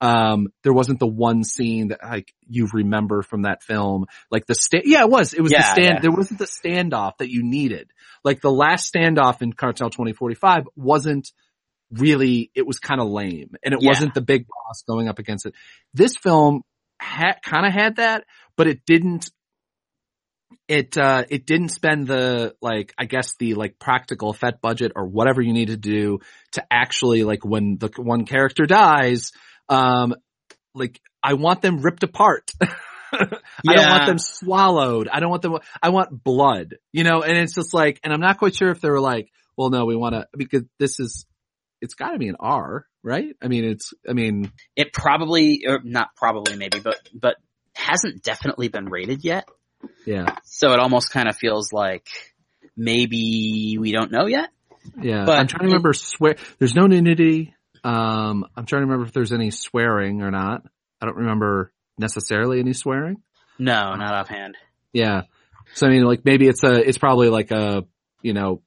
[0.00, 4.54] Um, there wasn't the one scene that like you remember from that film, like the
[4.54, 4.84] stand.
[4.86, 5.34] Yeah, it was.
[5.34, 5.94] It was the stand.
[5.96, 6.00] yeah.
[6.00, 7.90] There wasn't the standoff that you needed
[8.24, 11.30] like the last standoff in Cartel 2045 wasn't
[11.90, 13.88] really, it was kind of lame and it Yeah.
[13.88, 15.54] wasn't the big boss going up against it.
[15.94, 16.62] This film
[17.00, 18.24] had, kind of had that,
[18.56, 19.30] but it didn't,
[20.66, 25.06] it, uh, it didn't spend the, like, I guess the, like, practical effect budget or
[25.06, 26.18] whatever you need to do
[26.52, 29.32] to actually, like, when the one character dies,
[29.68, 30.14] um,
[30.74, 32.50] like, I want them ripped apart.
[33.12, 35.08] I don't want them swallowed.
[35.08, 38.20] I don't want them, I want blood, you know, and it's just like, and I'm
[38.20, 41.26] not quite sure if they were like, well, no, we want to, because this is,
[41.80, 43.34] it's gotta be an R, right?
[43.42, 47.36] I mean, it's, I mean, It probably, or not probably maybe, but, but
[47.74, 49.48] hasn't definitely been rated yet.
[50.04, 52.06] yeah, So it almost kind of feels like
[52.76, 54.50] maybe we don't know yet.
[55.00, 55.24] yeah.
[55.24, 57.54] But I'm trying to remember swear, there's no nudity.
[57.88, 60.62] Um, I'm trying to remember if there's any swearing or not.
[61.00, 63.22] I don't remember necessarily any swearing.
[63.58, 64.56] No, not offhand.
[64.92, 65.22] Yeah.
[65.74, 67.84] So I mean, like maybe it's a, it's probably like a,
[68.22, 68.62] you know,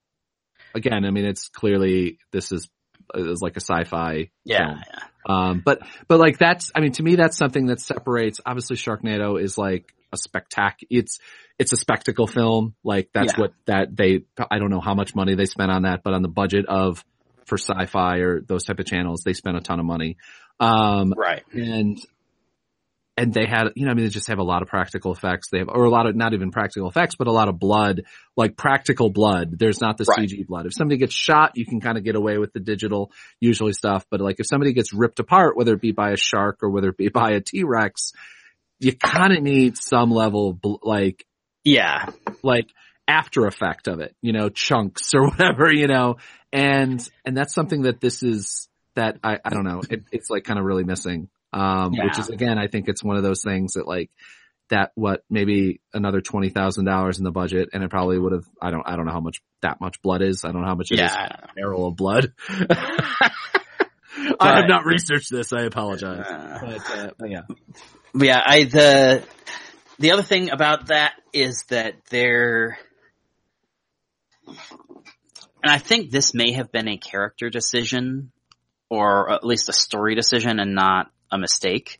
[0.73, 2.69] again, I mean, it's clearly this is,
[3.14, 4.57] is like a sci-fi Yeah.
[4.68, 4.84] film.
[4.88, 4.99] yeah.
[5.26, 9.39] Um, but, but like that's, I mean, to me, that's something that separates, obviously Sharknado
[9.41, 11.19] is like a spectac, it's,
[11.60, 12.73] it's a spectacle film.
[12.84, 13.41] Like that's Yeah.
[13.41, 16.22] what that they, I don't know how much money they spent on that, but on
[16.23, 17.03] the budget of,
[17.46, 20.18] for sci-fi or those type of channels, they spent a ton of money.
[20.60, 21.44] Um, Right.
[21.54, 22.00] and
[23.18, 25.50] and they had, you know, I mean, they just have a lot of practical effects.
[25.52, 28.04] They have, or a lot of, not even practical effects, but a lot of blood,
[28.38, 29.60] like practical blood.
[29.60, 30.28] There's not the Right.
[30.30, 30.66] CG blood.
[30.66, 34.06] If somebody gets shot, you can kind of get away with the digital usually stuff.
[34.10, 36.88] But like if somebody gets ripped apart, whether it be by a shark or whether
[36.90, 38.14] it be by a T-Rex,
[38.80, 41.26] you kind of need some level of bl- like,
[41.66, 42.08] Yeah.
[42.44, 42.68] like
[43.07, 46.18] after effect of it, you know, chunks or whatever, you know,
[46.52, 50.44] and, and that's something that this is, that I, I don't know, it, it's like
[50.44, 51.30] kind of really missing.
[51.53, 54.10] Um, which is again, I think it's one of those things that like,
[54.69, 58.45] that what maybe another twenty thousand dollars in the budget, and it probably would have.
[58.61, 58.84] I don't.
[58.88, 60.45] I don't know how much that much blood is.
[60.45, 61.28] I don't know how much it is Yeah.
[61.44, 62.32] a barrel of blood.
[64.40, 65.52] I have not researched this.
[65.52, 66.26] I apologize.
[66.26, 67.41] Uh, But, uh, but yeah,
[68.14, 69.23] But yeah, I the
[69.99, 72.78] the other thing about that is that they're
[75.64, 78.32] and I think this may have been a character decision
[78.90, 81.99] or at least a story decision and not a mistake.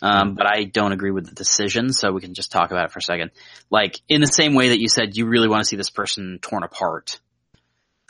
[0.00, 2.92] Um, but I don't agree with the decision, so we can just talk about it
[2.92, 3.32] for a second.
[3.68, 6.38] Like, in the same way that you said you really want to see this person
[6.40, 7.18] torn apart,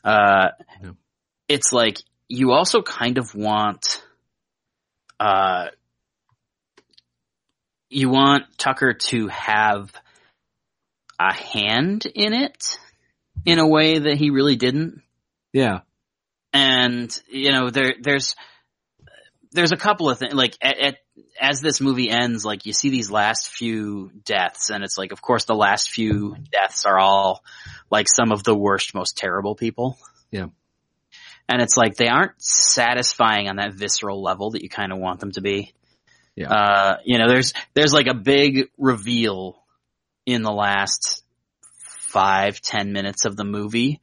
[0.04, 0.48] uh,
[0.82, 0.90] Yeah.
[1.48, 1.96] it's like
[2.28, 4.04] you also kind of want,
[5.18, 5.68] uh,
[7.88, 9.90] you want Tucker to have
[11.18, 12.78] a hand in it
[13.44, 15.02] in a way that he really didn't.
[15.52, 15.80] yeah,
[16.52, 18.34] And, you know, there, there's,
[19.52, 20.96] there's a couple of things, like, at, at,
[21.40, 25.22] as this movie ends, like, you see these last few deaths, and it's like, of
[25.22, 27.42] course, the last few deaths are all,
[27.90, 29.98] like, some of the worst, most terrible people.
[30.30, 30.46] Yeah.
[31.48, 35.20] And it's like, they aren't satisfying on that visceral level that you kind of want
[35.20, 35.72] them to be.
[36.34, 36.52] Yeah.
[36.52, 39.62] Uh, you know, there's, there's like a big reveal
[40.26, 41.24] in the last
[42.08, 44.00] five, ten minutes of the movie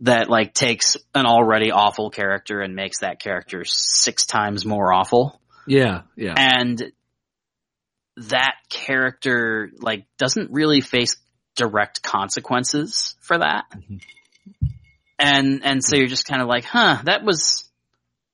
[0.00, 5.40] that like takes an already awful character and makes that character six times more awful.
[5.66, 6.92] yeah, yeah, And
[8.16, 11.16] that character like doesn't really face
[11.54, 13.64] direct consequences for that.
[13.74, 14.00] Mhm.
[15.18, 17.68] And, and so you're just kind of like, huh, that was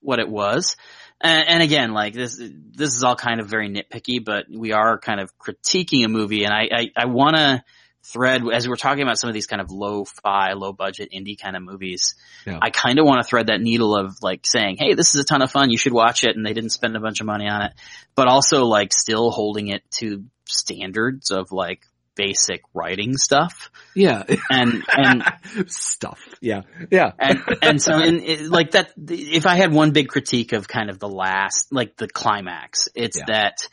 [0.01, 0.77] what it was.
[1.21, 4.99] And, and again, like this, this is all kind of very nitpicky, but we are
[4.99, 7.65] kind of critiquing a movie and I, I, I want to
[8.13, 11.63] thread as we're talking about some of these kind of low-fi, low-budget indie kind of
[11.63, 12.15] movies.
[12.47, 12.59] Yeah.
[12.63, 15.25] I kind of want to thread that needle of like saying, "Hey, this is a
[15.25, 15.71] ton of fun.
[15.71, 17.73] You should watch it," and they didn't spend a bunch of money on it,
[18.15, 21.83] but also like still holding it to standards of like
[22.15, 23.71] basic writing stuff.
[23.95, 24.23] Yeah.
[24.51, 25.23] And and
[25.71, 26.21] Stuff.
[26.41, 26.63] Yeah.
[26.91, 27.13] Yeah.
[27.19, 30.89] and and so in it, like that if i had one big critique of kind
[30.89, 33.25] of the last like the climax it's Yeah.
[33.29, 33.69] that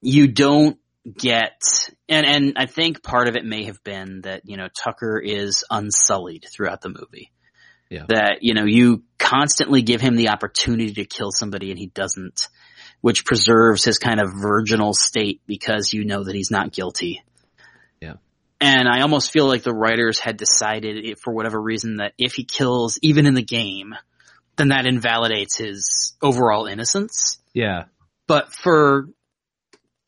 [0.00, 0.78] you don't
[1.18, 1.62] get
[2.08, 5.62] and and i think part of it may have been that you know tucker is
[5.70, 7.30] unsullied throughout the movie
[7.88, 8.06] Yeah.
[8.08, 12.48] that you know you constantly give him the opportunity to kill somebody and he doesn't
[13.02, 17.22] which preserves his kind of virginal state because you know that he's not guilty
[18.00, 18.14] Yeah.
[18.60, 22.32] and I almost feel like the writers had decided it, for whatever reason that if
[22.32, 23.94] he kills even in the game,
[24.56, 27.38] then that invalidates his overall innocence.
[27.52, 27.84] Yeah.
[28.26, 29.08] But for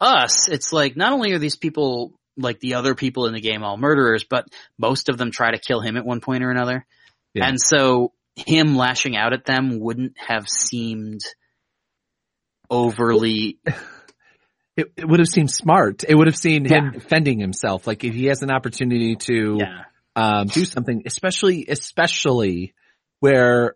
[0.01, 3.65] us, it's like not only are these people like the other people in the game
[3.65, 4.47] all murderers, but
[4.79, 6.87] most of them try to kill him at one point or another.
[7.35, 7.49] Yeah.
[7.49, 11.21] And so him lashing out at them wouldn't have seemed
[12.71, 13.59] overly
[14.79, 16.05] It, it would have seemed smart.
[16.09, 17.89] It would have seen him defending himself.
[17.89, 19.83] Like if he has an opportunity to yeah.
[20.15, 22.75] um, do something, especially especially
[23.19, 23.75] where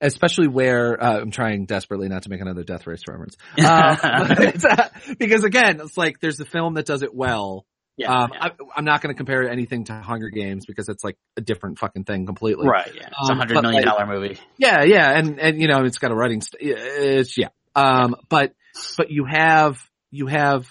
[0.00, 3.36] especially where uh, I'm trying desperately not to make another Death Race reference.
[3.58, 3.96] Uh,
[4.70, 4.88] uh,
[5.18, 7.66] because again, it's like there's a film that does it well.
[7.96, 8.44] yeah, Um, yeah.
[8.46, 11.78] I, I'm not going to compare anything to Hunger Games because it's like a different
[11.78, 12.68] fucking thing completely.
[12.68, 13.08] right, yeah.
[13.08, 14.38] It's a um, hundred million like- movie.
[14.56, 16.40] Yeah, yeah, and and you know it's got a writing.
[16.40, 17.48] St- it's yeah.
[17.76, 18.54] Um, but
[18.96, 19.80] but you have
[20.10, 20.66] you have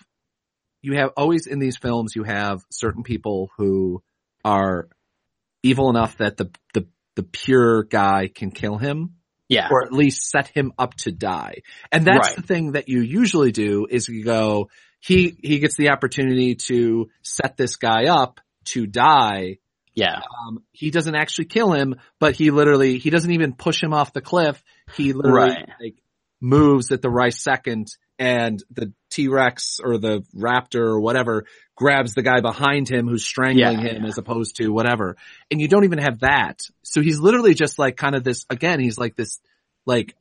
[0.81, 4.01] you have always in these films you have certain people who
[4.43, 4.87] are
[5.63, 9.15] evil enough that the the the pure guy can kill him
[9.49, 9.67] Yeah.
[9.71, 11.61] or at least set him up to die.
[11.91, 12.35] And that's Right.
[12.37, 14.69] the thing that you usually do is you go
[14.99, 19.57] he he gets the opportunity to set this guy up to die
[19.95, 20.21] Yeah.
[20.47, 24.13] um, he doesn't actually kill him, but he literally, he doesn't even push him off
[24.13, 24.63] the cliff.
[24.95, 25.69] He literally Right.
[25.79, 25.95] like
[26.41, 27.87] moves at the right second
[28.19, 31.45] and the T-Rex or the Raptor or whatever
[31.75, 34.07] grabs the guy behind him who's strangling Yeah, him yeah.
[34.09, 35.17] as opposed to whatever.
[35.49, 36.61] And you don't even have that.
[36.83, 39.39] So he's literally just like kind of this, again, he's like this,
[39.85, 40.15] like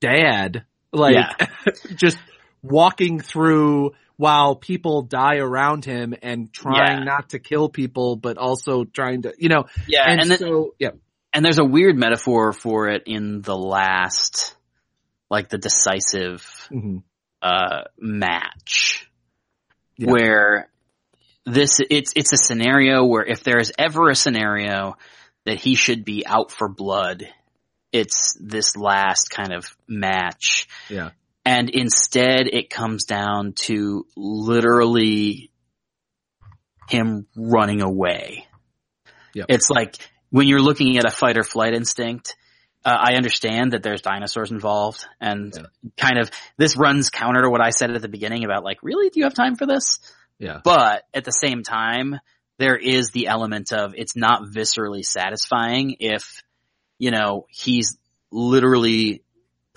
[0.00, 1.46] dad, like Yeah.
[1.96, 2.18] just
[2.62, 8.84] walking through while people die around him and trying not to kill people, but also
[8.84, 10.04] trying to, you know, Yeah.
[10.06, 10.90] and, And, then, so, yeah,
[11.32, 14.56] and there's a weird metaphor for it in the last,
[15.30, 17.02] like the decisive, Mhm.
[17.42, 19.08] uh, match
[19.96, 20.10] Yeah.
[20.10, 20.70] where
[21.46, 24.96] this, it's, it's a scenario where if there is ever a scenario
[25.46, 27.26] that he should be out for blood,
[27.92, 30.68] it's this last kind of match.
[30.88, 31.10] yeah,
[31.44, 35.50] And instead it comes down to literally
[36.88, 38.46] him running away.
[39.34, 39.46] Yep.
[39.48, 39.96] It's like
[40.30, 42.36] when you're looking at a fight or flight instinct,
[42.84, 45.62] uh, I understand that there's dinosaurs involved and Yeah.
[45.96, 49.10] kind of this runs counter to what I said at the beginning about like, really,
[49.10, 49.98] do you have time for this?
[50.38, 52.18] yeah, But at the same time,
[52.58, 56.42] there is the element of it's not viscerally satisfying if,
[56.98, 57.98] you know, he's
[58.30, 59.22] literally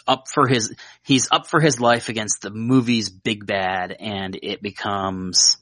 [0.08, 0.74] up for his,
[1.04, 5.58] he's up for his life against the movie's big bad and it becomes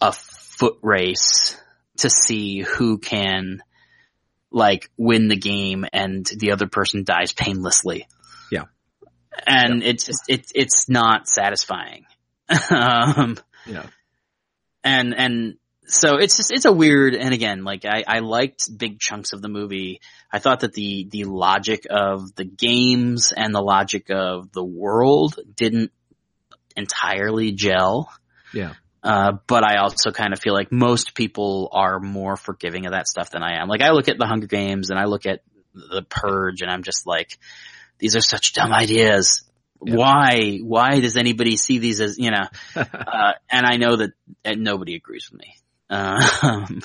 [0.00, 1.56] a foot race
[1.98, 3.62] to see who can
[4.50, 8.06] like win the game and the other person dies painlessly.
[8.50, 8.64] Yeah.
[9.46, 12.06] And it's just, it's, it's not satisfying.
[12.70, 13.86] um, yeah,
[14.82, 15.54] and and
[15.86, 19.42] so it's just it's a weird and again like I, I liked big chunks of
[19.42, 20.00] the movie
[20.32, 25.38] i thought that the the logic of the games and the logic of the world
[25.56, 25.92] didn't
[26.76, 28.10] entirely gel
[28.52, 32.92] yeah, uh, but I also kind of feel like most people are more forgiving of
[32.92, 33.68] that stuff than I am.
[33.68, 35.40] Like I look at the Hunger Games and I look at
[35.72, 37.38] the Purge and I'm just like,
[37.98, 39.44] these are such dumb ideas.
[39.84, 39.94] Yeah.
[39.94, 44.10] Why, why does anybody see these as, you know, uh, and I know that
[44.58, 45.54] nobody agrees with me.
[45.88, 46.82] Um,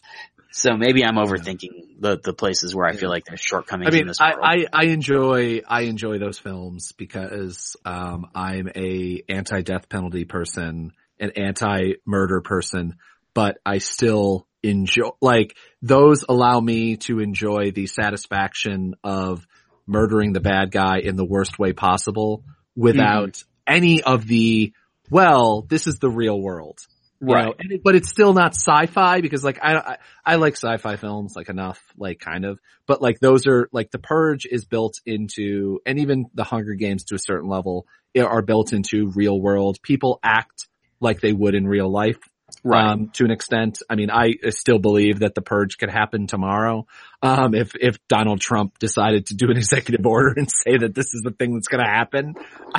[0.50, 4.00] so maybe I'm overthinking the, the places where I feel like there's shortcomings I in
[4.00, 4.32] mean, this I.
[4.32, 11.32] I, I enjoy, I enjoy those films because, um, I'm a anti-death penalty person, an
[11.36, 12.96] anti-murder person,
[13.34, 19.46] but I still enjoy, like, those allow me to enjoy the satisfaction of
[19.86, 22.44] murdering the bad guy in the worst way possible
[22.76, 23.72] without hmm.
[23.74, 24.72] any of the,
[25.10, 26.78] well, this is the real world.
[27.20, 27.46] You Right.
[27.46, 31.34] know, it- but it's still not sci-fi because like I, I I like sci-fi films
[31.36, 35.80] like enough like kind of but like those are like the purge is built into
[35.84, 37.86] and even the hunger games to a certain level
[38.18, 40.66] are built into real world people act
[41.00, 42.18] like they would in real life
[42.64, 42.90] Right.
[42.90, 43.80] um, to an extent.
[43.88, 46.86] I mean, I still believe that the purge could happen tomorrow.
[47.22, 51.14] Um, if, if Donald Trump decided to do an executive order and say that this
[51.14, 52.34] is the thing that's going to happen,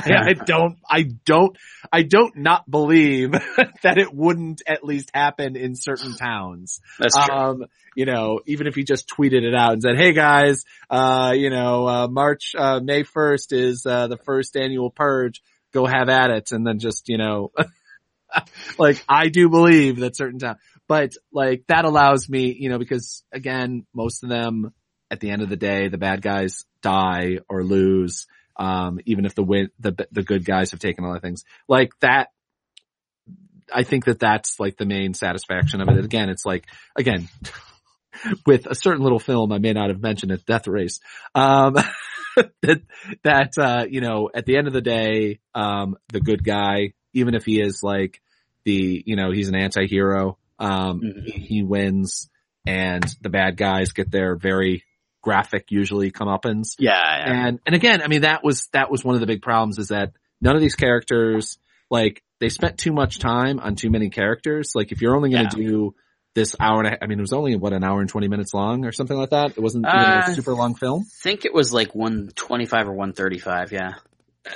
[0.06, 0.22] Yeah.
[0.24, 1.56] I, I don't, I don't,
[1.90, 3.32] I don't not believe
[3.82, 6.80] that it wouldn't at least happen in certain towns.
[6.98, 7.34] That's true.
[7.34, 7.64] Um,
[7.96, 11.50] you know, even if he just tweeted it out and said, "Hey guys, uh, you
[11.50, 15.42] know, uh, March, uh, May 1st is, uh, the first annual purge.
[15.72, 17.52] Go have at it." And then just, you know,
[18.78, 20.56] like I do believe that certain time,
[20.88, 24.72] but like that allows me, you know, because again, most of them
[25.10, 28.26] at the end of the day, the bad guys die or lose.
[28.56, 32.28] Um, even if the win, the, the good guys have taken of things like that.
[33.72, 36.04] I think that that's like the main satisfaction of it.
[36.04, 37.28] Again, it's like, again,
[38.46, 41.00] with a certain little film I may not have mentioned it, Death Race.
[41.34, 41.74] Um,
[42.62, 42.82] that,
[43.22, 47.34] that, uh, you know, at the end of the day, um, the good guy, even
[47.34, 48.20] if he is like
[48.64, 51.24] the, you know, he's an anti-hero, um, Mhm.
[51.24, 52.30] he, he wins
[52.66, 54.84] and the bad guys get their very
[55.22, 56.74] graphic, usually comeuppance.
[56.78, 57.46] yeah, yeah.
[57.48, 59.88] And, and again, I mean, that was, that was one of the big problems is
[59.88, 61.58] that none of these characters,
[61.90, 64.72] like, they spent too much time on too many characters.
[64.74, 65.94] Like, if you're only going to do
[66.34, 68.52] this hour and a, I mean, it was only, what, an hour and 20 minutes
[68.54, 69.50] long or something like that?
[69.50, 71.02] It wasn't even Uh, a super long film.
[71.06, 73.92] I think it was like 125 or 135, yeah.
[74.44, 74.50] Uh,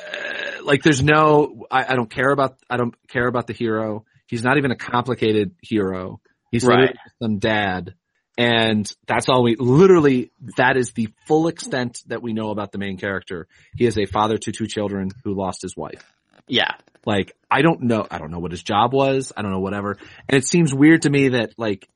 [0.66, 4.04] like, there's no, I, I don't care about, I don't care about the hero.
[4.26, 6.20] He's not even a complicated hero.
[6.50, 6.88] He's Right.
[6.90, 7.94] just some dad.
[8.38, 12.78] And that's all we, literally, that is the full extent that we know about the
[12.78, 13.48] main character.
[13.76, 16.04] He is a father to two children who lost his wife.
[16.46, 16.72] Yeah.
[17.06, 19.32] Like, I don't know, I don't know what his job was.
[19.36, 19.96] I don't know whatever.
[20.28, 21.88] And it seems weird to me that like,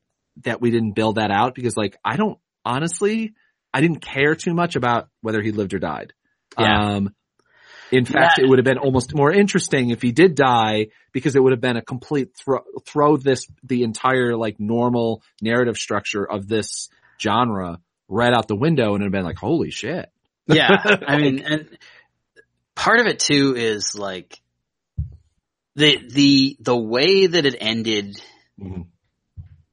[0.43, 3.33] that we didn't build that out because like, I don't, honestly,
[3.73, 6.13] I didn't care too much about whether he lived or died.
[6.57, 6.95] Yeah.
[6.95, 7.15] Um,
[7.91, 8.45] in fact, Yeah.
[8.45, 11.61] it would have been almost more interesting if he did die because it would have
[11.61, 16.89] been a complete throw, throw this, the entire like normal narrative structure of this
[17.21, 20.09] genre right out the window and it'd have been like, holy shit.
[20.47, 20.69] Yeah.
[21.07, 21.77] I mean, and
[22.75, 24.41] part of it too is like
[25.75, 28.15] the, the, the way that it ended
[28.59, 28.87] Mhm.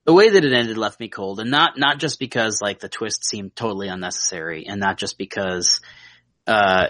[0.07, 2.89] the way that it ended left me cold and not not just because like the
[2.89, 5.83] twist seemed totally unnecessary and not just because
[6.47, 6.87] uh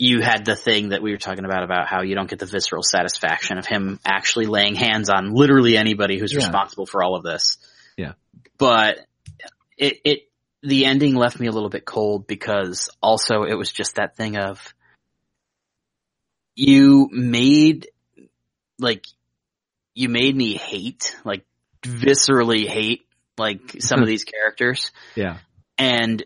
[0.00, 2.46] you had the thing that we were talking about about how you don't get the
[2.46, 6.38] visceral satisfaction of him actually laying hands on literally anybody who's Yeah.
[6.38, 7.58] responsible for all of this.
[7.98, 8.12] Yeah.
[8.56, 8.98] But
[9.76, 10.18] it it
[10.62, 14.38] the ending left me a little bit cold because also it was just that thing
[14.38, 14.72] of
[16.54, 17.88] you made
[18.78, 19.06] like
[19.94, 21.44] you made me hate like
[21.82, 23.06] viscerally hate
[23.38, 25.38] like some of these characters Yeah.
[25.78, 26.22] and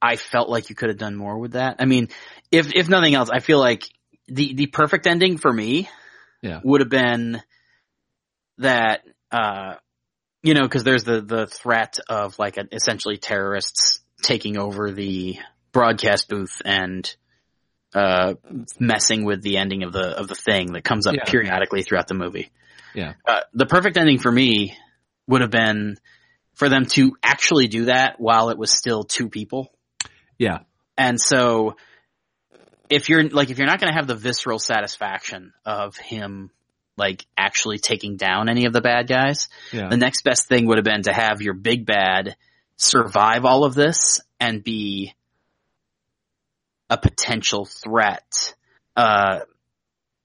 [0.00, 1.76] I felt like you could have done more with that.
[1.78, 2.08] I mean,
[2.50, 3.82] if if nothing else, I feel like
[4.28, 5.88] the the perfect ending for me
[6.42, 6.60] Yeah.
[6.64, 7.42] would have been
[8.58, 9.74] that uh
[10.42, 15.38] you know cuz there's the the threat of like a, essentially terrorists taking over the
[15.72, 17.14] broadcast booth and
[17.94, 18.34] uh
[18.78, 21.24] messing with the ending of the of the thing that comes up Yeah.
[21.24, 22.50] periodically throughout the movie.
[22.94, 23.14] Yeah.
[23.26, 24.76] Uh, the perfect ending for me
[25.26, 25.98] would have been
[26.54, 29.70] for them to actually do that while it was still two people.
[30.38, 30.60] Yeah.
[30.98, 31.76] And so
[32.88, 36.50] if you're like if you're not going to have the visceral satisfaction of him
[36.96, 39.88] like actually taking down any of the bad guys, Yeah.
[39.88, 42.36] the next best thing would have been to have your big bad
[42.76, 45.14] survive all of this and be
[46.88, 48.54] a potential threat.
[48.96, 49.40] Uh,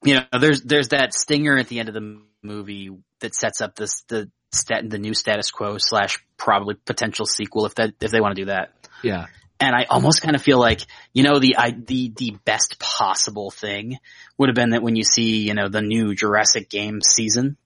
[0.03, 2.89] you know, there's there's that stinger at the end of the movie
[3.19, 7.75] that sets up this the stat the new status quo slash probably potential sequel if
[7.75, 8.71] that if they want to do that.
[9.03, 9.25] Yeah.
[9.61, 10.81] And I almost kind of feel like,
[11.13, 13.99] you know, the, I, the, the best possible thing
[14.37, 17.57] would have been that when you see, you know, the new Jurassic game season,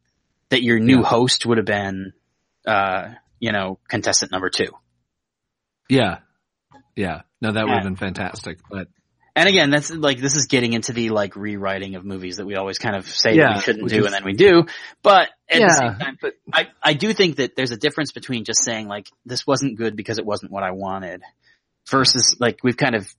[0.49, 1.07] that your new Yeah.
[1.07, 2.11] host would have been,
[2.67, 4.67] uh, you know, contestant number two.
[5.89, 6.17] Yeah.
[6.97, 7.21] Yeah.
[7.41, 8.59] No, that would have been fantastic.
[8.69, 8.89] But
[9.33, 12.55] And again, that's like, this is getting into the like rewriting of movies that we
[12.55, 14.65] always kind of say that we shouldn't do is- and then we do.
[15.01, 18.11] But at Yeah, the same time, but- I, I do think that there's a difference
[18.11, 21.21] between just saying like, this wasn't good because it wasn't what I wanted
[21.89, 23.13] versus like, we've kind of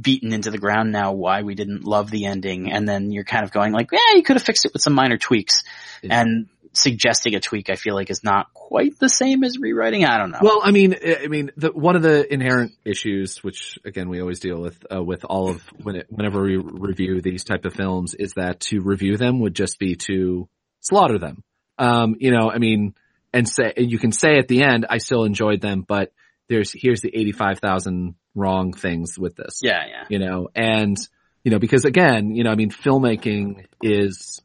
[0.00, 3.44] beaten into the ground now why we didn't love the ending and then you're kind
[3.44, 5.64] of going like, yeah, you could have fixed it with some minor tweaks
[6.02, 6.20] Yeah.
[6.20, 10.04] and suggesting a tweak I feel like is not quite the same as rewriting.
[10.04, 10.38] I don't know.
[10.42, 14.20] Well, I mean, I I mean, the, one of the inherent issues, which again we
[14.20, 17.72] always deal with uh, with all of when it, whenever we review these type of
[17.72, 20.48] films, is that to review them would just be to
[20.80, 21.42] slaughter them.
[21.78, 22.94] Um, you know, I mean,
[23.32, 26.12] and say you can say at the end, I still enjoyed them, but
[26.48, 29.60] there's here's the eighty five thousand wrong things with this.
[29.62, 30.04] yeah, yeah.
[30.08, 30.96] you know, and,
[31.44, 34.40] you know, because again, you know, I mean, filmmaking is,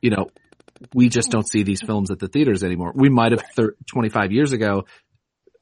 [0.00, 0.30] you know,
[0.92, 2.92] we just don't see these films at the theaters anymore.
[2.94, 4.84] We might have thir- 25 years ago.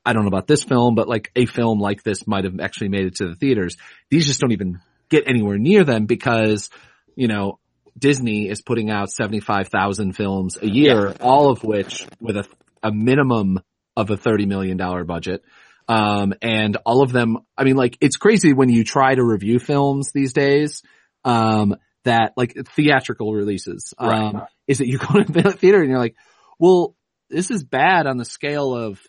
[0.04, 2.88] I don't know about this film, but like a film like this might have actually
[2.88, 3.76] made it to the theaters.
[4.10, 6.70] These just don't even get anywhere near them because,
[7.14, 7.60] you know,
[7.96, 12.44] Disney is putting out 75,000 films a year, all of which with a,
[12.82, 13.60] a minimum
[13.96, 15.42] of a $30 million budget.
[15.88, 19.58] Um, and all of them, I mean, like, it's crazy when you try to review
[19.58, 20.82] films these days,
[21.24, 24.46] um, that like theatrical releases, um, Right.
[24.66, 26.16] is that you go to the theater and you're like,
[26.58, 26.96] well,
[27.30, 29.00] this is bad on the scale of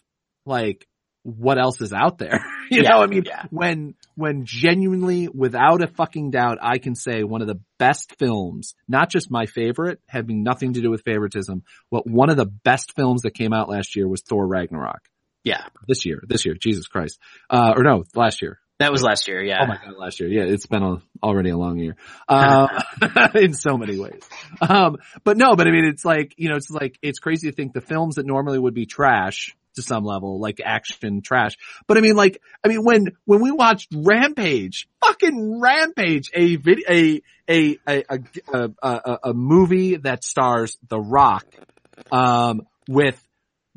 [0.45, 0.87] like
[1.23, 2.45] what else is out there.
[2.69, 3.45] you Yeah, know, I mean, yeah.
[3.49, 8.75] when, when genuinely without a fucking doubt, I can say one of the best films,
[8.87, 12.93] not just my favorite, having nothing to do with favoritism, but one of the best
[12.95, 15.01] films that came out last year was Thor Ragnarok.
[15.43, 15.65] Yeah.
[15.87, 17.19] This year, this year, Jesus Christ.
[17.49, 18.59] Uh, or no, last year.
[18.79, 19.41] That was last year.
[19.41, 19.59] Yeah.
[19.61, 20.27] Oh my god, last year.
[20.29, 21.95] Yeah, it's been a, already a long year.
[22.27, 22.67] Um,
[23.35, 24.21] in so many ways.
[24.61, 27.55] Um, but no, but I mean, it's like, you know, it's like, it's crazy to
[27.55, 31.57] think the films that normally would be trash to some level, like action trash.
[31.87, 36.85] But I mean, like, I mean, when, when we watched Rampage, fucking Rampage, a video,
[36.89, 38.19] a, a, a, a,
[38.53, 41.45] a, a, a movie that stars The Rock,
[42.11, 43.21] um, with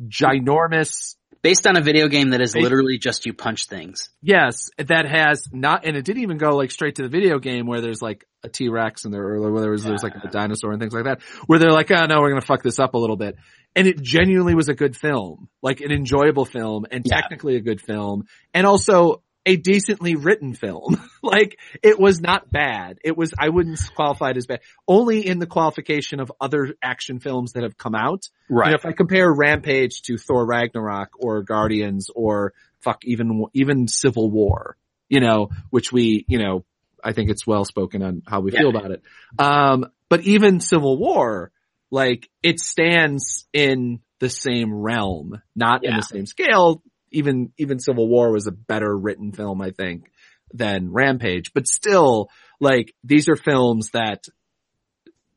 [0.09, 1.16] ginormous
[1.47, 4.10] Based on a video game that is literally just you punch things.
[4.20, 7.68] Yes, that has not, and it didn't even go like straight to the video game
[7.68, 10.73] where there's like a T-Rex and there, or where there was, there's like a dinosaur
[10.73, 12.98] and things like that, where they're like, oh no, we're gonna fuck this up a
[12.98, 13.36] little bit.
[13.77, 17.20] And it genuinely was a good film, like an enjoyable film and Yeah.
[17.20, 18.24] technically a good film
[18.55, 21.01] and also a decently written film.
[21.23, 22.98] like it was not bad.
[23.05, 24.61] It was, I wouldn't qualify it as bad.
[24.89, 28.24] Only in the qualification of other action films that have come out.
[28.66, 33.86] You know, if I compare Rampage to Thor Ragnarok or Guardians or fuck even even
[33.89, 34.77] Civil War,
[35.09, 36.65] you know, which we, you know,
[37.05, 39.03] I think it's well spoken on how we feel about it.
[39.39, 41.53] Um, but even Civil War,
[41.91, 46.83] like it stands in the same realm, not in the same scale.
[47.13, 50.11] Even even Civil War was a better written film, I think,
[50.53, 52.31] than Rampage, but still,
[52.61, 54.27] like these are films that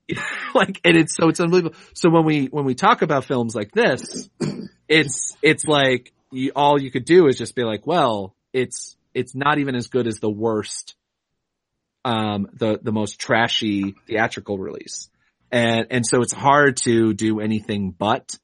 [0.56, 1.78] like and it's so it's unbelievable.
[1.94, 4.30] So when we when we talk about films like this,
[4.88, 9.36] it's it's like you, all you could do is just be like, well, it's it's
[9.36, 10.96] not even as good as the worst,
[12.06, 15.10] um, the the most trashy theatrical release,
[15.52, 18.36] and and so it's hard to do anything but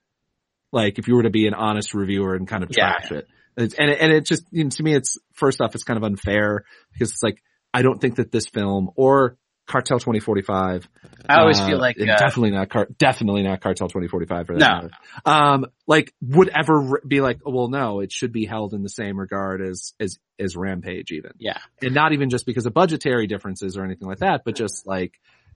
[0.72, 2.98] like if you were to be an honest reviewer and kind of Yeah.
[2.98, 3.28] trash it.
[3.58, 5.98] It's, and it, and it just you know, to me it's first off it's kind
[5.98, 7.42] of unfair because it's like
[7.74, 9.38] I don't think that this film or
[9.68, 10.88] Cartel 2045
[11.28, 14.60] I always uh, feel like, uh, definitely not car, definitely not Cartel 2045 for that
[14.60, 14.76] No.
[14.76, 14.90] matter.
[15.26, 18.84] Um, like would ever re- be like, oh, well, no, it should be held in
[18.84, 21.32] the same regard as, as, as Rampage even.
[21.40, 21.58] Yeah.
[21.82, 25.14] And not even just because of budgetary differences or anything like that, but just like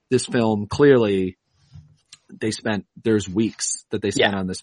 [0.10, 1.38] this film clearly
[2.30, 4.40] they spent, there's weeks that they spent Yeah.
[4.40, 4.62] on this,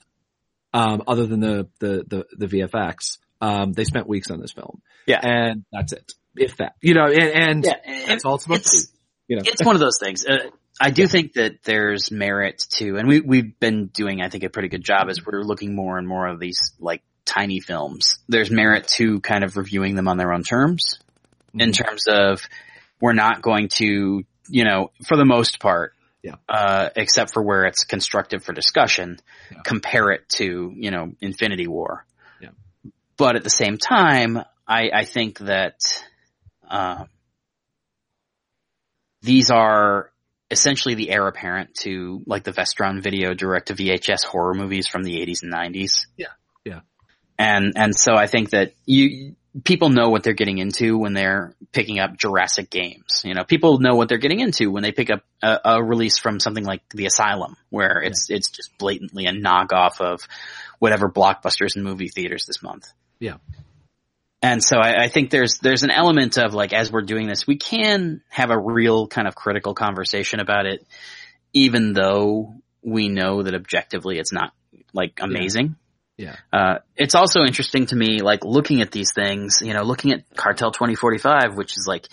[0.73, 3.19] um, other than the, the, the, the VFX.
[3.41, 4.83] Um, they spent weeks on this film.
[5.07, 5.21] Yeah.
[5.23, 6.15] And that's it.
[6.37, 8.07] If that, you know, and, and Yeah.
[8.07, 8.87] that's all it's supposed to
[9.29, 10.25] You know, it's one of those things.
[10.25, 10.51] Uh,
[10.81, 14.51] I do think that there's merit to, and we, we've been doing, I think, a
[14.51, 18.19] pretty good job as we're looking more and more of these like tiny films.
[18.29, 20.99] There's merit to kind of reviewing them on their own terms
[21.55, 21.85] in Mhm.
[21.87, 22.43] terms of
[23.01, 25.93] we're not going to, you know, for the most part,
[26.23, 26.37] Yeah.
[26.49, 29.19] uh, except for where it's constructive for discussion,
[29.51, 29.61] Yeah.
[29.65, 32.05] compare it to, you know, Infinity War.
[32.41, 32.51] Yeah.
[33.17, 35.79] But at the same time, I, I think that,
[36.69, 37.05] uh,
[39.23, 40.11] these are
[40.51, 45.03] essentially the heir apparent to like the Vestron video direct to VHS horror movies from
[45.03, 46.07] the 80s and 90s.
[46.17, 46.27] Yeah.
[46.65, 46.81] Yeah.
[47.39, 49.35] And, and so I think that you,
[49.65, 53.23] people know what they're getting into when they're picking up Jurassic games.
[53.25, 56.19] You know, people know what they're getting into when they pick up a, a release
[56.19, 60.21] from something like The Asylum, where it's, it's just blatantly a knockoff of
[60.79, 62.89] whatever blockbusters in movie theaters this month.
[63.19, 63.37] Yeah.
[64.43, 67.47] And so I, I think there's there's an element of like as we're doing this,
[67.47, 70.87] we can have a real kind of critical conversation about it,
[71.53, 74.53] even though we know that objectively it's not
[74.93, 75.67] like amazing.
[75.67, 75.86] Yeah.
[76.53, 80.25] Uh, it's also interesting to me, like looking at these things, you know, looking at
[80.35, 82.07] Cartel 2045, which is like,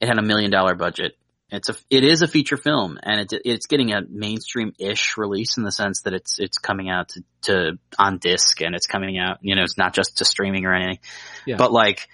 [0.00, 1.16] it had a million dollar budget.
[1.50, 5.64] It's a, it is a feature film and it, it's getting a mainstream-ish release in
[5.64, 9.38] the sense that it's, it's coming out to, to, on disc and it's coming out,
[9.42, 10.98] you know, it's not just to streaming or anything.
[11.46, 11.56] Yeah.
[11.56, 12.08] But like,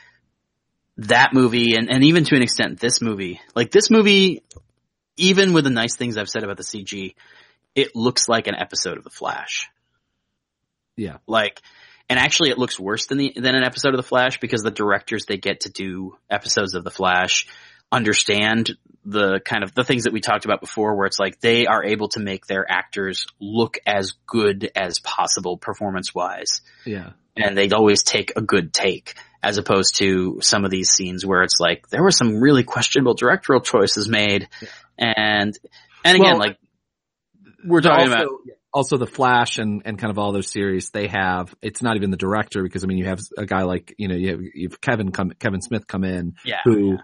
[0.98, 4.43] that movie and, and even to an extent this movie, like this movie,
[5.16, 7.15] even with the nice things I've said about the CG,
[7.74, 9.69] it looks like an episode of The Flash.
[10.99, 11.19] Yeah.
[11.27, 11.62] Like,
[12.11, 14.70] and actually it looks worse than the, than an episode of The Flash because the
[14.70, 17.47] directors they get to do episodes of The Flash
[17.91, 21.66] understand the kind of the things that we talked about before where it's like they
[21.66, 26.61] are able to make their actors look as good as possible performance wise.
[26.85, 27.12] Yeah.
[27.37, 31.43] And they always take a good take as opposed to some of these scenes where
[31.43, 34.49] it's like there were some really questionable directorial choices made
[34.99, 35.57] and
[36.05, 36.59] and again Well, like
[37.65, 38.31] we're talking also, about
[38.73, 41.55] also the Flash and, and kind of all those series they have.
[41.62, 44.15] It's not even the director because I mean you have a guy like you know
[44.15, 46.99] you have, you have Kevin come Kevin Smith come in yeah who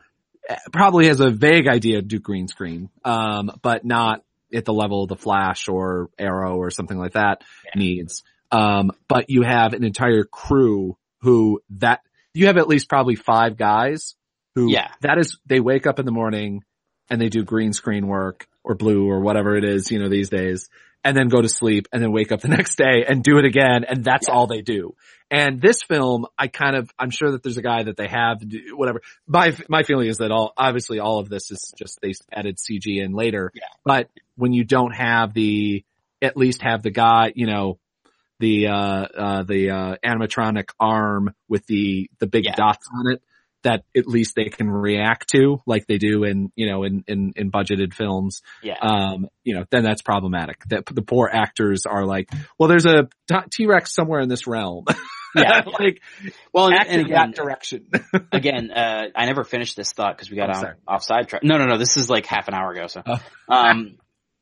[0.49, 4.23] uh, probably has a vague idea to do green screen, um, but not
[4.53, 7.79] at the level of the Flash or Arrow or something like that Yeah.
[7.81, 8.23] needs.
[8.53, 12.01] Um, but you have an entire crew who that
[12.35, 14.15] you have at least probably five guys
[14.55, 14.89] who Yeah.
[15.01, 16.63] that is they wake up in the morning
[17.11, 20.29] and they do green screen work or blue or whatever it is, you know, these
[20.29, 20.69] days
[21.05, 23.45] and then go to sleep and then wake up the next day and do it
[23.45, 23.85] again.
[23.85, 24.35] And that's Yeah.
[24.35, 24.95] all they do.
[25.31, 28.43] And this film, I kind of, I'm sure that there's a guy that they have,
[28.73, 29.01] whatever.
[29.27, 33.03] My, my feeling is that all, obviously all of this is just they added CG
[33.03, 33.51] in later.
[33.55, 33.63] Yeah.
[33.85, 35.85] But when you don't have the,
[36.23, 37.79] at least have the guy, you know,
[38.41, 42.55] the, uh, uh, the, uh, animatronic arm with the, the big Yeah.
[42.55, 43.23] dots on it
[43.65, 47.33] that at least they can react to like they do in, you know, in, in,
[47.37, 50.65] in budgeted films yeah um, you know, then that's problematic.
[50.69, 53.09] That the poor actors are like, well, there's a
[53.51, 54.85] T Rex somewhere in this realm.
[55.37, 56.01] Yeah, like
[56.53, 57.89] well and, act and in again that direction.
[58.33, 61.43] again, uh, I never finished this thought because we got on, off sidetrack.
[61.43, 61.77] No, no, no.
[61.77, 62.87] This is like half an hour ago.
[62.87, 63.21] So, Oh.
[63.49, 63.97] um,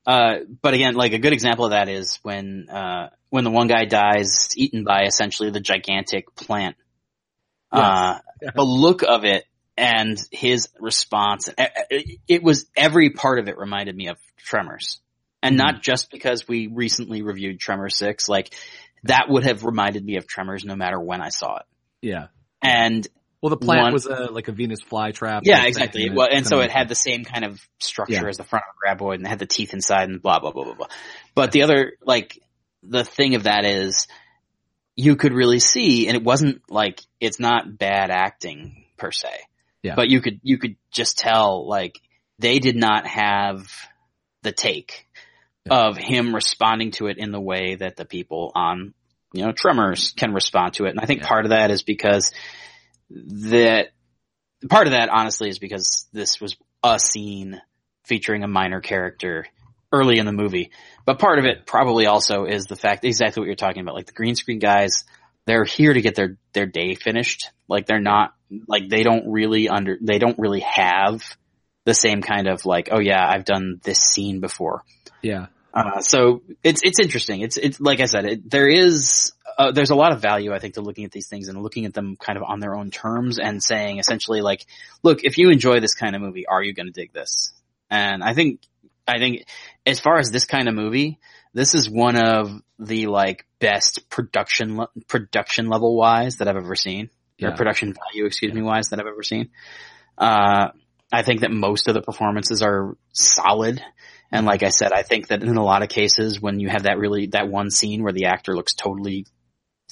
[0.07, 3.69] uh, but again, like a good example of that is when, uh, when the one
[3.69, 6.77] guy dies, eaten by essentially the gigantic plant.
[7.73, 8.19] Uh,
[8.55, 9.45] the look of it
[9.77, 11.49] and his response,
[12.29, 15.01] it, was every part of it reminded me of Tremors.
[15.43, 15.67] And Mm-hmm.
[15.67, 18.55] not just because we recently reviewed Tremors 6, like
[19.05, 21.65] that would have reminded me of Tremors no matter when I saw it.
[22.03, 22.27] yeah.
[22.63, 23.05] And
[23.41, 25.41] Well, the plant One- was a, like a Venus flytrap.
[25.43, 26.11] yeah, exactly.
[26.11, 28.29] Well, and so it had the same kind of structure Yeah.
[28.29, 30.53] as the front of a graboid and it had the teeth inside and blah, blah,
[30.53, 30.87] blah, blah, blah.
[31.35, 32.39] But the other, like,
[32.85, 34.07] the thing of that is
[34.97, 39.31] you could really see, and it wasn't like, it's not bad acting per se.
[39.83, 39.95] Yeah.
[39.95, 42.01] But you could, you could just tell, like,
[42.39, 43.67] they did not have
[44.43, 45.07] the take
[45.65, 45.87] Yeah.
[45.87, 48.95] of him responding to it in the way that the people on,
[49.33, 50.91] you know, Tremors can respond to it.
[50.91, 51.29] And I think Yeah.
[51.29, 52.33] part of that is because
[53.11, 53.93] that
[54.69, 57.61] part of that honestly is because this was a scene
[58.05, 59.47] featuring a minor character
[59.93, 60.71] early in the movie.
[61.05, 63.95] But part of it probably also is the fact exactly what you're talking about.
[63.95, 65.05] Like the green screen guys,
[65.47, 67.51] they're here to get their their day finished.
[67.69, 68.35] Like they're not
[68.67, 71.23] like they don't really under they don't really have
[71.85, 74.85] the same kind of like, oh yeah, I've done this scene before.
[75.21, 75.47] Yeah.
[75.75, 77.41] Uh, so it's it's interesting.
[77.41, 80.59] It's it's like I said, it, there is uh, there's a lot of value I
[80.59, 82.91] think to looking at these things and looking at them kind of on their own
[82.91, 84.67] terms and saying essentially like,
[85.03, 87.53] look, if you enjoy this kind of movie, are you going to dig this?
[87.91, 88.61] And I think
[89.07, 89.45] I think
[89.87, 91.19] as far as this kind of movie,
[91.55, 97.11] this is one of the like best production production level wise that I've ever seen.
[97.51, 99.51] Or production value, excuse me, wise that I've ever seen.
[100.17, 100.69] Uh,
[101.13, 103.83] I think that most of the performances are solid.
[104.31, 106.85] And like I said, I think that in a lot of cases when you have
[106.85, 109.27] that really, that one scene where the actor looks totally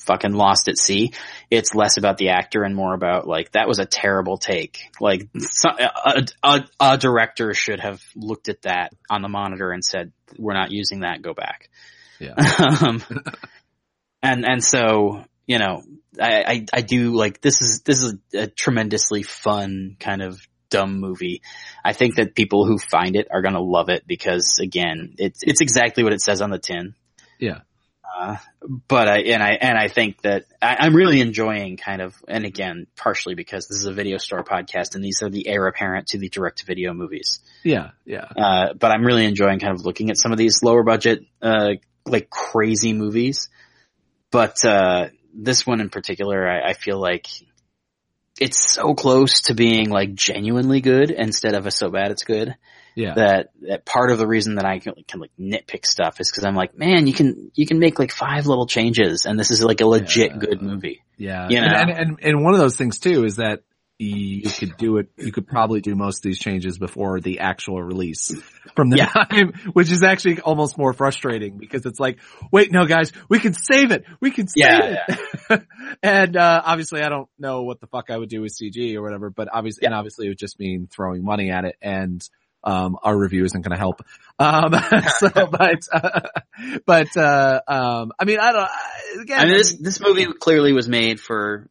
[0.06, 1.12] fucking lost at sea,
[1.51, 4.78] it's less about the actor and more about like, that was a terrible take.
[5.01, 5.28] Like
[5.64, 10.55] a, a, a director should have looked at that on the monitor and said, we're
[10.55, 11.68] not using that, go back.
[12.18, 12.35] Yeah.
[12.82, 13.02] um,
[14.22, 15.82] and, and so, you know,
[16.20, 20.40] I, I, I do like, this is, this is a tremendously fun kind of
[20.70, 21.43] dumb movie.
[21.85, 25.60] I think that people who find it are gonna love it because again, it's, it's
[25.60, 26.94] exactly what it says on the tin.
[27.39, 27.60] Yeah.
[28.19, 28.37] Uh,
[28.89, 32.45] but I, and I, and I think that I, I'm really enjoying kind of, and
[32.45, 36.09] again, partially because this is a video store podcast and these are the heir apparent
[36.09, 37.41] to the direct video movies.
[37.62, 37.91] Yeah.
[38.05, 38.27] Yeah.
[38.37, 41.74] Uh, but I'm really enjoying kind of looking at some of these lower budget, uh,
[42.07, 43.49] like crazy movies.
[44.31, 47.27] But, uh, this one in particular, I, I feel like
[48.41, 52.57] it's so close to being like genuinely good instead of a so bad it's good
[52.95, 53.15] Yeah.
[53.15, 56.45] that, that part of the reason that I can, can like nitpick stuff is because
[56.45, 59.62] I'm like, man, you can, you can make like five little changes and this is
[59.62, 60.39] like a legit Yeah.
[60.39, 61.03] good movie.
[61.17, 61.49] Yeah.
[61.49, 61.67] You know?
[61.69, 63.62] And, and, and, one of those things too is that
[64.03, 67.83] you could do it, you could probably do most of these changes before the actual
[67.83, 68.35] release
[68.75, 69.07] from the Yeah.
[69.31, 72.19] time, which is actually almost more frustrating because it's like,
[72.51, 74.05] wait, no guys, we can save it.
[74.19, 75.05] We can save Yeah,
[75.51, 75.62] it.
[76.03, 79.03] and, uh, obviously I don't know what the fuck I would do with CG or
[79.03, 82.27] whatever, but obviously, and obviously it would just mean throwing money at it and,
[82.65, 84.03] um, our review isn't going to help.
[84.39, 84.73] Um,
[85.19, 86.20] so, but, uh,
[86.87, 90.89] but, uh, um, I mean, I don't, again, I mean, this, this movie clearly was
[90.89, 91.69] made for,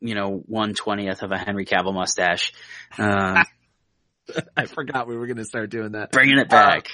[0.00, 2.52] you know, one twentieth of a Henry Cavill mustache.
[2.98, 3.44] Um,
[4.56, 6.10] I forgot we were going to start doing that.
[6.12, 6.88] Bringing it back.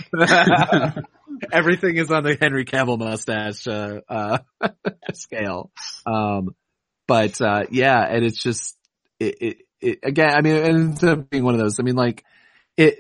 [1.53, 4.39] Everything is on the Henry Cavill mustache uh, uh,
[5.15, 5.71] scale.
[6.07, 6.55] Um,
[7.07, 8.77] but uh, yeah, and it's just
[9.19, 10.35] it, it, it again.
[10.35, 11.79] I mean, it ends up being one of those.
[11.81, 12.25] I mean, like
[12.77, 12.99] it,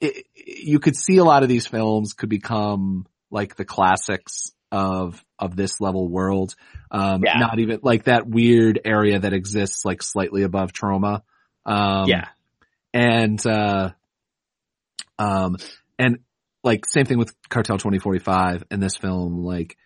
[0.00, 0.26] it.
[0.34, 5.56] You could see a lot of these films could become like the classics of of
[5.56, 6.54] this level world.
[6.90, 7.38] Um, Yeah.
[7.38, 11.22] not even like that weird area that exists like slightly above Troma.
[11.66, 12.28] Um, yeah.
[12.92, 13.90] and uh
[15.18, 15.56] um
[15.98, 16.18] and
[16.62, 19.76] like same thing with cartel 2045 and this film like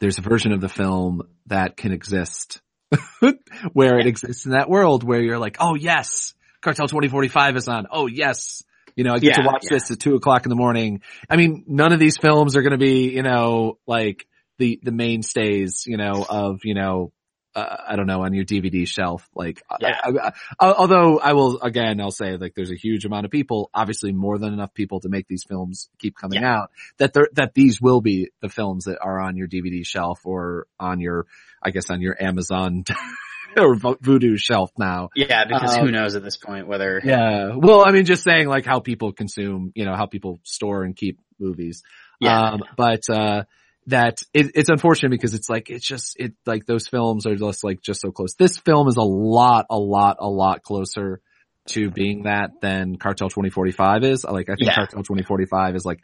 [0.00, 2.60] there's a version of the film that can exist
[3.72, 7.86] where it exists in that world where you're like oh yes cartel 2045 is on
[7.90, 8.62] oh yes
[8.96, 9.76] you know i get to watch yeah.
[9.76, 12.72] this at two o'clock in the morning i mean none of these films are going
[12.72, 14.26] to be you know like
[14.58, 17.12] the the mainstays you know of you know
[17.54, 19.28] uh, I don't know on your DVD shelf.
[19.34, 20.00] Like, Yeah.
[20.02, 23.30] I, I, Al- although I will again, I'll say like there's a huge amount of
[23.30, 26.70] people, obviously more than enough people to make these films keep coming out.
[26.98, 30.66] That there, that these will be the films that are on your DVD shelf or
[30.80, 31.26] on your,
[31.62, 32.84] I guess, on your Amazon
[33.60, 35.08] or Vo- Vudu shelf now.
[35.14, 37.54] Yeah, because Um, who knows at this point whether Yeah.
[37.56, 40.94] Well, I mean, just saying like how people consume, you know, how people store and
[40.96, 41.82] keep movies.
[42.20, 42.50] Yeah.
[42.52, 43.44] Um, but, uh,
[43.88, 47.62] that it, it's unfortunate because it's like, it's just, it like those films are just
[47.62, 48.34] like just so close.
[48.34, 51.20] This film is a lot, a lot, a lot closer
[51.66, 54.24] to being that than Cartel 2045 is.
[54.24, 54.74] Like, I think Yeah.
[54.74, 56.00] Cartel 2045 is like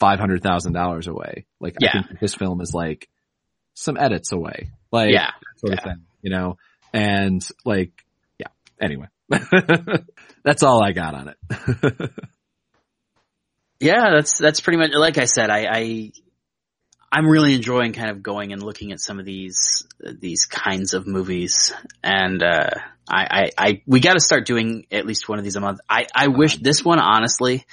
[0.00, 1.46] $500,000 away.
[1.60, 2.02] Like, I Yeah.
[2.06, 3.08] think this film is like
[3.74, 4.70] some edits away.
[4.92, 5.30] Like, Yeah.
[5.56, 5.92] sort of Yeah.
[5.92, 6.58] thing, you know?
[6.92, 7.92] And like,
[8.38, 8.48] yeah,
[8.80, 9.06] anyway.
[10.44, 12.10] That's all I got on it.
[13.80, 15.50] Yeah, that's that's pretty much like I said.
[15.50, 16.12] I, I
[17.12, 21.06] I'm really enjoying kind of going and looking at some of these these kinds of
[21.06, 21.72] movies,
[22.02, 22.70] and uh,
[23.08, 25.78] I, I I we got to start doing at least one of these a month.
[25.88, 27.64] I I wish this one honestly.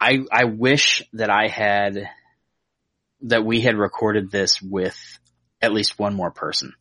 [0.00, 2.08] I I wish that I had
[3.22, 4.96] that we had recorded this with
[5.60, 6.74] at least one more person.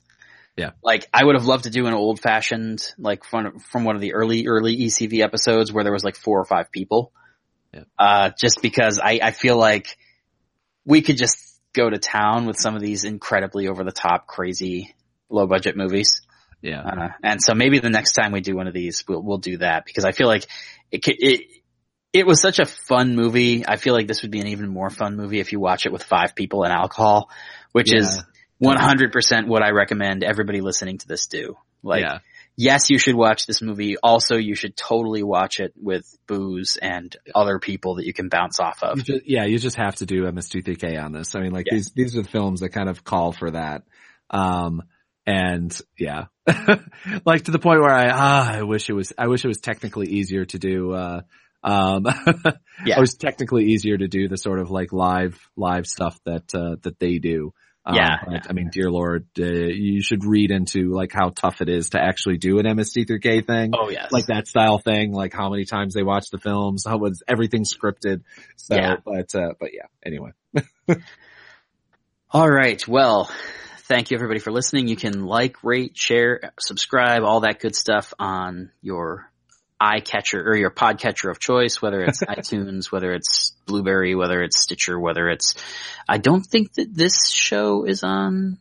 [0.56, 0.72] Yeah.
[0.84, 4.02] Like I would have loved to do an old fashioned like from from one of
[4.02, 7.12] the early early ECV episodes where there was like four or five people.
[7.74, 7.84] Yeah.
[7.98, 9.98] Uh, just because I, I feel like
[10.86, 14.94] we could just go to town with some of these incredibly over the top, crazy,
[15.30, 16.22] low budget movies.
[16.62, 16.82] yeah.
[16.82, 19.58] Uh, and so maybe the next time we do one of these, we'll, we'll do
[19.58, 20.46] that because I feel like
[20.92, 21.42] it, it,
[22.14, 23.66] it was such a fun movie.
[23.68, 25.92] I feel like this would be an even more fun movie if you watch it
[25.92, 27.32] with five people and alcohol,
[27.72, 28.22] which is Yeah.
[28.64, 31.56] 100% what I recommend everybody listening to this do.
[31.84, 32.20] Like, yeah.
[32.56, 33.98] yes, you should watch this movie.
[34.02, 38.60] Also, you should totally watch it with booze and other people that you can bounce
[38.60, 38.98] off of.
[39.00, 41.36] You just, yeah, you just have to do MST3K on this.
[41.36, 41.76] I mean, like Yeah.
[41.76, 43.84] these, these are the films that kind of call for that.
[44.30, 44.84] Um,
[45.26, 46.26] and yeah,
[47.26, 49.60] like to the point where I, ah, I wish it was, I wish it was
[49.62, 51.22] technically easier to do, uh,
[51.64, 52.06] um,
[52.86, 52.98] Yeah.
[52.98, 56.76] it was technically easier to do the sort of like live, live stuff that, uh,
[56.82, 57.54] that they do.
[57.86, 58.42] Um, Yeah, but, yeah.
[58.50, 62.00] I mean, dear Lord, uh, you should read into like how tough it is to
[62.02, 64.12] actually do an MST3K thing Oh yes.
[64.12, 67.64] like that style thing, like how many times they watch the films, how was everything
[67.66, 68.22] scripted.
[68.56, 68.96] So, Yeah.
[69.04, 70.32] but, uh, but yeah, anyway.
[72.32, 72.86] All right.
[72.88, 73.30] Well,
[73.82, 74.88] thank you everybody for listening.
[74.88, 79.30] You can like, rate, share, subscribe, all that good stuff on your
[79.80, 84.62] eye catcher or your podcatcher of choice, whether it's iTunes, whether it's Blubrry, whether it's
[84.62, 85.56] Stitcher, whether it's,
[86.08, 88.58] I don't think that this show is on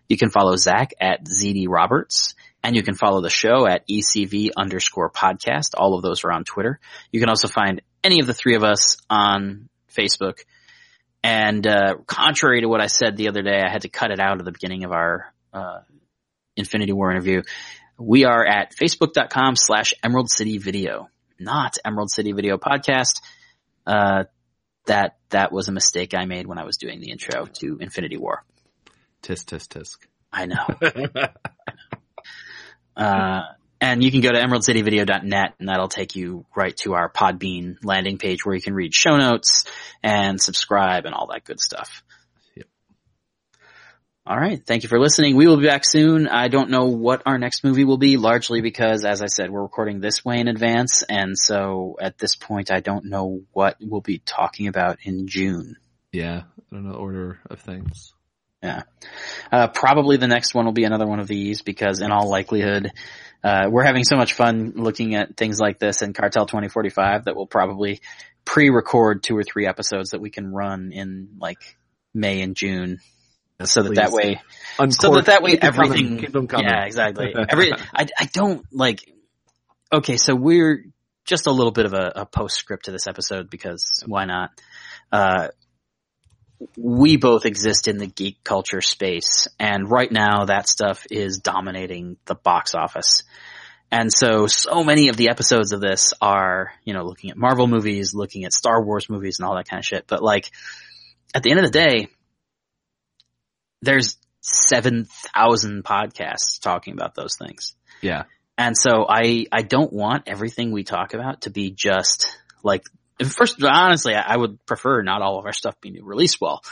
[0.09, 2.34] You can follow Zach at ZD Roberts,
[2.65, 5.75] and you can follow the show at ECV underscore podcast.
[5.77, 6.81] All of those are on Twitter.
[7.13, 10.39] You can also find any of the three of us on Facebook.
[11.23, 14.19] And uh, contrary to what I said the other day, I had to cut it
[14.19, 15.81] out at the beginning of our uh,
[16.57, 17.43] Infinity War interview.
[17.99, 23.21] We are at facebook.com slash Emerald City Video, not Emerald City Video Podcast.
[23.87, 24.25] Uh,
[24.87, 28.17] that, that was a mistake I made when I was doing the intro to Infinity
[28.17, 28.43] War.
[29.23, 29.99] Tisk, tisk, tisk.
[30.33, 30.67] I know.
[32.97, 33.43] Uh,
[33.81, 38.17] and you can go to emeraldcityvideo.net and that'll take you right to our Podbean landing
[38.17, 39.65] page where you can read show notes
[40.03, 42.03] and subscribe and all that good stuff.
[42.57, 42.67] Yep.
[44.27, 44.65] All right.
[44.65, 45.37] Thank you for listening.
[45.37, 46.29] We will be back soon.
[46.29, 49.61] I don't know what our next movie will be, largely because, as I said, we're
[49.61, 51.03] recording this way in advance.
[51.03, 55.77] And so at this point, I don't know what we'll be talking about in June.
[56.11, 58.14] yeah, I don't know the order of things.
[59.53, 62.91] Uh, probably the next one will be another one of these because in all likelihood,
[63.43, 67.37] uh, we're having so much fun looking at things like this in Cartel 2045 that
[67.37, 68.01] we'll probably
[68.45, 71.77] pre-record two or three episodes that we can run in like
[72.15, 73.01] May and June.
[73.61, 73.97] Yes, so that please.
[73.97, 74.41] that way,
[74.91, 76.67] so that that way keep them coming, everything, keep them coming.
[76.67, 77.33] yeah, exactly.
[77.49, 79.01] Every, I, I don't like,
[79.93, 80.87] okay, so we're
[81.25, 84.51] just a little bit of a, a postscript to this episode because why not?
[85.13, 85.49] Uh,
[86.77, 92.17] we both exist in the geek culture space and right now that stuff is dominating
[92.27, 93.23] the box office.
[93.91, 97.67] And so, so many of the episodes of this are, you know, looking at Marvel
[97.67, 100.07] movies, looking at Star Wars movies and all that kind of shit.
[100.09, 100.51] But like,
[101.35, 102.09] at the end of the day,
[103.83, 107.77] there's 7,000 podcasts talking about those things.
[108.01, 108.25] Yeah.
[108.59, 112.83] And so I, I don't want everything we talk about to be just like,
[113.23, 116.63] first, honestly, I, I would prefer not all of our stuff be new release well,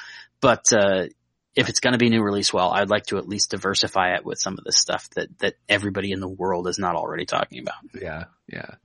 [0.40, 1.06] but, uh,
[1.54, 4.24] if it's going to be new release well, I'd like to at least diversify it
[4.24, 7.60] with some of the stuff that, that everybody in the world is not already talking
[7.60, 7.74] about.
[7.94, 8.76] Yeah, yeah.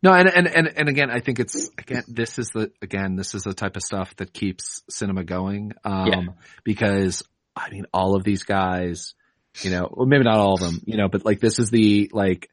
[0.00, 3.34] No, and, and, and, and again, I think it's, again, this is the, again, this
[3.34, 5.72] is the type of stuff that keeps cinema going.
[5.82, 6.22] Um, Yeah.
[6.62, 7.24] because
[7.56, 9.14] I mean, all of these guys,
[9.62, 12.10] you know, well, maybe not all of them, you know, but like this is the,
[12.12, 12.48] like,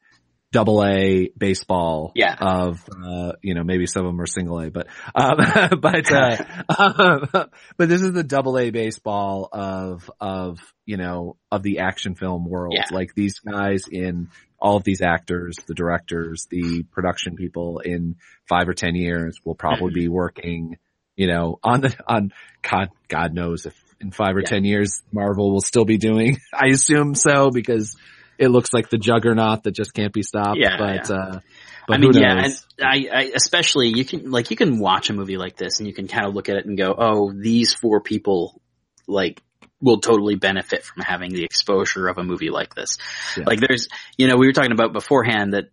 [0.52, 2.36] double A baseball Yeah.
[2.38, 5.38] of, uh, you know, maybe some of them are single A, but, um,
[5.80, 6.36] but, uh,
[6.78, 7.28] um,
[7.76, 12.44] but this is the double A baseball of, of, you know, of the action film
[12.48, 12.74] world.
[12.76, 12.84] Yeah.
[12.94, 14.28] Like these guys in
[14.60, 18.16] all of these actors, the directors, the production people in
[18.48, 19.94] five or 10 years will probably Mm-hmm.
[20.00, 20.76] be working,
[21.16, 24.48] you know, on the, on God, God knows if in five or Yeah.
[24.50, 27.96] 10 years Marvel will still be doing, I assume so because
[28.42, 30.58] it looks like the juggernaut that just can't be stopped.
[30.58, 31.40] Yeah, but, uh,
[31.86, 32.48] but I mean, yeah?
[32.80, 35.94] I, I, especially you can, like, you can watch a movie like this and you
[35.94, 38.60] can kind of look at it and go, oh, these four people,
[39.06, 39.40] like,
[39.80, 42.98] will totally benefit from having the exposure of a movie like this.
[43.36, 43.44] Yeah.
[43.46, 43.86] Like, there's,
[44.18, 45.70] you know, we were talking about beforehand that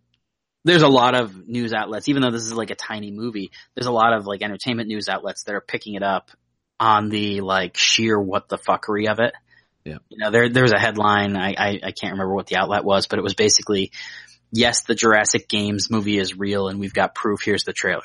[0.64, 3.86] there's a lot of news outlets, even though this is like a tiny movie, there's
[3.86, 6.30] a lot of like entertainment news outlets that are picking it up
[6.78, 9.34] on the like sheer what the fuckery of it.
[9.84, 9.98] Yeah.
[10.08, 12.84] You know, there, there was a headline, I, I, I can't remember what the outlet
[12.84, 13.92] was, but it was basically,
[14.52, 17.42] yes, the Jurassic Games movie is real and we've got proof.
[17.42, 18.02] Here's the trailer.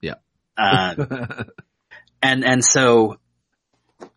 [0.00, 0.14] Yeah.
[0.56, 1.44] Uh,
[2.22, 3.18] and, and so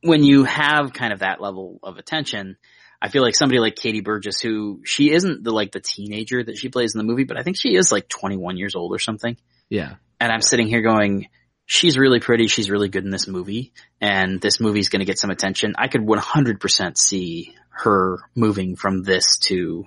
[0.02, 2.58] when you have kind of that level of attention,
[3.02, 6.58] I feel like somebody like Katie Burgess, who she isn't the like the teenager that
[6.58, 9.00] she plays in the movie, but I think she is like 21 years old or
[9.00, 9.38] something.
[9.70, 9.96] yeah.
[10.22, 11.30] And I'm sitting here going,
[11.70, 12.48] she's really pretty.
[12.48, 15.76] She's really good in this movie and this movie's going to get some attention.
[15.78, 19.86] I could 100% see her moving from this to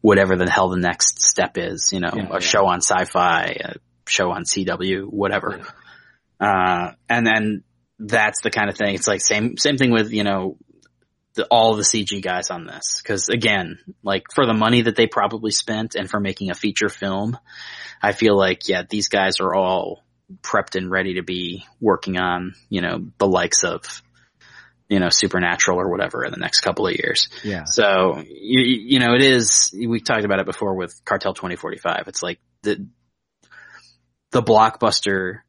[0.00, 2.38] whatever the hell the next step is, you know, Yeah, a yeah.
[2.40, 3.76] show on Syfy, a
[4.08, 5.60] show on CW, whatever.
[6.40, 7.62] Uh, and then
[8.00, 8.96] that's the kind of thing.
[8.96, 10.56] It's like same, same thing with, you know,
[11.34, 13.00] the, all the CG guys on this.
[13.02, 16.88] Cause again, like for the money that they probably spent and for making a feature
[16.88, 17.38] film,
[18.02, 20.02] I feel like, yeah, these guys are all
[20.42, 24.02] prepped and ready to be working on, you know, the likes of,
[24.88, 27.28] you know, Supernatural or whatever in the next couple of years.
[27.42, 27.64] Yeah.
[27.64, 32.08] So, you, you know, it is, we talked about it before with Cartel 2045.
[32.08, 32.86] It's like the,
[34.30, 35.40] the blockbuster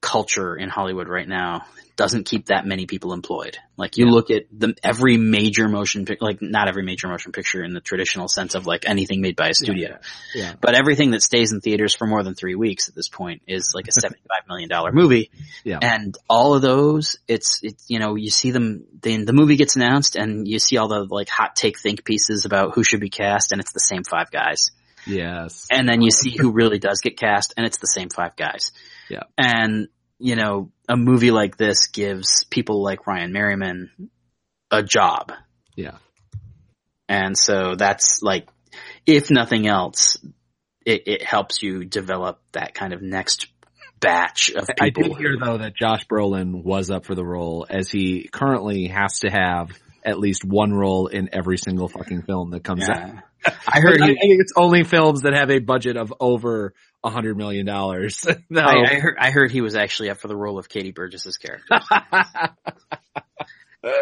[0.00, 1.64] culture in Hollywood right now
[1.96, 3.58] doesn't keep that many people employed.
[3.76, 4.12] Like you Yeah.
[4.12, 7.80] look at the, every major motion, pic- like not every major motion picture in the
[7.80, 9.98] traditional sense of like anything made by a studio,
[10.34, 10.54] Yeah.
[10.62, 13.72] but everything that stays in theaters for more than three weeks at this point is
[13.74, 14.14] like a $75
[14.48, 15.30] million movie.
[15.62, 15.78] Yeah.
[15.82, 19.76] And all of those, it's, it's, you know, you see them, then the movie gets
[19.76, 23.10] announced and you see all the like hot take think pieces about who should be
[23.10, 24.70] cast and it's the same five guys.
[25.06, 25.66] Yes.
[25.70, 28.72] And then you see who really does get cast and it's the same five guys.
[29.10, 29.24] Yeah.
[29.36, 29.88] And,
[30.18, 34.10] you know, a movie like this gives people like Ryan Merriman
[34.70, 35.32] a job.
[35.76, 35.96] Yeah.
[37.08, 38.48] And so that's like,
[39.04, 40.16] if nothing else,
[40.86, 43.48] it, it helps you develop that kind of next
[44.00, 45.04] batch of people.
[45.04, 48.86] I did hear though that Josh Brolin was up for the role as he currently
[48.86, 49.70] has to have
[50.04, 53.12] at least one role in every single fucking film that comes out.
[53.66, 57.10] I heard he, I think it's only films that have a budget of over a
[57.10, 58.26] hundred million dollars.
[58.50, 58.62] no.
[58.62, 61.36] I, I heard I heard he was actually up for the role of Katie Burgess's
[61.36, 61.80] character,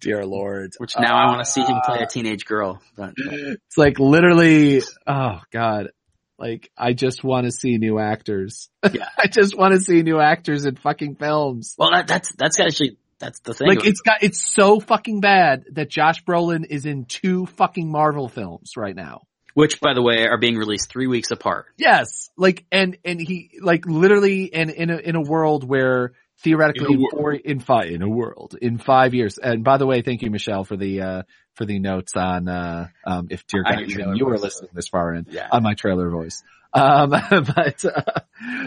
[0.00, 0.72] Dear Lord.
[0.78, 2.06] which now I want to see him play a ah.
[2.06, 2.82] teenage girl.
[2.96, 5.90] But, It's like literally, oh God.
[6.38, 8.68] Like, I just want to see new actors.
[8.92, 9.08] Yeah.
[9.18, 11.74] I just want to see new actors in fucking films.
[11.78, 13.68] well, that, that's that's actually that's the thing.
[13.68, 18.28] Like, it's got, it's so fucking bad that Josh Brolin is in two fucking Marvel
[18.28, 19.22] films right now.
[19.56, 21.64] Which, by the way, are being released three weeks apart.
[21.78, 22.28] Yes.
[22.36, 26.12] Like, and, and he, like literally, and in a, in a world where
[26.42, 29.38] theoretically In four, in five, in a world, in five years.
[29.38, 31.22] And by the way, thank you, Michelle, for the, uh,
[31.54, 35.14] for the notes on, uh, um, if dear God, even you were listening this far
[35.14, 35.48] in Yeah.
[35.50, 36.42] on my trailer voice.
[36.74, 38.02] Um, but, uh,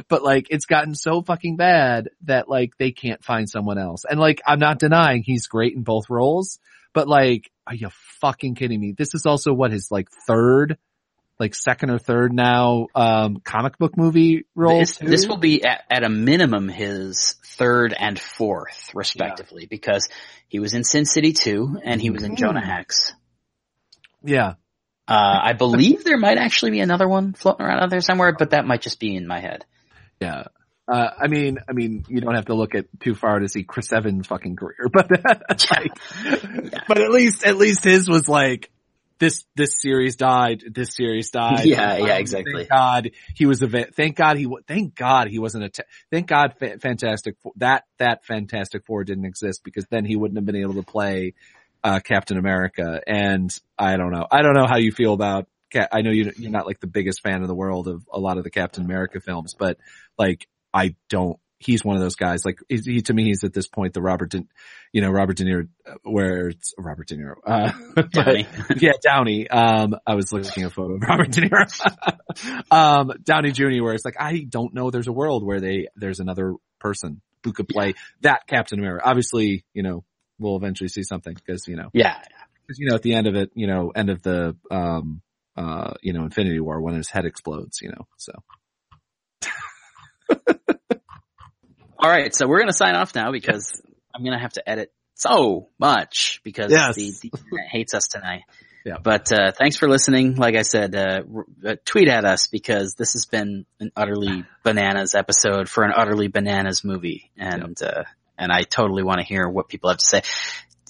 [0.07, 4.05] but like it's gotten so fucking bad that like they can't find someone else.
[4.09, 6.57] And like, I'm not denying he's great in both roles,
[6.95, 7.89] but like, are you
[8.19, 8.93] fucking kidding me?
[8.97, 10.77] This is also what his like third,
[11.39, 14.79] like second or third now, um, comic book movie role.
[14.79, 20.09] This, this will be at, at a minimum his third and fourth, respectively, because
[20.47, 23.13] he was in Sin City 2 and he was in Jonah Hex.
[24.23, 24.55] yeah.
[25.07, 28.51] Uh, I believe there might actually be another one floating around out there somewhere, but
[28.51, 29.65] that might just be in my head.
[30.19, 30.43] Yeah.
[30.91, 33.63] Uh, I mean, I mean, you don't have to look at too far to see
[33.63, 35.91] Chris Evans' fucking career, but like,
[36.87, 38.71] but at least, at least his was like,
[39.19, 41.65] this, this series died, this series died.
[41.65, 42.53] Yeah, yeah, Um, exactly.
[42.53, 46.25] Thank God he was a, va- thank God he, thank God he wasn't a, thank
[46.27, 50.45] God fa- Fantastic, Four- that, that Fantastic Four didn't exist because then he wouldn't have
[50.45, 51.33] been able to play,
[51.83, 53.01] uh, Captain America.
[53.05, 56.31] And I don't know, I don't know how you feel about, Ca- I know you,
[56.37, 58.83] you're not like the biggest fan of the world of a lot of the Captain
[58.85, 59.77] America films, but
[60.17, 61.39] like, I don't.
[61.61, 62.45] He's one of those guys.
[62.45, 64.45] Like he, he to me, he's at this point the Robert, De,
[64.93, 65.67] you know, Robert De Niro,
[66.03, 67.35] where it's Robert De Niro.
[67.45, 67.71] Uh,
[68.13, 68.47] Downey.
[68.77, 69.49] yeah, Downey.
[69.49, 72.71] Um, I was looking at a photo of Robert De Niro.
[72.71, 73.83] um, Downey Jr.
[73.83, 74.89] Where it's like I don't know.
[74.89, 79.05] There's a world where they there's another person who could play that Captain America.
[79.07, 80.05] Obviously, you know,
[80.39, 82.17] we'll eventually see something because you know, Yeah.
[82.65, 85.21] because you know, at the end of it, you know, end of the um,
[85.57, 88.31] uh, you know, Infinity War when his head explodes, you know, so.
[91.99, 93.81] All right, so we're gonna sign off now because
[94.15, 96.95] I'm gonna have to edit so much because Yes.
[96.95, 98.43] the, the internet hates us tonight.
[98.85, 98.95] Yeah.
[99.03, 100.35] But uh, thanks for listening.
[100.35, 104.45] Like I said, uh, r- uh, tweet at us because this has been an utterly
[104.63, 108.03] bananas episode for an utterly bananas movie, and uh,
[108.37, 110.21] and I totally want to hear what people have to say.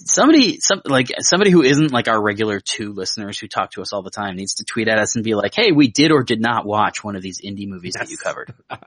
[0.06, 3.92] Somebody, some like somebody who isn't like our regular two listeners who talk to us
[3.92, 6.22] all the time needs to tweet at us and be like, "Hey, we did or
[6.22, 8.54] did not watch one of these indie movies that you covered."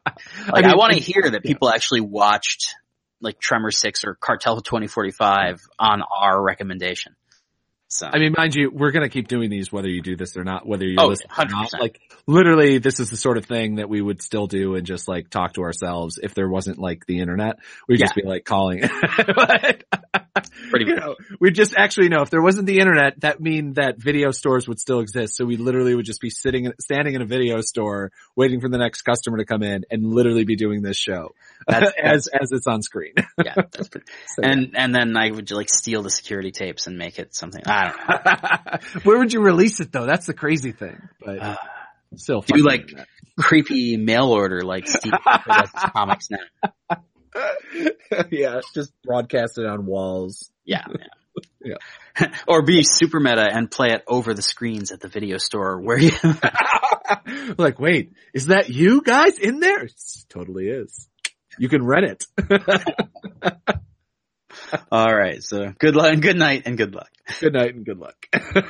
[0.52, 2.76] Like I, mean, want to hear that people actually watched
[3.22, 7.16] like Tremor Six or Cartel 2045 on our recommendation.
[7.94, 10.44] So I mean, mind you, we're gonna keep doing these whether you do this or
[10.44, 11.72] not, whether you Oh, listen or not.
[11.80, 15.08] Like, literally, this is the sort of thing that we would still do and just
[15.08, 17.58] like talk to ourselves if there wasn't like the internet.
[17.88, 18.82] We'd just be like calling.
[19.36, 19.84] But,
[20.72, 24.00] Pretty you know, we'd just actually know if there wasn't the internet, that mean that
[24.00, 25.36] video stores would still exist.
[25.36, 28.68] So we literally would just be sitting, in, standing in a video store, waiting for
[28.68, 31.36] the next customer to come in, and literally be doing this show
[31.68, 33.14] That's- as as it's on screen.
[33.44, 34.08] yeah, that's pretty.
[34.28, 37.62] So, And and then I would like steal the security tapes and make it something.
[37.68, 39.02] I don't know.
[39.04, 40.06] Where would you release it though?
[40.06, 41.02] That's the crazy thing.
[41.20, 41.56] But Uh,
[42.16, 42.90] still, do like
[43.40, 45.14] creepy mail order like Steve
[45.96, 46.98] comics now.
[48.32, 50.52] yeah, just broadcast it on walls.
[50.66, 50.86] Yeah.
[51.64, 52.28] yeah.
[52.48, 55.98] or be super meta and play it over the screens at the video store where
[55.98, 56.12] you
[57.58, 59.86] like, wait, is that you guys in there?
[59.86, 59.94] It
[60.30, 61.08] totally is.
[61.58, 62.26] You can rent it.
[64.92, 65.44] All right.
[65.44, 67.10] So good luck, good night and good luck.
[67.40, 68.28] good night and good luck.